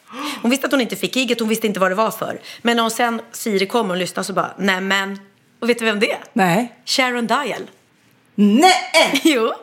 Hon 0.42 0.52
visste 0.52 0.66
att 0.66 0.72
hon 0.72 0.82
inte 0.82 0.96
fick 0.96 1.16
giget, 1.16 1.40
hon 1.40 1.50
visste 1.50 1.68
inte 1.68 1.80
vad 1.80 1.92
det 1.92 1.96
var 1.96 2.12
för. 2.12 2.40
Men 2.62 2.76
när 2.76 2.82
hon 2.84 2.92
sen 2.92 3.22
Siri 3.32 3.66
kommer 3.66 3.90
och 3.94 3.98
lyssnar 4.00 4.24
så 4.24 4.34
bara, 4.34 4.54
nej 4.58 4.82
men. 4.82 5.20
Och 5.60 5.70
vet 5.70 5.80
du 5.80 5.86
vem 5.86 6.00
det 6.00 6.12
är? 6.12 6.20
Nej. 6.34 6.76
Sharon 6.86 7.28
Dial. 7.28 7.70
Nej! 8.36 9.22
Jo. 9.24 9.54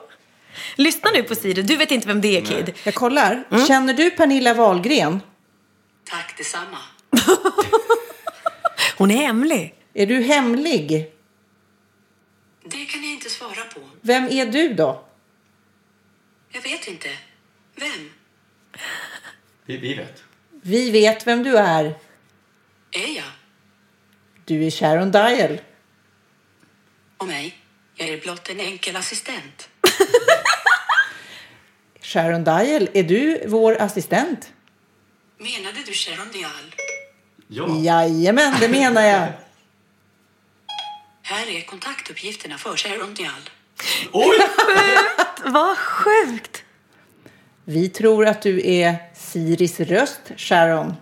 Lyssna 0.77 1.11
nu 1.15 1.23
på 1.23 1.35
Siri, 1.35 1.63
du 1.63 1.77
vet 1.77 1.91
inte 1.91 2.07
vem 2.07 2.21
det 2.21 2.37
är 2.37 2.45
Kid. 2.45 2.73
Jag 2.85 2.95
kollar. 2.95 3.45
Mm. 3.51 3.67
Känner 3.67 3.95
du 3.95 4.11
Pernilla 4.11 4.55
Wahlgren? 4.55 5.21
Tack 6.05 6.37
detsamma. 6.37 6.79
Hon 8.97 9.11
är 9.11 9.17
hemlig. 9.17 9.75
Är 9.95 10.07
du 10.07 10.23
hemlig? 10.23 11.13
Det 12.65 12.85
kan 12.85 13.03
jag 13.03 13.13
inte 13.13 13.31
svara 13.31 13.65
på. 13.75 13.81
Vem 14.01 14.25
är 14.25 14.47
du 14.47 14.75
då? 14.75 15.05
Jag 16.53 16.63
vet 16.63 16.89
inte. 16.89 17.09
Vem? 17.75 18.11
Vi, 19.65 19.77
vi 19.77 19.95
vet. 19.95 20.23
Vi 20.63 20.91
vet 20.91 21.27
vem 21.27 21.43
du 21.43 21.57
är. 21.57 21.85
Är 22.91 23.17
jag? 23.17 23.25
Du 24.45 24.65
är 24.67 24.71
Sharon 24.71 25.11
Dial. 25.11 25.61
Och 27.17 27.27
mig? 27.27 27.59
Jag 27.95 28.09
är 28.09 28.21
blott 28.21 28.49
en 28.49 28.61
enkel 28.61 28.97
assistent. 28.97 29.69
Sharon 32.13 32.45
Dial, 32.45 32.89
är 32.93 33.03
du 33.03 33.43
vår 33.47 33.77
assistent? 33.81 34.53
Menade 35.39 35.79
du 35.87 35.93
Sharon 35.93 36.29
Dial? 36.33 36.75
Ja. 37.49 37.79
Jajamän, 37.81 38.55
det 38.61 38.69
menar 38.69 39.03
jag. 39.03 39.29
Här 41.23 41.57
är 41.57 41.61
kontaktuppgifterna 41.61 42.59
för 42.59 42.77
Sharon 42.77 43.15
Dial. 43.15 43.51
Oj! 44.13 44.39
Vad 45.45 45.79
sjukt. 45.79 46.63
Vi 47.65 47.89
tror 47.89 48.27
att 48.27 48.43
du 48.43 48.71
är 48.71 48.97
Siris 49.15 49.81
röst, 49.81 50.21
Sharon. 50.37 50.95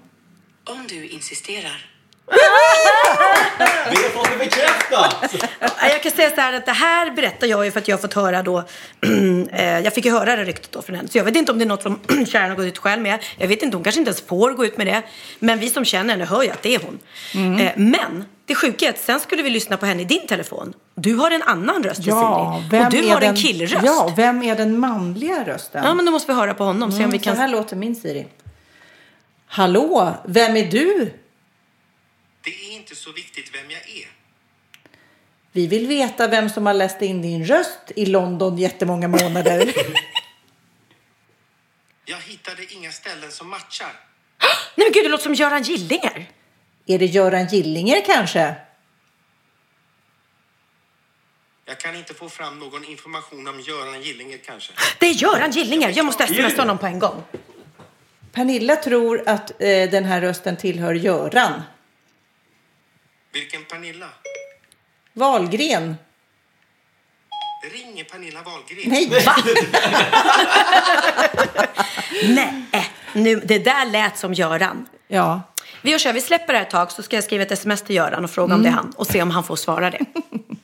Om 0.64 0.86
du 0.88 1.08
insisterar. 1.08 1.89
Vi 3.90 3.96
har 3.96 4.10
fått 4.10 4.30
det 4.32 4.38
bekräftat! 4.38 5.34
Ja, 5.60 5.88
Jag 5.88 6.02
kan 6.02 6.12
säga 6.12 6.30
så 6.30 6.40
här 6.40 6.52
att 6.52 6.66
det 6.66 6.72
här 6.72 7.10
berättar 7.10 7.46
jag 7.46 7.64
ju 7.64 7.70
för 7.70 7.80
att 7.80 7.88
jag 7.88 7.96
har 7.96 8.00
fått 8.00 8.14
höra 8.14 8.42
då. 8.42 8.58
eh, 9.52 9.78
jag 9.80 9.94
fick 9.94 10.04
ju 10.04 10.10
höra 10.10 10.36
det 10.36 10.44
ryktet 10.44 10.72
då 10.72 10.82
från 10.82 10.96
henne. 10.96 11.08
Så 11.08 11.18
jag 11.18 11.24
vet 11.24 11.36
inte 11.36 11.52
om 11.52 11.58
det 11.58 11.64
är 11.64 11.66
något 11.66 11.82
som 11.82 12.00
Sharon 12.26 12.48
har 12.50 12.56
gått 12.56 12.66
ut 12.66 12.78
själv 12.78 13.02
med. 13.02 13.18
Jag 13.38 13.48
vet 13.48 13.62
inte, 13.62 13.76
hon 13.76 13.84
kanske 13.84 14.00
inte 14.00 14.08
ens 14.08 14.20
får 14.22 14.50
gå 14.52 14.64
ut 14.64 14.76
med 14.76 14.86
det. 14.86 15.02
Men 15.38 15.58
vi 15.58 15.70
som 15.70 15.84
känner 15.84 16.10
henne 16.14 16.24
hör 16.24 16.42
ju 16.42 16.50
att 16.50 16.62
det 16.62 16.74
är 16.74 16.80
hon. 16.84 16.98
Eh, 17.60 17.72
men 17.76 18.24
det 18.46 18.54
sjuka 18.54 18.86
är 18.86 18.90
att 18.90 18.98
sen 18.98 19.20
skulle 19.20 19.42
vi 19.42 19.50
lyssna 19.50 19.76
på 19.76 19.86
henne 19.86 20.02
i 20.02 20.04
din 20.04 20.26
telefon. 20.26 20.72
Du 20.94 21.14
har 21.14 21.30
en 21.30 21.42
annan 21.42 21.82
röst 21.82 21.96
till 22.02 22.04
Siri. 22.12 22.14
Och 22.14 22.90
du 22.90 23.08
har 23.08 23.20
den, 23.20 23.28
en 23.30 23.36
killröst. 23.36 23.76
Ja, 23.84 24.12
vem 24.16 24.42
är 24.42 24.56
den 24.56 24.78
manliga 24.78 25.44
rösten? 25.46 25.82
Ja, 25.84 25.94
men 25.94 26.04
då 26.06 26.12
måste 26.12 26.32
vi 26.32 26.38
höra 26.38 26.54
på 26.54 26.64
honom. 26.64 26.90
Se 26.92 26.96
om 26.96 27.00
Mm, 27.00 27.10
vi 27.10 27.18
Så 27.18 27.24
kan... 27.24 27.36
här 27.36 27.48
låter 27.48 27.76
min 27.76 27.96
Siri. 27.96 28.26
Hallå, 29.46 30.14
vem 30.24 30.56
är 30.56 30.64
du? 30.70 31.12
Det 32.42 32.50
är 32.50 32.72
inte 32.72 32.96
så 32.96 33.12
viktigt 33.12 33.54
vem 33.54 33.70
jag 33.70 33.80
är. 33.80 34.08
Vi 35.52 35.66
vill 35.66 35.86
veta 35.86 36.28
vem 36.28 36.50
som 36.50 36.66
har 36.66 36.74
läst 36.74 37.02
in 37.02 37.22
din 37.22 37.44
röst 37.44 37.92
i 37.96 38.06
London 38.06 38.58
jättemånga 38.58 39.08
månader. 39.08 39.74
Jag 42.04 42.18
hittade 42.20 42.72
inga 42.72 42.92
ställen 42.92 43.30
som 43.30 43.50
matchar. 43.50 43.92
Nej 44.74 44.86
men 44.86 44.92
gud, 44.92 45.04
det 45.04 45.08
låter 45.08 45.24
som 45.24 45.34
Göran 45.34 45.62
Gillinger. 45.62 46.30
är 46.86 46.98
det 46.98 47.06
Göran 47.06 47.46
Gillinger 47.46 48.04
kanske? 48.06 48.54
Jag 51.64 51.78
kan 51.78 51.96
inte 51.96 52.14
få 52.14 52.28
fram 52.28 52.58
någon 52.58 52.84
information 52.84 53.48
om 53.48 53.60
Göran 53.60 54.02
Gillinger 54.02 54.38
kanske. 54.38 54.72
Det 54.98 55.06
är 55.06 55.14
Göran 55.14 55.50
Gillinger. 55.50 55.92
Jag 55.96 56.06
måste 56.06 56.26
smsa 56.26 56.62
honom 56.62 56.78
på 56.78 56.86
en 56.86 56.98
gång. 56.98 57.22
Pernilla 58.32 58.76
tror 58.76 59.28
att 59.28 59.50
eh, 59.50 59.90
den 59.90 60.04
här 60.04 60.20
rösten 60.20 60.56
tillhör 60.56 60.94
Göran. 60.94 61.62
Vilken 63.32 63.64
Pernilla? 63.64 64.08
Wahlgren. 65.12 65.96
Ringer 67.72 68.04
Pernilla 68.04 68.40
Wahlgren? 68.42 68.90
Nej, 68.90 69.24
Va? 69.26 69.36
Nej, 72.74 72.90
nu, 73.12 73.36
det 73.36 73.58
där 73.58 73.86
lät 73.86 74.18
som 74.18 74.34
Göran. 74.34 74.88
Ja. 75.08 75.42
Vi 75.82 75.90
gör 75.90 75.98
så 75.98 76.08
här, 76.08 76.14
vi 76.14 76.20
släpper 76.20 76.52
det 76.52 76.58
här 76.58 76.66
ett 76.66 76.70
tag 76.70 76.92
så 76.92 77.02
ska 77.02 77.16
jag 77.16 77.24
skriva 77.24 77.42
ett 77.42 77.52
sms 77.52 77.82
till 77.82 77.96
Göran 77.96 78.24
och 78.24 78.30
fråga 78.30 78.54
om 78.54 78.62
det 78.62 78.68
är 78.68 78.72
han 78.72 78.92
och 78.96 79.06
se 79.06 79.22
om 79.22 79.30
han 79.30 79.44
får 79.44 79.56
svara 79.56 79.90
det. 79.90 80.04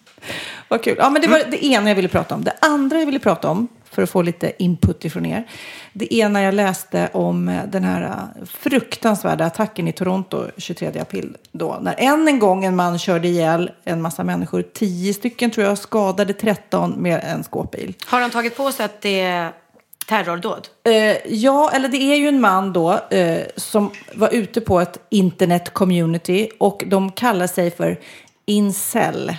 Vad 0.68 0.84
kul. 0.84 0.96
Ja, 0.98 1.10
men 1.10 1.22
det 1.22 1.28
var 1.28 1.38
det 1.38 1.64
ena 1.64 1.90
jag 1.90 1.96
ville 1.96 2.08
prata 2.08 2.34
om. 2.34 2.44
Det 2.44 2.56
andra 2.60 2.98
jag 2.98 3.06
ville 3.06 3.18
prata 3.18 3.48
om, 3.48 3.68
för 3.96 4.02
att 4.02 4.10
få 4.10 4.22
lite 4.22 4.52
input 4.62 5.04
ifrån 5.04 5.26
er, 5.26 5.44
det 5.92 6.28
när 6.28 6.42
jag 6.42 6.54
läste 6.54 7.10
om 7.12 7.48
eh, 7.48 7.64
den 7.66 7.84
här 7.84 8.02
eh, 8.02 8.46
fruktansvärda 8.46 9.44
attacken 9.44 9.88
i 9.88 9.92
Toronto 9.92 10.46
23 10.56 11.00
april. 11.00 11.36
Då, 11.52 11.78
när 11.82 11.94
än 11.98 12.28
en 12.28 12.38
gång 12.38 12.64
en 12.64 12.76
man 12.76 12.98
körde 12.98 13.28
ihjäl 13.28 13.70
en 13.84 14.02
massa 14.02 14.24
människor, 14.24 14.62
tio 14.62 15.14
stycken 15.14 15.50
tror 15.50 15.66
jag, 15.66 15.78
skadade 15.78 16.32
13 16.32 16.90
med 16.90 17.20
en 17.24 17.44
skåpbil. 17.44 17.94
Har 18.06 18.20
han 18.20 18.30
tagit 18.30 18.56
på 18.56 18.72
sig 18.72 18.84
att 18.84 19.00
det 19.00 19.20
är 19.20 19.52
terrordåd? 20.08 20.68
Eh, 20.84 21.16
ja, 21.26 21.70
eller 21.74 21.88
det 21.88 22.02
är 22.02 22.16
ju 22.16 22.28
en 22.28 22.40
man 22.40 22.72
då 22.72 23.00
eh, 23.10 23.40
som 23.56 23.90
var 24.14 24.34
ute 24.34 24.60
på 24.60 24.80
ett 24.80 24.98
internet 25.10 25.72
community 25.72 26.48
och 26.58 26.82
de 26.86 27.12
kallar 27.12 27.46
sig 27.46 27.70
för 27.70 27.98
incel. 28.46 29.36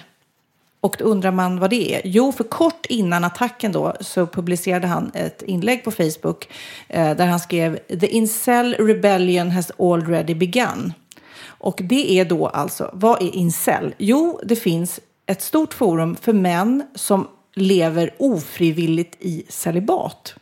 Och 0.88 0.96
då 1.00 1.06
undrar 1.06 1.32
man 1.32 1.60
vad 1.60 1.70
det 1.70 1.96
är. 1.96 2.02
Jo, 2.04 2.32
för 2.32 2.44
kort 2.44 2.86
innan 2.86 3.24
attacken 3.24 3.72
då 3.72 3.94
så 4.02 4.28
publicerade 4.28 4.88
han 4.88 5.12
ett 5.14 5.42
inlägg 5.42 5.84
på 5.84 5.92
Facebook 5.92 6.50
eh, 6.88 7.16
där 7.16 7.26
han 7.26 7.40
skrev 7.40 7.78
The 7.78 8.08
incel 8.08 8.74
rebellion 8.74 9.52
has 9.52 9.72
already 9.80 10.36
begun. 10.36 10.94
Och 11.44 11.82
det 11.84 12.12
är 12.12 12.26
då 12.26 12.48
alltså, 12.48 12.90
vad 12.94 13.22
är 13.22 13.36
incel? 13.36 13.96
Jo, 13.98 14.40
det 14.44 14.56
finns 14.56 15.00
ett 15.26 15.42
stort 15.42 15.74
forum 15.74 16.16
för 16.16 16.34
män 16.34 16.84
som 16.96 17.28
lever 17.56 18.14
ofrivilligt 18.20 19.16
i 19.20 19.44
celibat. 19.50 20.36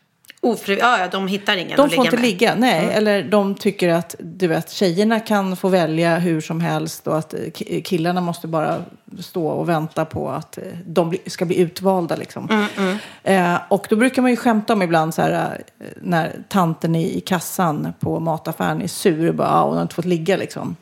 Ofri... 0.46 0.78
Ja, 0.80 1.00
ja, 1.00 1.08
de 1.08 1.28
hittar 1.28 1.58
ingen 1.58 1.76
De 1.78 1.82
att 1.82 1.90
ligga 1.92 1.96
får 1.96 2.06
inte 2.06 2.18
med. 2.18 2.26
ligga, 2.26 2.56
nej. 2.56 2.90
Eller 2.94 3.24
de 3.24 3.56
tycker 3.56 3.90
att 3.90 4.16
du 4.20 4.48
vet, 4.48 4.72
tjejerna 4.72 5.20
kan 5.20 5.56
få 5.56 5.70
välja 5.70 6.18
hur 6.18 6.42
som 6.42 6.62
helst 6.62 7.08
och 7.08 7.18
att 7.18 7.34
eh, 7.34 7.38
ki- 7.40 7.82
killarna 7.82 8.22
måste 8.22 8.48
bara 8.48 8.78
stå 9.20 9.48
och 9.48 9.70
vänta 9.70 10.06
på 10.06 10.30
att 10.30 10.58
eh, 10.58 10.64
de 10.86 11.14
ska 11.28 11.46
bli 11.46 11.58
utvalda. 11.60 12.16
Liksom. 12.16 12.50
Mm, 12.78 12.98
Eh, 13.24 13.58
och 13.70 13.88
då 13.90 13.96
brukar 13.96 14.22
man 14.22 14.32
ju 14.32 14.38
skämta 14.38 14.74
om 14.74 14.82
ibland 14.82 15.14
så 15.14 15.22
här, 15.22 15.32
eh, 15.80 15.86
när 16.02 16.36
tanten 16.50 16.96
i, 16.96 17.18
i 17.18 17.22
kassan 17.22 17.94
på 18.00 18.20
mataffären 18.20 18.82
är 18.82 18.88
sur 18.88 19.30
och 19.30 19.36
bara, 19.36 19.50
ah, 19.50 19.66
hon 19.66 19.76
har 19.76 19.82
inte 19.82 19.96
fått 19.96 20.06
ligga 20.06 20.38
liksom. 20.38 20.76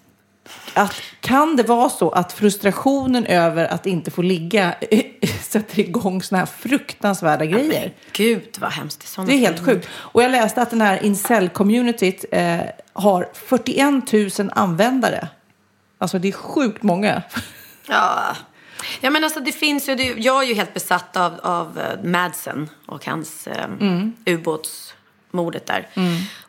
Att, 0.74 1.02
kan 1.20 1.56
det 1.56 1.64
vara 1.64 1.90
så 1.90 2.10
att 2.10 2.34
frustrationen 2.34 3.26
över 3.26 3.66
att 3.66 3.86
inte 3.86 4.12
få 4.12 4.22
ligga 4.22 4.76
sätter 5.42 5.80
igång 5.80 6.24
såna 6.24 6.40
här 6.40 6.46
fruktansvärda 6.46 7.46
grejer? 7.46 7.94
Gud 8.12 8.58
vad 8.60 8.72
hemskt. 8.72 9.08
Såna 9.08 9.28
Det 9.28 9.34
är 9.34 9.38
helt 9.38 9.66
sjukt. 9.66 9.90
Och 9.94 10.24
jag 10.24 10.32
läste 10.32 10.62
att 10.62 10.70
den 10.70 10.82
här 10.82 11.00
incel-communityt 11.00 12.26
eh, 12.32 12.62
har 12.94 13.30
41 13.34 14.40
000 14.40 14.52
användare. 14.56 15.28
Alltså 15.98 16.20
det 16.20 16.28
är 16.28 16.32
sjukt 16.32 16.84
många. 16.84 17.22
Ja. 17.88 18.36
ja, 19.02 19.10
men 19.10 19.24
alltså 19.24 19.40
det 19.40 19.52
finns 19.52 19.90
ju, 19.90 19.96
det, 19.96 20.04
jag 20.04 20.44
är 20.44 20.48
ju 20.48 20.54
helt 20.54 20.74
besatt 20.74 21.18
av, 21.18 21.40
av 21.44 21.80
eh, 21.80 22.04
Madsen 22.10 22.70
och 22.86 23.06
hans 23.06 23.48
eh, 23.48 23.64
Mm. 23.64 24.14
Ubåtsmordet 25.34 25.66
där. 25.66 25.88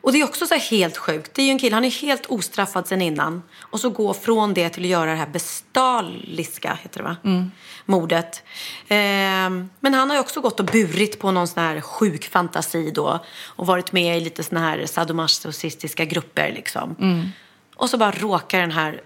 Och 0.01 0.11
det 0.11 0.19
är 0.19 0.23
också 0.23 0.45
så 0.45 0.53
här 0.53 0.61
helt 0.61 0.97
sjukt. 0.97 1.33
Det 1.33 1.41
är 1.41 1.45
ju 1.45 1.51
en 1.51 1.59
kille, 1.59 1.75
han 1.75 1.85
är 1.85 1.89
helt 2.01 2.25
ostraffad 2.25 2.87
sen 2.87 3.01
innan. 3.01 3.43
Och 3.59 3.79
så 3.79 3.89
gå 3.89 4.13
från 4.13 4.53
det 4.53 4.69
till 4.69 4.83
att 4.83 4.89
göra 4.89 5.11
det 5.11 5.17
här 5.17 5.27
bestaliska, 5.27 6.77
heter 6.83 6.97
det 6.99 7.03
va? 7.03 7.15
Mm. 7.23 7.51
Mordet. 7.85 8.43
Ehm, 8.87 9.69
men 9.79 9.93
han 9.93 10.09
har 10.09 10.17
ju 10.17 10.21
också 10.21 10.41
gått 10.41 10.59
och 10.59 10.65
burit 10.65 11.19
på 11.19 11.31
någon 11.31 11.47
sån 11.47 11.63
här 11.63 11.81
sjuk 11.81 12.25
fantasi 12.29 12.91
då. 12.91 13.19
Och 13.57 13.67
varit 13.67 13.91
med 13.91 14.17
i 14.17 14.21
lite 14.21 14.43
såna 14.43 14.61
här 14.61 14.85
sadomasochistiska 14.85 16.05
grupper 16.05 16.51
liksom. 16.51 16.95
Mm. 16.99 17.29
Och 17.75 17.89
så 17.89 17.97
bara 17.97 18.11
råkar 18.11 18.59
den 18.61 18.71
här 18.71 19.01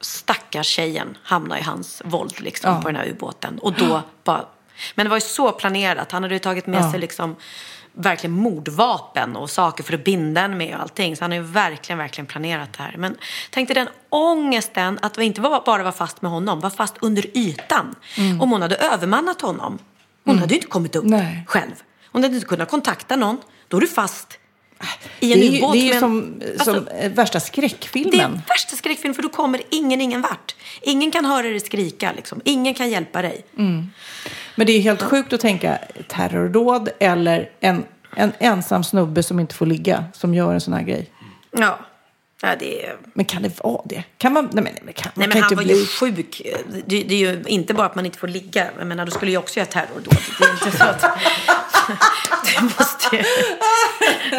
stackars 0.00 0.66
tjejen 0.66 1.16
hamna 1.22 1.58
i 1.58 1.62
hans 1.62 2.02
våld 2.04 2.40
liksom, 2.40 2.72
Ja. 2.74 2.80
på 2.82 2.88
den 2.88 2.96
här 2.96 3.08
ubåten. 3.08 3.58
Och 3.58 3.72
då 3.72 4.02
bara... 4.24 4.44
Men 4.94 5.06
det 5.06 5.10
var 5.10 5.16
ju 5.16 5.20
så 5.20 5.52
planerat. 5.52 6.12
Han 6.12 6.22
hade 6.22 6.34
ju 6.34 6.38
tagit 6.38 6.66
med 6.66 6.82
Ja. 6.82 6.90
sig 6.90 7.00
liksom 7.00 7.36
verkligen 7.92 8.34
mordvapen 8.34 9.36
och 9.36 9.50
saker 9.50 9.84
för 9.84 9.94
att 9.94 10.04
binda 10.04 10.40
en 10.40 10.56
med 10.56 10.74
och 10.74 10.80
allting. 10.80 11.16
Så 11.16 11.24
han 11.24 11.30
har 11.30 11.38
ju 11.38 11.44
verkligen, 11.44 11.98
verkligen 11.98 12.26
planerat 12.26 12.72
det 12.72 12.82
här. 12.82 12.94
Men 12.96 13.16
tänk 13.50 13.68
dig 13.68 13.74
den 13.74 13.88
ångesten 14.08 14.98
att 15.02 15.18
vi 15.18 15.24
inte 15.24 15.40
bara 15.40 15.82
var 15.82 15.92
fast 15.92 16.22
med 16.22 16.30
honom, 16.30 16.60
var 16.60 16.70
fast 16.70 16.94
under 17.00 17.36
ytan. 17.36 17.94
Mm. 18.18 18.40
Om 18.40 18.50
hon 18.50 18.62
hade 18.62 18.76
övermannat 18.76 19.40
honom, 19.40 19.78
hon 20.24 20.38
hade 20.38 20.54
ju 20.54 20.56
inte 20.56 20.66
kommit 20.66 20.96
upp 20.96 21.04
Nej. 21.04 21.44
själv. 21.46 21.74
Hon 22.12 22.22
hade 22.22 22.34
inte 22.34 22.46
kunnat 22.46 22.70
kontakta 22.70 23.16
någon. 23.16 23.38
Då 23.68 23.76
är 23.76 23.80
du 23.80 23.86
fast 23.86 24.38
i 25.20 25.32
en 25.32 25.38
Det 25.40 25.46
är, 25.46 25.50
ju- 25.50 25.58
ubåt. 25.58 25.72
det 25.72 25.78
är 25.78 25.84
ju 25.84 25.92
en- 25.92 26.00
som, 26.00 26.40
Alltså, 26.58 26.74
som 26.74 26.88
eh, 26.88 27.10
värsta 27.12 27.38
det 27.38 27.44
skräckfilmen. 27.44 28.20
är 28.20 28.40
värsta 28.48 28.76
skräckfilm 28.76 29.14
för 29.14 29.22
då 29.22 29.28
kommer 29.28 29.60
ingen 29.70 30.00
ingen 30.00 30.22
vart. 30.22 30.54
Ingen 30.82 31.10
kan 31.10 31.24
höra 31.24 31.42
dig 31.42 31.60
skrika 31.60 32.12
liksom. 32.16 32.40
Ingen 32.44 32.74
kan 32.74 32.90
hjälpa 32.90 33.22
dig. 33.22 33.44
Men 34.56 34.66
det 34.66 34.72
är 34.72 34.80
helt 34.80 35.02
sjukt 35.02 35.32
att 35.32 35.40
tänka 35.40 35.78
terrordåd 36.08 36.88
eller 37.00 37.50
en, 37.60 37.84
en 38.16 38.32
ensam 38.38 38.84
snubbe 38.84 39.22
som 39.22 39.40
inte 39.40 39.54
får 39.54 39.66
ligga 39.66 40.04
som 40.12 40.34
gör 40.34 40.54
en 40.54 40.60
sån 40.60 40.74
här 40.74 40.82
grej. 40.82 41.10
Ja. 41.50 41.78
Ja 42.42 42.56
det. 42.56 42.92
Men 43.12 43.24
kan 43.24 43.42
det 43.42 43.60
vara 43.62 43.82
det? 43.84 44.04
Kan 44.18 44.32
man? 44.32 44.48
Nej 44.52 44.64
men, 44.64 44.72
nej, 44.82 44.94
kan, 44.94 45.12
Nej 45.14 45.28
man 45.28 45.34
men 45.34 45.42
han 45.42 45.56
var 45.56 45.64
bli... 45.64 45.80
ju 45.80 45.86
sjuk. 45.86 46.42
Det, 46.86 47.02
det 47.02 47.14
är 47.14 47.18
ju 47.18 47.42
inte 47.46 47.74
bara 47.74 47.86
att 47.86 47.94
man 47.94 48.06
inte 48.06 48.18
får 48.18 48.28
ligga. 48.28 48.66
Jag 48.78 48.86
menar, 48.86 49.04
då 49.04 49.10
skulle 49.10 49.32
jag 49.32 49.42
också 49.42 49.60
göra 49.60 49.66
terrordåd. 49.66 50.16
Det 50.38 50.44
är 50.44 50.52
inte 50.52 50.78
så 50.78 50.84
att... 50.84 51.04
Du 52.58 52.64
måste 52.64 53.16
ju, 53.16 53.22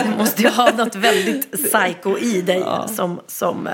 du 0.04 0.18
måste 0.18 0.41
ju 0.41 0.49
ha 0.49 0.72
något 0.72 0.95
väldigt 0.95 1.52
psycho 1.52 2.18
i 2.18 2.41
dig 2.41 2.64
som... 2.95 3.22
som 3.28 3.68
eh, 3.68 3.74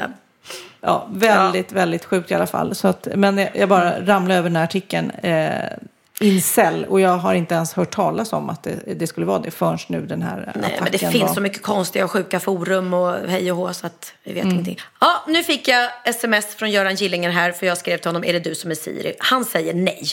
Ja, 0.81 1.07
väldigt, 1.11 1.71
väldigt 1.71 2.05
sjukt 2.05 2.31
i 2.31 2.33
alla 2.33 2.47
fall. 2.47 2.75
Så 2.75 2.87
att, 2.87 3.07
men 3.15 3.37
jag, 3.37 3.49
jag 3.53 3.69
bara 3.69 4.05
ramlade 4.05 4.39
över 4.39 4.49
den 4.49 4.55
här 4.55 4.63
artikeln. 4.63 5.11
Eh, 5.11 5.71
incel. 6.19 6.85
Och 6.85 7.01
jag 7.01 7.17
har 7.17 7.33
inte 7.33 7.55
ens 7.55 7.73
hört 7.73 7.91
talas 7.95 8.33
om 8.33 8.49
att 8.49 8.63
det, 8.63 8.93
det 8.99 9.07
skulle 9.07 9.25
vara 9.25 9.39
det 9.39 9.51
förrän 9.51 9.77
nu 9.87 10.01
den 10.05 10.21
här 10.21 10.37
Nej, 10.55 10.65
attacken 10.65 10.83
men 10.83 10.91
det 10.91 10.97
finns 10.97 11.23
var. 11.23 11.33
så 11.33 11.41
mycket 11.41 11.61
konstiga 11.61 12.05
och 12.05 12.11
sjuka 12.11 12.39
forum 12.39 12.93
och 12.93 13.13
hej 13.29 13.51
och 13.51 13.57
hå 13.57 13.73
så 13.73 13.87
att 13.87 14.13
vi 14.23 14.33
vet 14.33 14.45
ingenting. 14.45 14.79
Ja, 14.99 15.23
nu 15.27 15.43
fick 15.43 15.67
jag 15.67 15.89
sms 16.05 16.55
från 16.55 16.71
Göran 16.71 16.95
Gillinger 16.95 17.29
här 17.29 17.51
för 17.51 17.65
jag 17.65 17.77
skrev 17.77 17.97
till 17.97 18.07
honom, 18.07 18.23
är 18.23 18.33
det 18.33 18.39
du 18.39 18.55
som 18.55 18.71
är 18.71 18.75
Siri? 18.75 19.15
Han 19.19 19.45
säger 19.45 19.73
nej. 19.73 20.03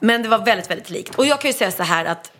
Men 0.00 0.22
det 0.22 0.28
var 0.28 0.38
väldigt, 0.44 0.70
väldigt 0.70 0.90
likt. 0.90 1.14
Och 1.14 1.26
jag 1.26 1.40
kan 1.40 1.50
ju 1.50 1.54
säga 1.56 1.70
så 1.70 1.82
här 1.82 2.04
att 2.04 2.32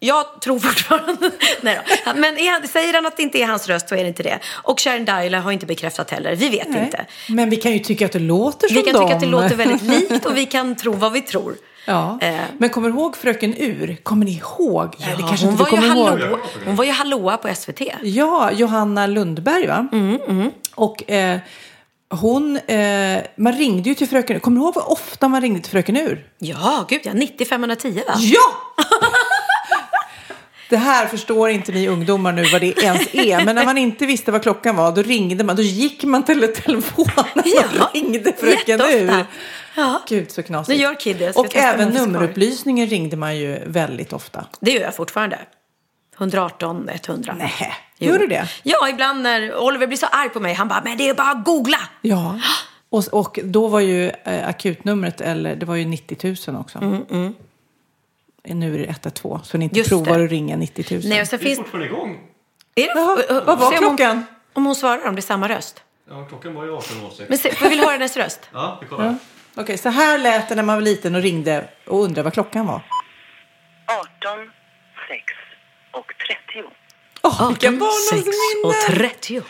jag 0.00 0.40
tror 0.42 0.58
fortfarande... 0.58 1.30
Nej 1.60 1.80
då. 2.04 2.12
Men 2.14 2.38
är, 2.38 2.52
han- 2.52 2.68
säger 2.68 2.92
han 2.94 3.06
att 3.06 3.16
det 3.16 3.22
inte 3.22 3.38
är 3.38 3.46
hans 3.46 3.68
röst 3.68 3.88
så 3.88 3.94
är 3.94 4.02
det 4.02 4.08
inte 4.08 4.22
det. 4.22 4.38
Och 4.48 4.80
Sharon 4.80 5.04
Dyla 5.04 5.40
har 5.40 5.52
inte 5.52 5.66
bekräftat 5.66 6.10
heller. 6.10 6.34
Vi 6.36 6.48
vet 6.48 6.68
Nej. 6.68 6.82
inte. 6.84 7.06
Men 7.28 7.50
vi 7.50 7.56
kan 7.56 7.72
ju 7.72 7.78
tycka 7.78 8.06
att 8.06 8.12
det 8.12 8.18
låter 8.18 8.68
som 8.68 8.76
Vi 8.76 8.82
kan 8.82 8.92
dem. 8.92 9.02
tycka 9.04 9.14
att 9.14 9.20
det 9.20 9.26
låter 9.26 9.54
väldigt 9.56 9.82
likt 10.10 10.26
och 10.26 10.36
vi 10.36 10.46
kan 10.46 10.76
tro 10.76 10.92
vad 10.92 11.12
vi 11.12 11.20
tror. 11.20 11.54
Ja. 11.88 12.18
Eh. 12.20 12.34
Men 12.58 12.70
kommer 12.70 12.88
du 12.88 12.94
ihåg 12.94 13.16
Fröken 13.16 13.54
Ur? 13.58 13.96
Kommer 14.02 14.24
ni 14.24 14.30
ihåg? 14.32 14.94
Ja, 14.98 15.06
det 15.16 15.22
kanske 15.22 15.46
hon, 15.46 15.52
inte 15.52 15.64
var 15.64 15.70
du 15.70 15.86
ju 15.86 15.92
kommer 15.92 16.20
ihåg. 16.30 16.38
hon 16.66 16.76
var 16.76 16.84
ju 16.84 16.90
hallåa 16.90 17.36
på 17.36 17.54
SVT. 17.54 17.80
Ja, 18.02 18.50
Johanna 18.52 19.06
Lundberg 19.06 19.66
va? 19.66 19.88
Mm, 19.92 20.50
Och 20.74 21.10
eh, 21.10 21.38
hon, 22.10 22.56
eh, 22.56 23.18
man 23.36 23.52
ringde 23.52 23.88
ju 23.88 23.94
till 23.94 24.08
Fröken 24.08 24.36
Ur. 24.36 24.40
Kommer 24.40 24.60
du 24.60 24.64
ihåg 24.64 24.74
vad 24.74 24.84
ofta 24.84 25.28
man 25.28 25.40
ringde 25.40 25.60
till 25.60 25.70
Fröken 25.70 25.96
Ur? 25.96 26.26
Ja, 26.38 26.84
gud 26.88 27.00
ja. 27.04 27.12
90-510 27.12 27.94
va? 27.94 28.14
Ja! 28.18 28.40
Det 30.68 30.76
här 30.76 31.06
förstår 31.06 31.50
inte 31.50 31.72
ni 31.72 31.88
ungdomar 31.88 32.32
nu 32.32 32.44
vad 32.52 32.60
det 32.60 32.82
ens 32.82 33.14
är. 33.14 33.44
Men 33.44 33.54
när 33.56 33.64
man 33.64 33.78
inte 33.78 34.06
visste 34.06 34.32
vad 34.32 34.42
klockan 34.42 34.76
var, 34.76 34.92
då 34.92 35.02
ringde 35.02 35.44
man. 35.44 35.56
Då 35.56 35.62
gick 35.62 36.04
man 36.04 36.24
till 36.24 36.52
telefonen 36.54 37.24
och 37.80 37.94
ringde 37.94 38.32
Fröken. 38.32 38.80
Ur. 38.80 39.26
Ja. 39.76 40.02
Gud 40.08 40.30
så 40.30 40.42
knasigt. 40.42 40.80
Gör 40.80 40.96
det, 41.18 41.32
så 41.32 41.38
jag 41.38 41.46
Och 41.46 41.56
även 41.56 41.88
nummerupplysningen 41.88 42.86
ringde 42.86 43.16
man 43.16 43.36
ju 43.36 43.58
väldigt 43.66 44.12
ofta. 44.12 44.44
Det 44.60 44.70
gör 44.70 44.80
jag 44.80 44.96
fortfarande. 44.96 45.38
118 46.18 46.88
100. 46.88 47.34
Nej, 47.38 47.52
Jo. 47.98 48.12
gör 48.12 48.18
du 48.18 48.26
det? 48.26 48.48
Ja, 48.62 48.88
ibland 48.88 49.22
när 49.22 49.56
Oliver 49.56 49.86
blir 49.86 49.98
så 49.98 50.06
arg 50.06 50.28
på 50.28 50.40
mig. 50.40 50.54
Han 50.54 50.68
bara, 50.68 50.80
men 50.84 50.98
det 50.98 51.08
är 51.08 51.14
bara 51.14 51.30
att 51.30 51.44
googla. 51.44 51.80
Ja. 52.02 52.40
Och, 52.90 53.04
och 53.12 53.38
då 53.44 53.68
var 53.68 53.80
ju 53.80 54.10
eh, 54.24 54.48
akutnumret, 54.48 55.20
eller 55.20 55.56
det 55.56 55.66
var 55.66 55.74
ju 55.74 55.84
90 55.84 56.36
000 56.52 56.60
också. 56.60 56.78
Nu 58.54 58.74
är 58.74 58.78
det 58.78 58.84
112, 58.84 59.38
så 59.42 59.58
ni 59.58 59.64
inte 59.64 59.78
Just 59.78 59.90
provar 59.90 60.18
det. 60.18 60.24
att 60.24 60.30
ringa 60.30 60.56
90 60.56 60.84
000. 60.94 61.02
Nej, 61.04 61.20
och 61.20 61.28
sen 61.28 61.38
Det 61.38 61.44
är 61.44 61.46
finns... 61.46 61.58
fortfarande 61.58 61.86
igång. 61.86 62.18
Är 62.74 62.82
det, 62.82 62.92
Jaha, 63.30 63.42
vad 63.46 63.58
var 63.58 63.70
se 63.72 63.78
om 63.78 63.84
hon- 63.84 63.96
klockan? 63.96 64.24
Om 64.52 64.66
hon 64.66 64.74
svarar, 64.74 65.08
om 65.08 65.14
det 65.14 65.18
är 65.20 65.22
samma 65.22 65.48
röst. 65.48 65.82
Ja, 66.10 66.24
klockan 66.28 66.54
var 66.54 66.64
ju 66.64 66.70
18.06. 66.70 67.24
Men 67.28 67.38
se, 67.38 67.52
vi 67.62 67.68
vill 67.68 67.80
höra 67.80 67.90
hennes 67.92 68.16
röst. 68.16 68.50
Ja, 68.52 68.78
vi 68.82 68.86
kollar. 68.88 69.14
Okej, 69.56 69.78
så 69.78 69.88
här 69.88 70.18
lät 70.18 70.48
det 70.48 70.54
när 70.54 70.62
man 70.62 70.76
var 70.76 70.82
liten 70.82 71.14
och 71.14 71.22
ringde 71.22 71.68
och 71.86 72.02
undrade 72.02 72.22
vad 72.22 72.32
klockan 72.32 72.66
var. 72.66 72.80
18, 73.86 74.50
6 75.08 75.22
och 75.92 76.12
30. 76.52 76.68
Åh, 77.22 77.48
vilka 77.48 77.68
18, 77.68 77.80
6 78.10 78.26
och 78.64 78.70
barndomsminnen! 78.70 79.10
30. 79.10 79.40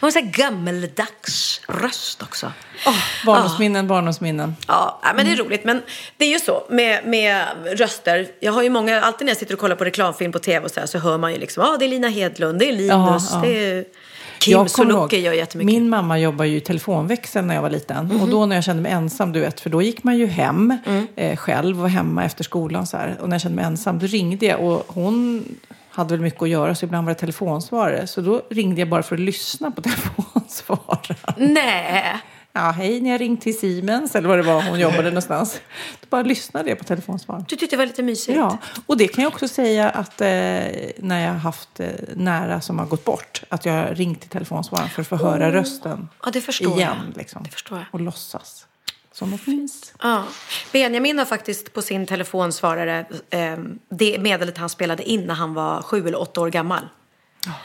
Hon 0.00 0.12
har 0.14 0.20
gammeldags 0.20 1.60
röst 1.68 2.22
också. 2.22 2.52
Åh, 2.86 2.94
barndomsminnen, 3.26 3.88
barndomsminnen. 3.88 4.56
Ja, 4.68 5.00
men 5.16 5.26
det 5.26 5.32
är 5.32 5.36
roligt. 5.36 5.64
Men 5.64 5.82
det 6.16 6.24
är 6.24 6.28
ju 6.28 6.38
så 6.38 6.62
med, 6.70 7.06
med 7.06 7.44
röster. 7.72 8.28
Jag 8.40 8.52
har 8.52 8.62
ju 8.62 8.70
många, 8.70 9.00
alltid 9.00 9.24
när 9.26 9.30
jag 9.30 9.38
sitter 9.38 9.54
och 9.54 9.60
kollar 9.60 9.76
på 9.76 9.84
reklamfilm 9.84 10.32
på 10.32 10.38
tv 10.38 10.64
och 10.64 10.70
så, 10.70 10.80
här, 10.80 10.86
så 10.86 10.98
hör 10.98 11.18
man 11.18 11.32
ju 11.32 11.38
liksom, 11.38 11.64
ah, 11.64 11.76
det 11.76 11.84
är 11.84 11.88
Lina 11.88 12.08
Hedlund, 12.08 12.58
det 12.58 12.68
är 12.68 12.72
Linus, 12.72 12.88
Ja, 12.90 13.20
ja. 13.32 13.40
det 13.42 13.70
är 13.70 13.84
Kim 14.38 14.68
Sulocki 14.68 15.18
gör 15.20 15.32
jättemycket. 15.32 15.66
Min 15.74 15.88
mamma 15.88 16.18
jobbar 16.18 16.44
ju 16.44 16.56
i 16.56 16.60
telefonväxeln 16.60 17.46
när 17.46 17.54
jag 17.54 17.62
var 17.62 17.70
liten. 17.70 18.20
Och 18.20 18.28
då 18.28 18.46
när 18.46 18.56
jag 18.56 18.64
kände 18.64 18.82
mig 18.82 18.92
ensam, 18.92 19.32
du 19.32 19.40
vet, 19.40 19.60
för 19.60 19.70
då 19.70 19.82
gick 19.82 20.04
man 20.04 20.16
ju 20.16 20.26
hem 20.26 20.76
Mm. 20.86 21.06
eh, 21.16 21.36
själv 21.36 21.82
och 21.82 21.90
hemma 21.90 22.24
efter 22.24 22.44
skolan 22.44 22.86
så 22.86 22.96
här. 22.96 23.16
Och 23.20 23.28
när 23.28 23.34
jag 23.34 23.40
kände 23.42 23.56
mig 23.56 23.64
ensam, 23.64 23.98
då 23.98 24.06
ringde 24.06 24.46
jag 24.46 24.60
och 24.60 24.84
hon 24.88 25.44
hade 25.94 26.10
väl 26.14 26.20
mycket 26.20 26.42
att 26.42 26.48
göra 26.48 26.74
så 26.74 26.84
ibland 26.84 27.06
var 27.06 27.14
det 27.14 27.20
telefonsvarare. 27.20 28.06
Så 28.06 28.20
då 28.20 28.42
ringde 28.50 28.80
jag 28.80 28.88
bara 28.88 29.02
för 29.02 29.14
att 29.14 29.20
lyssna 29.20 29.70
på 29.70 29.82
telefonsvararen. 30.52 31.34
Nej. 31.54 32.16
Ja, 32.56 32.60
hej, 32.70 33.00
ni 33.00 33.10
har 33.10 33.18
ringt 33.18 33.40
till 33.40 33.58
Siemens 33.58 34.14
eller 34.14 34.28
vad 34.28 34.38
det 34.38 34.42
var 34.42 34.62
hon 34.62 34.80
jobbade 34.80 35.02
någonstans. 35.02 35.60
Då 36.00 36.06
bara 36.10 36.22
lyssnade 36.22 36.68
jag 36.68 36.78
på 36.78 36.84
telefonsvararen. 36.84 37.44
Du 37.48 37.56
tyckte 37.56 37.76
det 37.76 37.78
var 37.78 37.86
lite 37.86 38.02
mysigt? 38.02 38.38
Ja, 38.38 38.58
och 38.86 38.96
det 38.96 39.08
kan 39.08 39.24
jag 39.24 39.32
också 39.32 39.48
säga 39.48 39.90
att 39.90 40.20
eh, 40.20 40.26
när 40.98 41.20
jag 41.20 41.32
har 41.32 41.38
haft 41.38 41.80
eh, 41.80 41.86
nära 42.16 42.60
som 42.60 42.78
har 42.78 42.86
gått 42.86 43.04
bort, 43.04 43.42
att 43.48 43.64
jag 43.64 43.72
har 43.72 43.94
ringt 43.94 44.20
till 44.20 44.30
telefonsvararen 44.30 44.88
för 44.90 45.02
att 45.02 45.08
få 45.08 45.16
höra 45.16 45.52
rösten 45.52 46.08
Ja, 46.24 46.30
det 46.30 46.40
förstår 46.40 46.76
igen. 46.78 46.96
jag. 47.08 47.16
Liksom, 47.16 47.42
Det 47.42 47.50
förstår 47.50 47.78
jag. 47.78 47.86
Och 47.92 48.00
låtsas 48.00 48.66
som 49.14 49.30
något 49.30 49.40
finns. 49.40 49.92
Ja. 50.02 50.24
Benjamin 50.72 51.18
har 51.18 51.24
faktiskt 51.24 51.72
på 51.72 51.82
sin 51.82 52.06
telefonsvarare 52.06 53.06
eh, 53.30 53.56
det 53.88 54.18
meddelandet 54.18 54.58
han 54.58 54.68
spelade 54.68 55.02
in 55.02 55.26
när 55.26 55.34
han 55.34 55.54
var 55.54 55.82
sju 55.82 56.08
eller 56.08 56.20
åtta 56.20 56.40
år 56.40 56.50
gammal. 56.50 56.88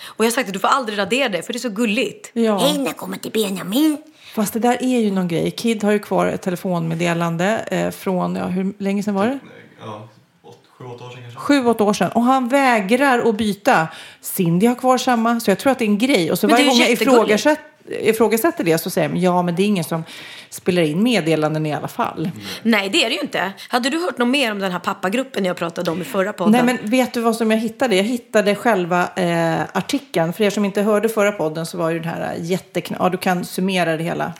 Och 0.04 0.26
jag 0.26 0.30
har 0.30 0.32
sagt 0.32 0.48
att 0.48 0.54
du 0.54 0.60
får 0.60 0.68
aldrig 0.68 1.00
radera 1.00 1.30
det 1.30 1.42
för 1.42 1.54
det 1.54 1.58
är 1.58 1.62
så 1.62 1.70
gulligt. 1.70 2.30
Ja. 2.34 2.58
Hej, 2.58 2.78
när 2.78 2.86
jag 2.86 2.98
kommer 2.98 3.18
till 3.18 3.32
Benjamin. 3.32 3.98
Fast 4.36 4.54
det 4.54 4.60
där 4.60 4.84
är 4.84 5.00
ju 5.00 5.12
någon 5.12 5.28
grej. 5.28 5.52
Kid 5.52 5.84
har 5.84 5.92
ju 5.92 6.00
kvar 6.00 6.26
ett 6.26 6.42
telefonmeddelande 6.42 7.66
eh, 7.68 7.92
från, 7.92 8.36
ja, 8.36 8.46
hur 8.46 8.74
länge 8.78 9.04
sedan 9.04 9.14
var 9.14 9.26
det? 9.26 9.40
Ja, 9.82 10.08
sju, 10.78 10.86
åtta 10.86 11.06
år 11.06 11.10
sedan 11.10 11.22
kanske. 11.22 11.40
Sju, 11.40 11.66
åtta 11.66 11.84
år 11.84 11.94
sedan. 11.94 12.12
Och 12.12 12.24
han 12.24 12.50
vägrar 12.50 13.30
att 13.30 13.36
byta. 13.36 13.88
Cindy 14.22 14.68
har 14.68 14.76
kvar 14.76 14.98
samma, 14.98 15.40
så 15.40 15.52
jag 15.52 15.60
tror 15.60 15.72
att 15.72 15.80
det 15.80 15.86
är 15.86 15.90
en 15.90 15.98
grej. 15.98 16.32
Och 16.32 16.40
så 16.40 16.48
varje 16.48 16.66
gång 16.66 16.78
jag 16.78 16.92
ifrågasätter, 16.92 17.69
ifrågasätter 17.88 18.64
det 18.64 18.78
så 18.78 18.90
säger 18.90 19.10
de, 19.10 19.18
ja 19.18 19.42
men 19.42 19.56
det 19.56 19.64
är 19.64 19.68
ingen 19.68 19.84
som 19.84 20.04
spelar 20.50 20.82
in 20.82 21.04
meddelanden 21.04 21.66
i 21.66 21.74
alla 21.74 21.88
fall. 21.88 22.32
Nej, 22.64 22.90
det 22.90 23.06
är 23.06 23.10
det 23.10 23.16
ju 23.16 23.22
inte. 23.22 23.52
Hade 23.70 23.90
du 23.90 23.98
hört 24.00 24.18
något 24.18 24.28
mer 24.28 24.52
om 24.52 24.60
den 24.60 24.72
här 24.72 24.80
pappagruppen 24.80 25.46
jag 25.46 25.58
pratade 25.58 25.92
om 25.92 26.02
i 26.02 26.04
förra 26.04 26.34
podden? 26.34 26.52
Nej, 26.52 26.64
men 26.64 26.90
vet 26.90 27.14
du 27.14 27.22
vad 27.22 27.36
som 27.36 27.52
jag 27.52 27.58
hittade? 27.58 27.96
Jag 27.96 28.04
hittade 28.04 28.56
själva 28.56 29.10
eh, 29.16 29.62
artikeln. 29.74 30.34
För 30.34 30.44
er 30.44 30.50
som 30.50 30.66
inte 30.66 30.82
hörde 30.82 31.10
förra 31.10 31.32
podden 31.32 31.66
så 31.66 31.78
var 31.78 31.90
ju 31.90 32.00
den 32.00 32.10
här 32.10 32.36
jättekna... 32.40 32.98
Ja, 33.00 33.10
du 33.10 33.18
kan 33.18 33.46
summera 33.46 33.98
det 33.98 34.04
hela. 34.04 34.34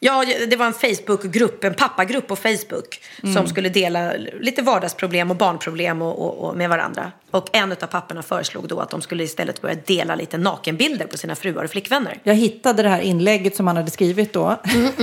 Ja, 0.00 0.24
det 0.50 0.56
var 0.56 0.66
en 0.66 0.72
Facebookgrupp, 0.72 1.64
en 1.64 1.74
pappagrupp 1.74 2.26
på 2.26 2.36
Facebook 2.36 3.00
Mm. 3.22 3.34
som 3.34 3.46
skulle 3.48 3.68
dela 3.68 4.12
lite 4.40 4.62
vardagsproblem 4.62 5.30
och 5.30 5.36
barnproblem 5.36 6.02
och, 6.02 6.18
och, 6.18 6.48
och 6.48 6.56
med 6.56 6.68
varandra. 6.68 7.12
Och 7.30 7.56
en 7.56 7.72
av 7.72 7.76
papporna 7.76 8.22
föreslog 8.22 8.68
då 8.68 8.80
att 8.80 8.90
de 8.90 9.02
skulle 9.02 9.24
istället 9.24 9.60
börja 9.60 9.74
dela 9.86 10.14
lite 10.14 10.38
nakenbilder 10.38 11.06
på 11.06 11.18
sina 11.18 11.34
fruar 11.36 11.64
och 11.64 11.70
flickvänner. 11.70 12.18
Jag 12.22 12.34
hittade 12.34 12.82
det 12.82 12.88
här 12.88 13.00
inlägget 13.00 13.56
som 13.56 13.66
han 13.66 13.76
hade 13.76 13.90
skrivit 13.90 14.32
då 14.32 14.56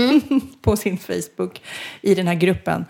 på 0.61 0.77
sin 0.77 0.97
Facebook 0.97 1.61
i 2.01 2.15
den 2.15 2.27
här 2.27 2.35
gruppen. 2.35 2.85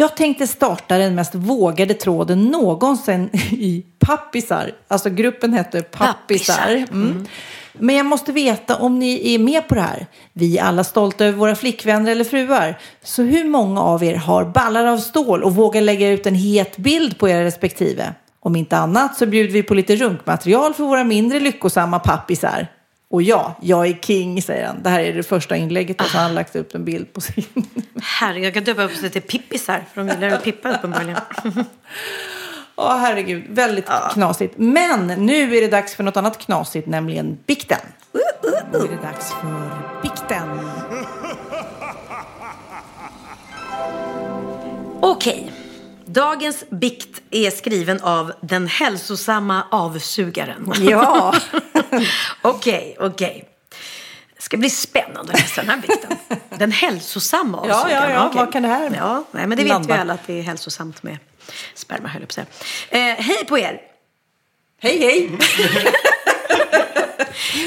Jag 0.00 0.16
tänkte 0.16 0.46
starta 0.46 0.98
den 0.98 1.14
mest 1.14 1.34
vågade 1.34 1.94
tråden 1.94 2.44
någonsin 2.44 3.30
i 3.50 3.84
pappisar. 3.98 4.70
Alltså 4.88 5.10
gruppen 5.10 5.52
hette 5.52 5.82
Pappisar. 5.82 6.54
Pappisar. 6.54 6.86
Mm. 6.92 7.26
Men 7.72 7.96
jag 7.96 8.06
måste 8.06 8.32
veta 8.32 8.76
om 8.76 8.98
ni 8.98 9.34
är 9.34 9.38
med 9.38 9.68
på 9.68 9.74
det 9.74 9.80
här. 9.80 10.06
Vi 10.32 10.58
är 10.58 10.64
alla 10.64 10.84
stolta 10.84 11.24
över 11.24 11.38
våra 11.38 11.54
flickvänner 11.54 12.12
eller 12.12 12.24
fruar. 12.24 12.78
Så 13.02 13.22
hur 13.22 13.44
många 13.44 13.80
av 13.82 14.04
er 14.04 14.14
har 14.14 14.44
ballar 14.44 14.84
av 14.84 14.98
stål 14.98 15.42
och 15.42 15.54
vågar 15.54 15.80
lägga 15.80 16.08
ut 16.08 16.26
en 16.26 16.34
het 16.34 16.76
bild 16.76 17.18
på 17.18 17.28
era 17.28 17.44
respektive? 17.44 18.14
Om 18.40 18.56
inte 18.56 18.76
annat 18.76 19.16
så 19.16 19.26
bjuder 19.26 19.52
vi 19.52 19.62
på 19.62 19.74
lite 19.74 19.96
runkmaterial 19.96 20.74
för 20.74 20.84
våra 20.84 21.04
mindre 21.04 21.40
lyckosamma 21.40 21.98
pappisar. 21.98 22.68
Och 23.10 23.22
ja, 23.22 23.56
jag 23.62 23.86
är 23.86 23.94
king, 23.94 24.42
säger 24.42 24.66
han. 24.66 24.82
Det 24.82 24.90
här 24.90 25.00
är 25.00 25.12
det 25.12 25.22
första 25.22 25.56
inlägget. 25.56 26.00
Och 26.00 26.06
så 26.06 26.16
har 26.16 26.22
han 26.22 26.34
lagt 26.34 26.56
upp 26.56 26.74
en 26.74 26.84
bild 26.84 27.12
på 27.12 27.20
sin... 27.20 27.44
Herregud, 28.02 28.46
jag 28.46 28.54
kan 28.54 28.64
döpa 28.64 28.82
upp 28.82 28.96
sig 28.96 29.10
till 29.10 29.22
Pippisar 29.22 29.84
för 29.94 30.04
de 30.04 30.08
gillar 30.08 30.28
att 30.28 30.44
pippa 30.44 30.74
uppenbarligen. 30.74 31.16
Åh, 32.76 32.96
herregud. 32.96 33.44
Väldigt 33.48 33.88
knasigt. 34.12 34.54
Men 34.56 35.06
nu 35.06 35.56
är 35.56 35.60
det 35.60 35.68
dags 35.68 35.94
för 35.94 36.04
något 36.04 36.16
annat 36.16 36.38
knasigt, 36.38 36.86
nämligen 36.86 37.38
bikten. 37.46 37.78
Nu 38.72 38.78
är 38.78 38.88
det 38.88 39.02
dags 39.02 39.32
för 39.32 40.02
bikten. 40.02 40.60
Okej. 45.00 45.52
Dagens 46.10 46.64
bikt 46.70 47.20
är 47.30 47.50
skriven 47.50 48.00
av 48.02 48.32
den 48.40 48.66
hälsosamma 48.66 49.62
avsugaren. 49.70 50.72
Ja. 50.80 51.34
Okej, 52.42 52.96
okej. 53.00 53.48
Det 54.36 54.42
ska 54.42 54.56
bli 54.56 54.70
spännande 54.70 55.32
att 55.32 55.40
läsa 55.40 55.60
den 55.60 55.70
här 55.70 55.76
bikten. 55.76 56.16
Den 56.58 56.72
hälsosamma 56.72 57.64
Ja, 57.68 57.74
avsugaren. 57.80 58.10
ja, 58.10 58.14
ja. 58.16 58.26
Okej. 58.28 58.38
Vad 58.40 58.52
kan 58.52 58.62
det 58.62 58.68
här 58.68 58.90
Ja, 58.96 59.24
nej, 59.30 59.46
men 59.46 59.58
det 59.58 59.64
vet 59.64 59.72
landa? 59.72 59.94
vi 59.94 60.00
alla 60.00 60.12
att 60.14 60.26
det 60.26 60.38
är 60.38 60.42
hälsosamt 60.42 61.02
med 61.02 61.18
sperma, 61.74 62.08
höll 62.08 62.22
jag 62.22 62.28
på 62.34 62.40
att 62.40 62.48
säga. 62.90 63.10
Eh, 63.12 63.16
hej 63.24 63.44
på 63.48 63.58
er! 63.58 63.80
Hej, 64.80 64.98
hej! 64.98 65.30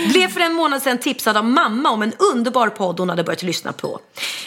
Blev 0.09 0.27
för 0.27 0.39
en 0.39 0.53
månad 0.53 0.81
sedan 0.81 0.97
tipsad 0.97 1.37
av 1.37 1.45
mamma 1.45 1.89
om 1.89 2.01
en 2.01 2.13
underbar 2.33 2.69
podd 2.69 2.99
hon 2.99 3.09
hade 3.09 3.23
börjat 3.23 3.43
lyssna 3.43 3.73
på. 3.73 3.99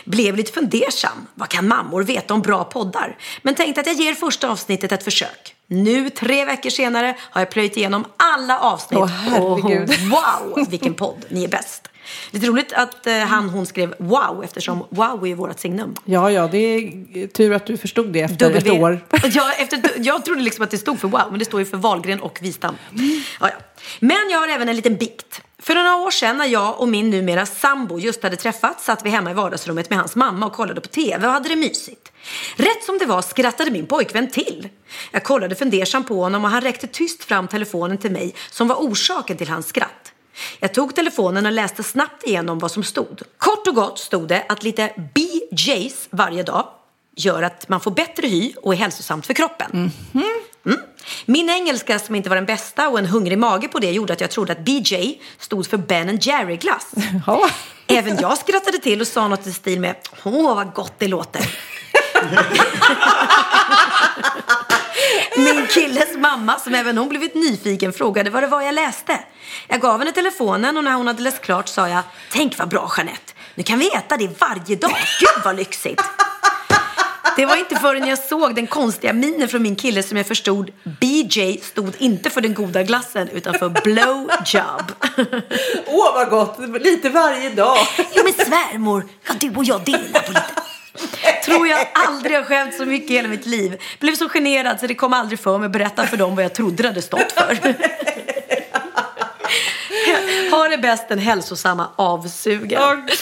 Blev 0.05 0.37
lite 0.37 0.53
fundersam. 0.53 1.27
Vad 1.35 1.49
kan 1.49 1.69
mammor 1.69 2.03
veta 2.03 2.35
om 2.35 2.43
bra 2.43 2.65
poddar? 2.65 3.17
Men 3.43 3.55
tänkte 3.55 3.81
att 3.81 3.87
jag 3.87 3.97
ger 3.97 4.15
första 4.15 4.51
avsnittet 4.51 4.93
ett 4.93 5.05
försök. 5.05 5.55
Nu, 5.67 6.11
tre 6.11 6.45
veckor 6.45 6.71
senare, 6.71 7.17
har 7.21 7.41
jag 7.41 7.51
plöjt 7.51 7.77
igenom 7.77 8.05
alla 8.17 8.59
avsnitt. 8.59 9.01
Åh, 9.01 9.07
herregud. 9.07 9.91
Och 9.91 10.55
wow, 10.55 10.67
vilken 10.71 10.95
podd. 10.95 11.25
Ni 11.29 11.45
är 11.45 11.49
bäst. 11.49 11.89
Lite 12.31 12.47
roligt 12.47 12.73
att 12.73 13.07
eh, 13.07 13.19
han, 13.19 13.49
hon 13.49 13.67
skrev 13.67 13.95
wow 13.99 14.45
eftersom 14.45 14.85
wow 14.91 15.27
är 15.27 15.35
vårt 15.35 15.61
signum. 15.61 15.95
Ja, 16.05 16.31
ja, 16.31 16.49
det 16.49 16.59
är 16.59 17.27
tur 17.27 17.53
att 17.53 17.67
du 17.67 17.77
förstod 17.77 18.13
det 18.13 18.21
efter 18.21 18.51
ett 18.51 18.65
W. 18.65 18.81
år. 18.81 19.07
Ja, 19.35 19.53
efter, 19.53 19.83
jag 19.97 20.25
trodde 20.25 20.43
liksom 20.43 20.65
att 20.65 20.71
det 20.71 20.79
stod 20.79 21.01
för 21.01 21.09
wow, 21.09 21.27
men 21.31 21.39
det 21.39 21.45
står 21.45 21.61
ju 21.61 21.67
för 21.67 21.77
Wahlgren 21.77 22.21
och 22.21 22.39
Wistam. 22.43 22.75
Ja, 23.41 23.49
ja. 23.49 23.57
Men 24.01 24.31
jag 24.31 24.39
har 24.39 24.49
även 24.49 24.69
en 24.69 24.77
liten 24.77 24.97
bikt. 24.97 25.43
För 25.65 25.75
några 25.75 25.97
år 25.97 26.11
sedan 26.11 26.39
när 26.39 26.47
jag 26.47 26.81
och 26.81 26.89
min 26.89 27.11
numera 27.11 27.47
sambo 27.47 27.99
just 27.99 28.23
hade 28.23 28.37
träffats 28.37 28.85
satt 28.85 29.05
vi 29.05 29.11
hemma 29.11 29.31
i 29.31 29.35
vardagsrummet 29.35 29.91
med 29.91 29.99
hans 29.99 30.17
mamma 30.17 30.47
och 30.47 30.53
kollade 30.53 30.81
på 30.81 30.89
tv 30.89 31.27
och 31.27 31.33
hade 31.33 31.49
det 31.49 31.57
mysigt. 31.57 32.13
Rätt 32.57 32.85
som 32.85 32.99
det 32.99 33.07
var 33.07 33.23
skrattade 33.23 33.71
min 33.71 33.87
pojkvän 33.87 34.31
till. 34.31 34.69
Jag 35.11 35.25
kollade 35.25 35.55
fundersam 35.55 36.05
på 36.05 36.15
honom 36.15 36.45
och 36.45 36.51
han 36.51 36.61
räckte 36.61 36.87
tyst 36.87 37.25
fram 37.25 37.49
telefonen 37.49 37.99
till 37.99 38.11
mig 38.11 38.35
som 38.51 38.69
var 38.69 38.77
orsaken 38.77 39.37
till 39.37 39.49
hans 39.49 39.67
skratt. 39.67 40.13
Jag 40.61 40.75
tog 40.75 40.95
telefonen 40.95 41.47
och 41.47 41.53
läste 41.53 41.83
snabbt 41.83 42.25
igenom 42.25 42.59
vad 42.59 42.71
som 42.71 42.85
stod. 42.85 43.23
Kort 43.39 43.67
och 43.67 43.75
gott 43.75 43.99
stod 43.99 44.29
det 44.29 44.45
att 44.49 44.63
lite 44.63 44.93
BJs 45.15 46.09
varje 46.11 46.43
dag 46.43 46.69
gör 47.17 47.43
att 47.43 47.69
man 47.69 47.81
får 47.81 47.91
bättre 47.91 48.27
hy 48.27 48.53
och 48.63 48.73
är 48.73 48.79
hälsosamt 48.79 49.27
för 49.27 49.35
kroppen. 49.35 49.91
Mm. 50.15 50.31
Min 51.27 51.51
engelska 51.51 51.99
som 51.99 52.15
inte 52.15 52.29
var 52.29 52.37
den 52.37 52.47
bästa 52.47 52.89
och 52.89 52.99
en 52.99 53.07
hungrig 53.07 53.39
mage 53.39 53.69
på 53.69 53.79
det 53.79 53.91
gjorde 53.91 54.13
att 54.13 54.21
jag 54.21 54.31
trodde 54.31 54.53
att 54.53 54.59
BJ 54.59 55.21
stod 55.39 55.67
för 55.67 55.77
Ben 55.77 56.19
Jerry 56.19 56.57
glass. 56.57 56.87
Ja. 57.27 57.51
Även 57.87 58.17
jag 58.21 58.39
skrattade 58.39 58.79
till 58.79 59.01
och 59.01 59.07
sa 59.07 59.29
något 59.29 59.47
i 59.47 59.53
stil 59.53 59.81
med 59.81 59.97
Åh 60.25 60.55
vad 60.55 60.73
gott 60.73 60.95
det 60.99 61.09
låter. 61.09 61.41
Min 65.37 65.67
killes 65.67 66.17
mamma, 66.17 66.59
som 66.59 66.75
även 66.75 66.99
hon 66.99 67.09
blivit 67.09 67.35
nyfiken, 67.35 67.93
frågade 67.93 68.31
vad 68.31 68.43
det 68.43 68.47
var 68.47 68.63
jag 68.63 68.75
läste. 68.75 69.21
Jag 69.69 69.81
gav 69.81 69.99
henne 69.99 70.13
telefonen 70.13 70.77
och 70.77 70.85
när 70.85 70.93
hon 70.93 71.07
hade 71.07 71.23
läst 71.23 71.41
klart 71.41 71.69
sa 71.69 71.89
jag 71.89 72.03
Tänk 72.33 72.59
vad 72.59 72.69
bra 72.69 72.93
Jeanette, 72.97 73.33
nu 73.55 73.63
kan 73.63 73.79
vi 73.79 73.91
äta 73.95 74.17
det 74.17 74.41
varje 74.41 74.77
dag. 74.77 74.97
Gud 75.21 75.45
vad 75.45 75.57
lyxigt. 75.57 76.03
Det 77.37 77.47
var 77.47 77.57
inte 77.57 77.77
förrän 77.77 78.09
jag 78.09 78.19
såg 78.19 78.55
den 78.55 78.67
konstiga 78.67 79.13
minen 79.13 79.49
från 79.49 79.63
min 79.63 79.77
kille 79.77 80.03
som 80.03 80.17
jag 80.17 80.27
förstod 80.27 80.71
BJ 81.01 81.59
stod 81.63 81.95
inte 81.99 82.31
för 82.31 82.41
den 82.41 82.55
goda 82.55 82.83
glassen 82.83 83.29
utan 83.29 83.55
för 83.55 83.69
blowjob. 83.69 84.93
Åh, 85.87 86.15
vad 86.15 86.31
gott! 86.31 86.59
Lite 86.81 87.09
varje 87.09 87.51
dag. 87.51 87.77
Jo 88.15 88.23
men 88.25 88.47
svärmor, 88.47 89.07
kan 89.27 89.37
du 89.39 89.55
och 89.57 89.65
jag 89.65 89.85
dela 89.85 90.21
på 90.21 90.33
lite? 90.33 90.45
Tror 91.45 91.69
jag 91.69 91.87
aldrig 91.95 92.37
har 92.37 92.45
skämt 92.45 92.75
så 92.75 92.85
mycket 92.87 93.11
i 93.11 93.15
hela 93.15 93.29
mitt 93.29 93.47
liv. 93.47 93.81
Blev 94.01 94.15
så 94.15 94.29
generad 94.29 94.81
så 94.81 94.87
det 94.87 94.95
kom 94.95 95.13
aldrig 95.13 95.39
för 95.41 95.59
mig 95.59 95.67
att 95.67 95.73
berätta 95.73 96.07
för 96.07 96.17
dem 96.17 96.37
vad 96.37 96.45
jag 96.45 96.55
trodde 96.55 96.83
det 96.83 96.89
hade 96.89 97.03
stått 97.03 97.33
för. 97.33 97.59
Har 100.51 100.69
det 100.69 100.79
bäst 100.79 101.09
den 101.09 101.19
hälsosamma 101.19 101.89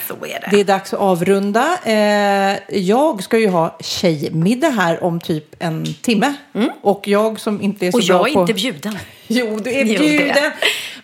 Så 0.08 0.14
är 0.14 0.20
det. 0.40 0.48
Det 0.52 0.60
är 0.60 0.64
dags 0.66 0.94
att 0.94 1.00
avrunda. 1.00 1.78
Eh, 1.84 2.56
jag 2.80 3.24
ska 3.24 3.38
ju 3.38 3.48
ha 3.48 3.78
tjejmiddag 3.80 4.70
här 4.70 5.04
om 5.04 5.20
typ 5.20 5.56
en 5.60 5.86
timme. 6.02 6.34
Och 6.82 7.08
jag 7.08 7.40
som 7.40 7.62
inte 7.62 7.88
är 7.88 7.92
så 7.92 7.98
Och 7.98 8.04
bra 8.04 8.18
jag 8.18 8.30
är 8.30 8.34
på... 8.34 8.42
inte 8.42 8.54
bjuden. 8.54 8.98
Jo, 9.28 9.60
du 9.64 9.70
är 9.72 9.86
Jo, 9.86 9.88
det 9.88 9.92
är 9.96 10.00
bjuden. 10.00 10.52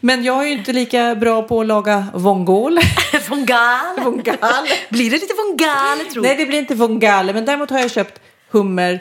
Men 0.03 0.23
jag 0.23 0.43
är 0.43 0.47
ju 0.47 0.53
inte 0.53 0.73
lika 0.73 1.15
bra 1.15 1.43
på 1.43 1.61
att 1.61 1.67
laga 1.67 2.07
vongol. 2.13 2.79
Vongal. 3.29 3.99
Vongal. 4.03 4.67
Blir 4.89 5.09
det 5.09 5.17
lite 5.17 5.33
vongal 5.33 5.99
tror 6.13 6.23
Nej, 6.23 6.35
det 6.35 6.45
blir 6.45 6.59
inte 6.59 6.75
vongale. 6.75 7.33
Men 7.33 7.45
däremot 7.45 7.69
har 7.69 7.79
jag 7.79 7.91
köpt 7.91 8.21
hummer 8.51 8.99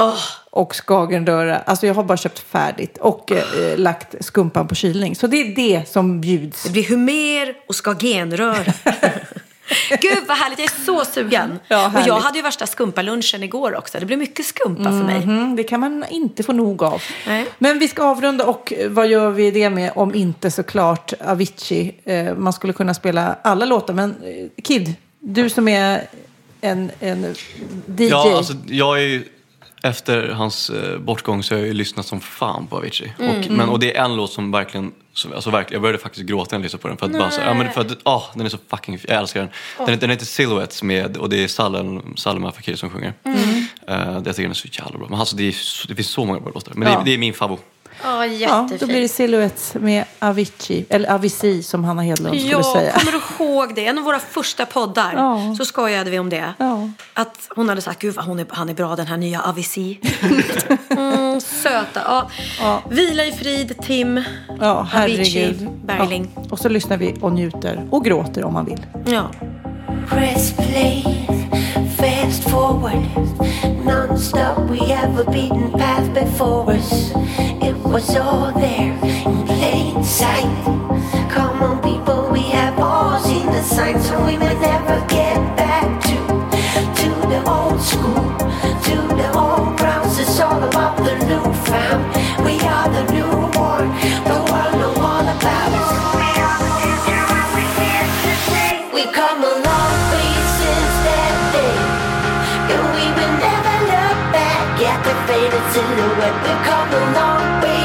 och 0.51 0.73
skagenröra. 0.75 1.59
Alltså 1.59 1.87
jag 1.87 1.95
har 1.95 2.05
bara 2.05 2.17
köpt 2.17 2.39
färdigt 2.39 2.99
och 2.99 3.33
eh, 3.33 3.79
lagt 3.79 4.25
skumpan 4.25 4.69
på 4.69 4.75
kylning. 4.75 5.17
Så 5.17 5.27
det 5.27 5.37
är 5.37 5.55
det 5.55 5.89
som 5.89 6.21
bjuds. 6.21 6.63
Det 6.63 6.71
blir 6.71 6.89
hummer 6.89 7.55
och 7.69 7.85
skagenröra. 7.85 8.73
Gud 10.01 10.19
vad 10.29 10.37
härligt, 10.37 10.59
jag 10.59 10.67
är 10.67 10.85
så 10.85 11.05
sugen. 11.05 11.59
Ja, 11.69 11.87
och 11.87 12.07
jag 12.07 12.21
hade 12.21 12.39
ju 12.39 12.43
värsta 12.43 12.67
skumpalunchen 12.67 13.43
igår 13.43 13.77
också. 13.77 13.99
Det 14.01 14.07
blev 14.07 14.19
mycket 14.19 14.47
skumpa 14.47 14.83
för 14.83 15.05
mig. 15.05 15.27
Mhm, 15.27 15.57
det 15.57 15.63
kan 15.65 15.81
man 15.81 16.05
inte 16.11 16.43
få 16.43 16.53
nog 16.53 16.83
av. 16.83 17.03
Nej. 17.27 17.47
Men 17.59 17.79
vi 17.79 17.89
ska 17.89 18.05
avrunda 18.05 18.47
och 18.47 18.73
vad 18.89 19.09
gör 19.09 19.31
vi 19.31 19.51
det 19.51 19.71
med 19.71 19.93
om 19.95 20.15
inte 20.15 20.51
såklart 20.51 21.13
Avicii. 21.21 21.95
Eh, 22.05 22.35
man 22.35 22.53
skulle 22.53 22.73
kunna 22.73 22.95
spela 22.95 23.37
alla 23.43 23.65
låtar 23.65 23.95
men 23.95 24.11
eh, 24.11 24.63
Kid, 24.63 24.95
du 25.21 25.51
som 25.51 25.69
är 25.69 26.07
en, 26.61 26.91
en 27.01 27.35
DJ. 27.87 28.09
Ja, 28.09 28.37
alltså 28.37 28.55
jag 28.67 28.99
är 28.99 29.07
ju, 29.07 29.25
efter 29.83 30.29
hans 30.29 30.71
eh, 30.71 30.99
bortgång 30.99 31.43
så 31.43 31.55
har 31.55 31.59
jag 31.59 31.67
ju 31.69 31.75
lyssnat 31.75 32.07
som 32.07 32.21
fan 32.21 32.67
på 32.67 32.77
Avicii. 32.77 33.13
Mm, 33.19 33.39
och, 33.39 33.51
men, 33.51 33.69
och 33.69 33.79
det 33.79 33.97
är 33.97 34.05
en 34.05 34.17
låt 34.17 34.33
som 34.33 34.51
verkligen, 34.53 34.93
som, 35.13 35.33
alltså 35.33 35.51
verkligen, 35.51 35.75
jag 35.75 35.83
började 35.83 35.99
faktiskt 35.99 36.27
gråta 36.27 36.57
när 36.57 36.59
jag 36.59 36.63
lyssnade 36.63 36.83
på 36.83 36.89
den. 36.89 36.97
För 36.97 37.07
att 37.07 37.13
bara 37.13 37.31
så, 37.31 37.41
ja, 37.41 37.55
men 37.55 37.71
för 37.73 37.81
att, 37.81 37.99
ah, 38.03 38.23
den 38.35 38.47
är 38.47 38.51
så 38.51 38.59
fucking, 38.71 38.99
jag 39.09 39.19
älskar 39.19 39.41
den. 39.41 39.87
Den, 39.87 39.99
den 39.99 40.11
heter 40.11 40.27
Silhouettes 40.27 40.83
med, 40.83 41.17
och 41.17 41.29
det 41.29 41.45
är 41.45 41.49
Salem, 42.17 42.45
Afakir 42.45 42.77
som 42.77 42.91
sjunger. 42.91 43.13
Mm. 43.25 43.39
Eh, 43.89 44.13
jag 44.13 44.25
tycker 44.25 44.43
den 44.43 44.51
är 44.51 44.55
så 44.55 44.69
jävla 44.73 44.99
bra. 44.99 45.07
Men 45.11 45.21
alltså 45.21 45.37
det, 45.37 45.43
är, 45.49 45.55
det 45.89 45.95
finns 45.95 46.11
så 46.11 46.25
många 46.25 46.41
bra 46.41 46.53
låtar. 46.55 46.73
Men 46.75 46.93
Ja. 46.93 46.99
det, 46.99 47.05
det 47.05 47.15
är 47.15 47.19
min 47.19 47.35
favorit. 47.35 47.63
Ja, 48.03 48.27
Ja, 48.27 48.27
jättefint. 48.27 48.81
då 48.81 48.87
blir 48.87 49.01
det 49.01 49.09
Silhouettes 49.09 49.75
med 49.75 50.05
Avicii, 50.19 50.87
eller 50.89 51.13
Avicii 51.15 51.63
som 51.63 51.85
Hanna 51.85 52.03
Hedlund 52.03 52.41
skulle 52.41 52.53
Ja, 52.53 52.63
säga. 52.75 52.93
kommer 52.93 53.13
du 53.13 53.45
ihåg 53.45 53.75
det? 53.75 53.87
En 53.87 53.99
av 53.99 54.05
våra 54.05 54.19
första 54.19 54.67
poddar 54.67 55.13
Ja. 55.17 55.55
så 55.59 55.65
skojade 55.65 56.11
vi 56.11 56.19
om 56.19 56.31
det. 56.31 56.55
Ja. 56.59 56.91
Att 57.15 57.49
hon 57.57 57.69
hade 57.69 57.81
sagt, 57.81 57.99
gud 58.03 58.15
vad 58.15 58.25
hon 58.25 58.39
är, 58.39 58.47
han 58.49 58.69
är 58.69 58.75
bra 58.75 58.97
den 58.97 59.07
här 59.07 59.17
nya 59.17 59.43
Avicii. 59.43 60.01
mm, 60.91 61.41
söta. 61.41 62.27
Ja. 62.61 62.83
Vila 62.91 63.25
i 63.25 63.33
frid, 63.33 63.75
Tim. 63.83 64.23
Ja, 64.61 64.87
Avicii, 64.95 65.41
herregud. 65.43 65.69
Bergling. 65.85 66.29
Ja. 66.37 66.43
Och 66.51 66.59
så 66.59 66.69
lyssnar 66.69 66.97
vi 66.97 67.15
och 67.21 67.33
njuter 67.33 67.89
och 67.91 68.05
gråter 68.05 68.45
om 68.45 68.53
man 68.55 68.65
vill. 68.65 68.87
Ja. 69.07 69.31
Press 70.09 70.53
play, 70.57 71.05
fast 72.31 72.49
forward, 72.49 73.85
non-stop. 73.85 74.71
We 74.71 74.79
have 74.89 75.19
a 75.19 75.31
beaten 75.31 75.73
path 75.73 76.13
before 76.15 76.71
us. 76.71 77.13
It 77.63 77.77
was 77.77 78.17
all 78.17 78.53
there 78.53 78.93
in 78.93 79.47
plain 79.47 80.05
sight. 80.05 80.65
Come 81.31 81.63
on, 81.63 81.83
people, 81.83 82.31
we 82.31 82.43
have 82.51 82.79
all 82.79 83.19
seen 83.21 83.47
the 83.47 83.63
signs, 83.63 84.07
so 84.09 84.25
we 84.25 84.37
may 84.37 84.55
never 84.61 85.05
get 85.09 85.37
back 85.57 86.03
to 86.05 86.17
to 87.01 87.09
the 87.33 87.43
old 87.51 87.81
school, 87.81 88.25
to 88.87 88.97
the 89.21 89.29
old 89.37 89.77
grounds. 89.77 90.19
It's 90.19 90.39
all 90.41 90.63
about 90.63 90.97
the 90.99 91.17
new 91.27 91.53
found. 91.65 92.05
We 92.45 92.61
are 92.61 92.89
the 92.91 93.13
newborn. 93.13 93.40
faded 105.51 105.73
silhouette 105.73 106.45
that 106.45 106.59
come 106.65 106.91
along 107.03 107.61
with 107.63 107.80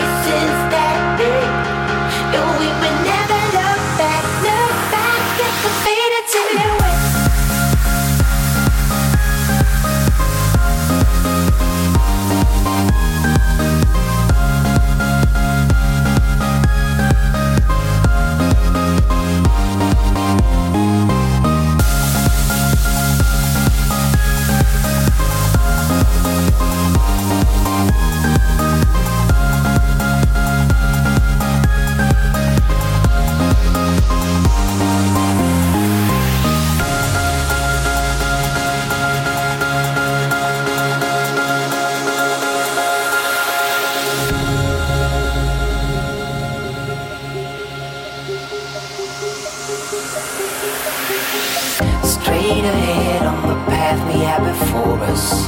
have 54.36 54.60
before 54.60 55.00
us. 55.12 55.48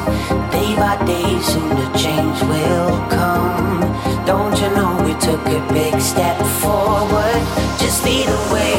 Day 0.52 0.76
by 0.76 0.96
day, 1.06 1.40
soon 1.42 1.70
the 1.70 1.90
change 1.98 2.40
will 2.44 2.92
come. 3.10 3.82
Don't 4.26 4.56
you 4.62 4.70
know 4.76 4.92
we 5.06 5.14
took 5.20 5.44
a 5.48 5.62
big 5.74 6.00
step 6.00 6.38
forward? 6.62 7.42
Just 7.80 8.04
lead 8.06 8.28
the 8.28 8.42
way 8.54 8.76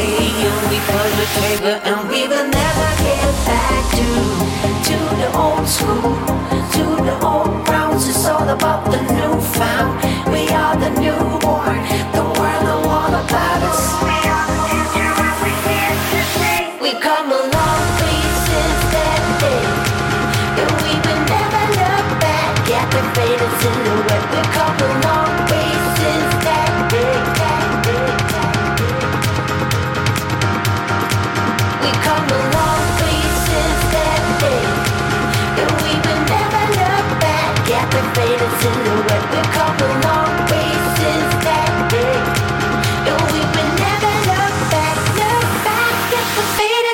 and 0.49 0.63
we 0.71 0.79
pull 0.91 1.11
the 1.21 1.27
trigger 1.37 1.77
and 1.91 2.09
we 2.09 2.23
will 2.29 2.49
never 2.49 2.89
get 3.07 3.29
back 3.51 3.85
to 3.99 4.09
to 4.89 4.97
the 5.21 5.29
old 5.45 5.67
school, 5.77 6.15
to 6.75 6.85
the 7.09 7.17
old 7.25 7.65
grounds. 7.67 8.09
It's 8.09 8.27
all 8.27 8.49
about 8.49 8.85
the 8.91 9.01
new 9.17 9.41
found. 9.59 9.93
We 10.33 10.49
are 10.49 10.77
the 10.77 10.98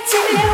to 0.07 0.19
you. 0.19 0.54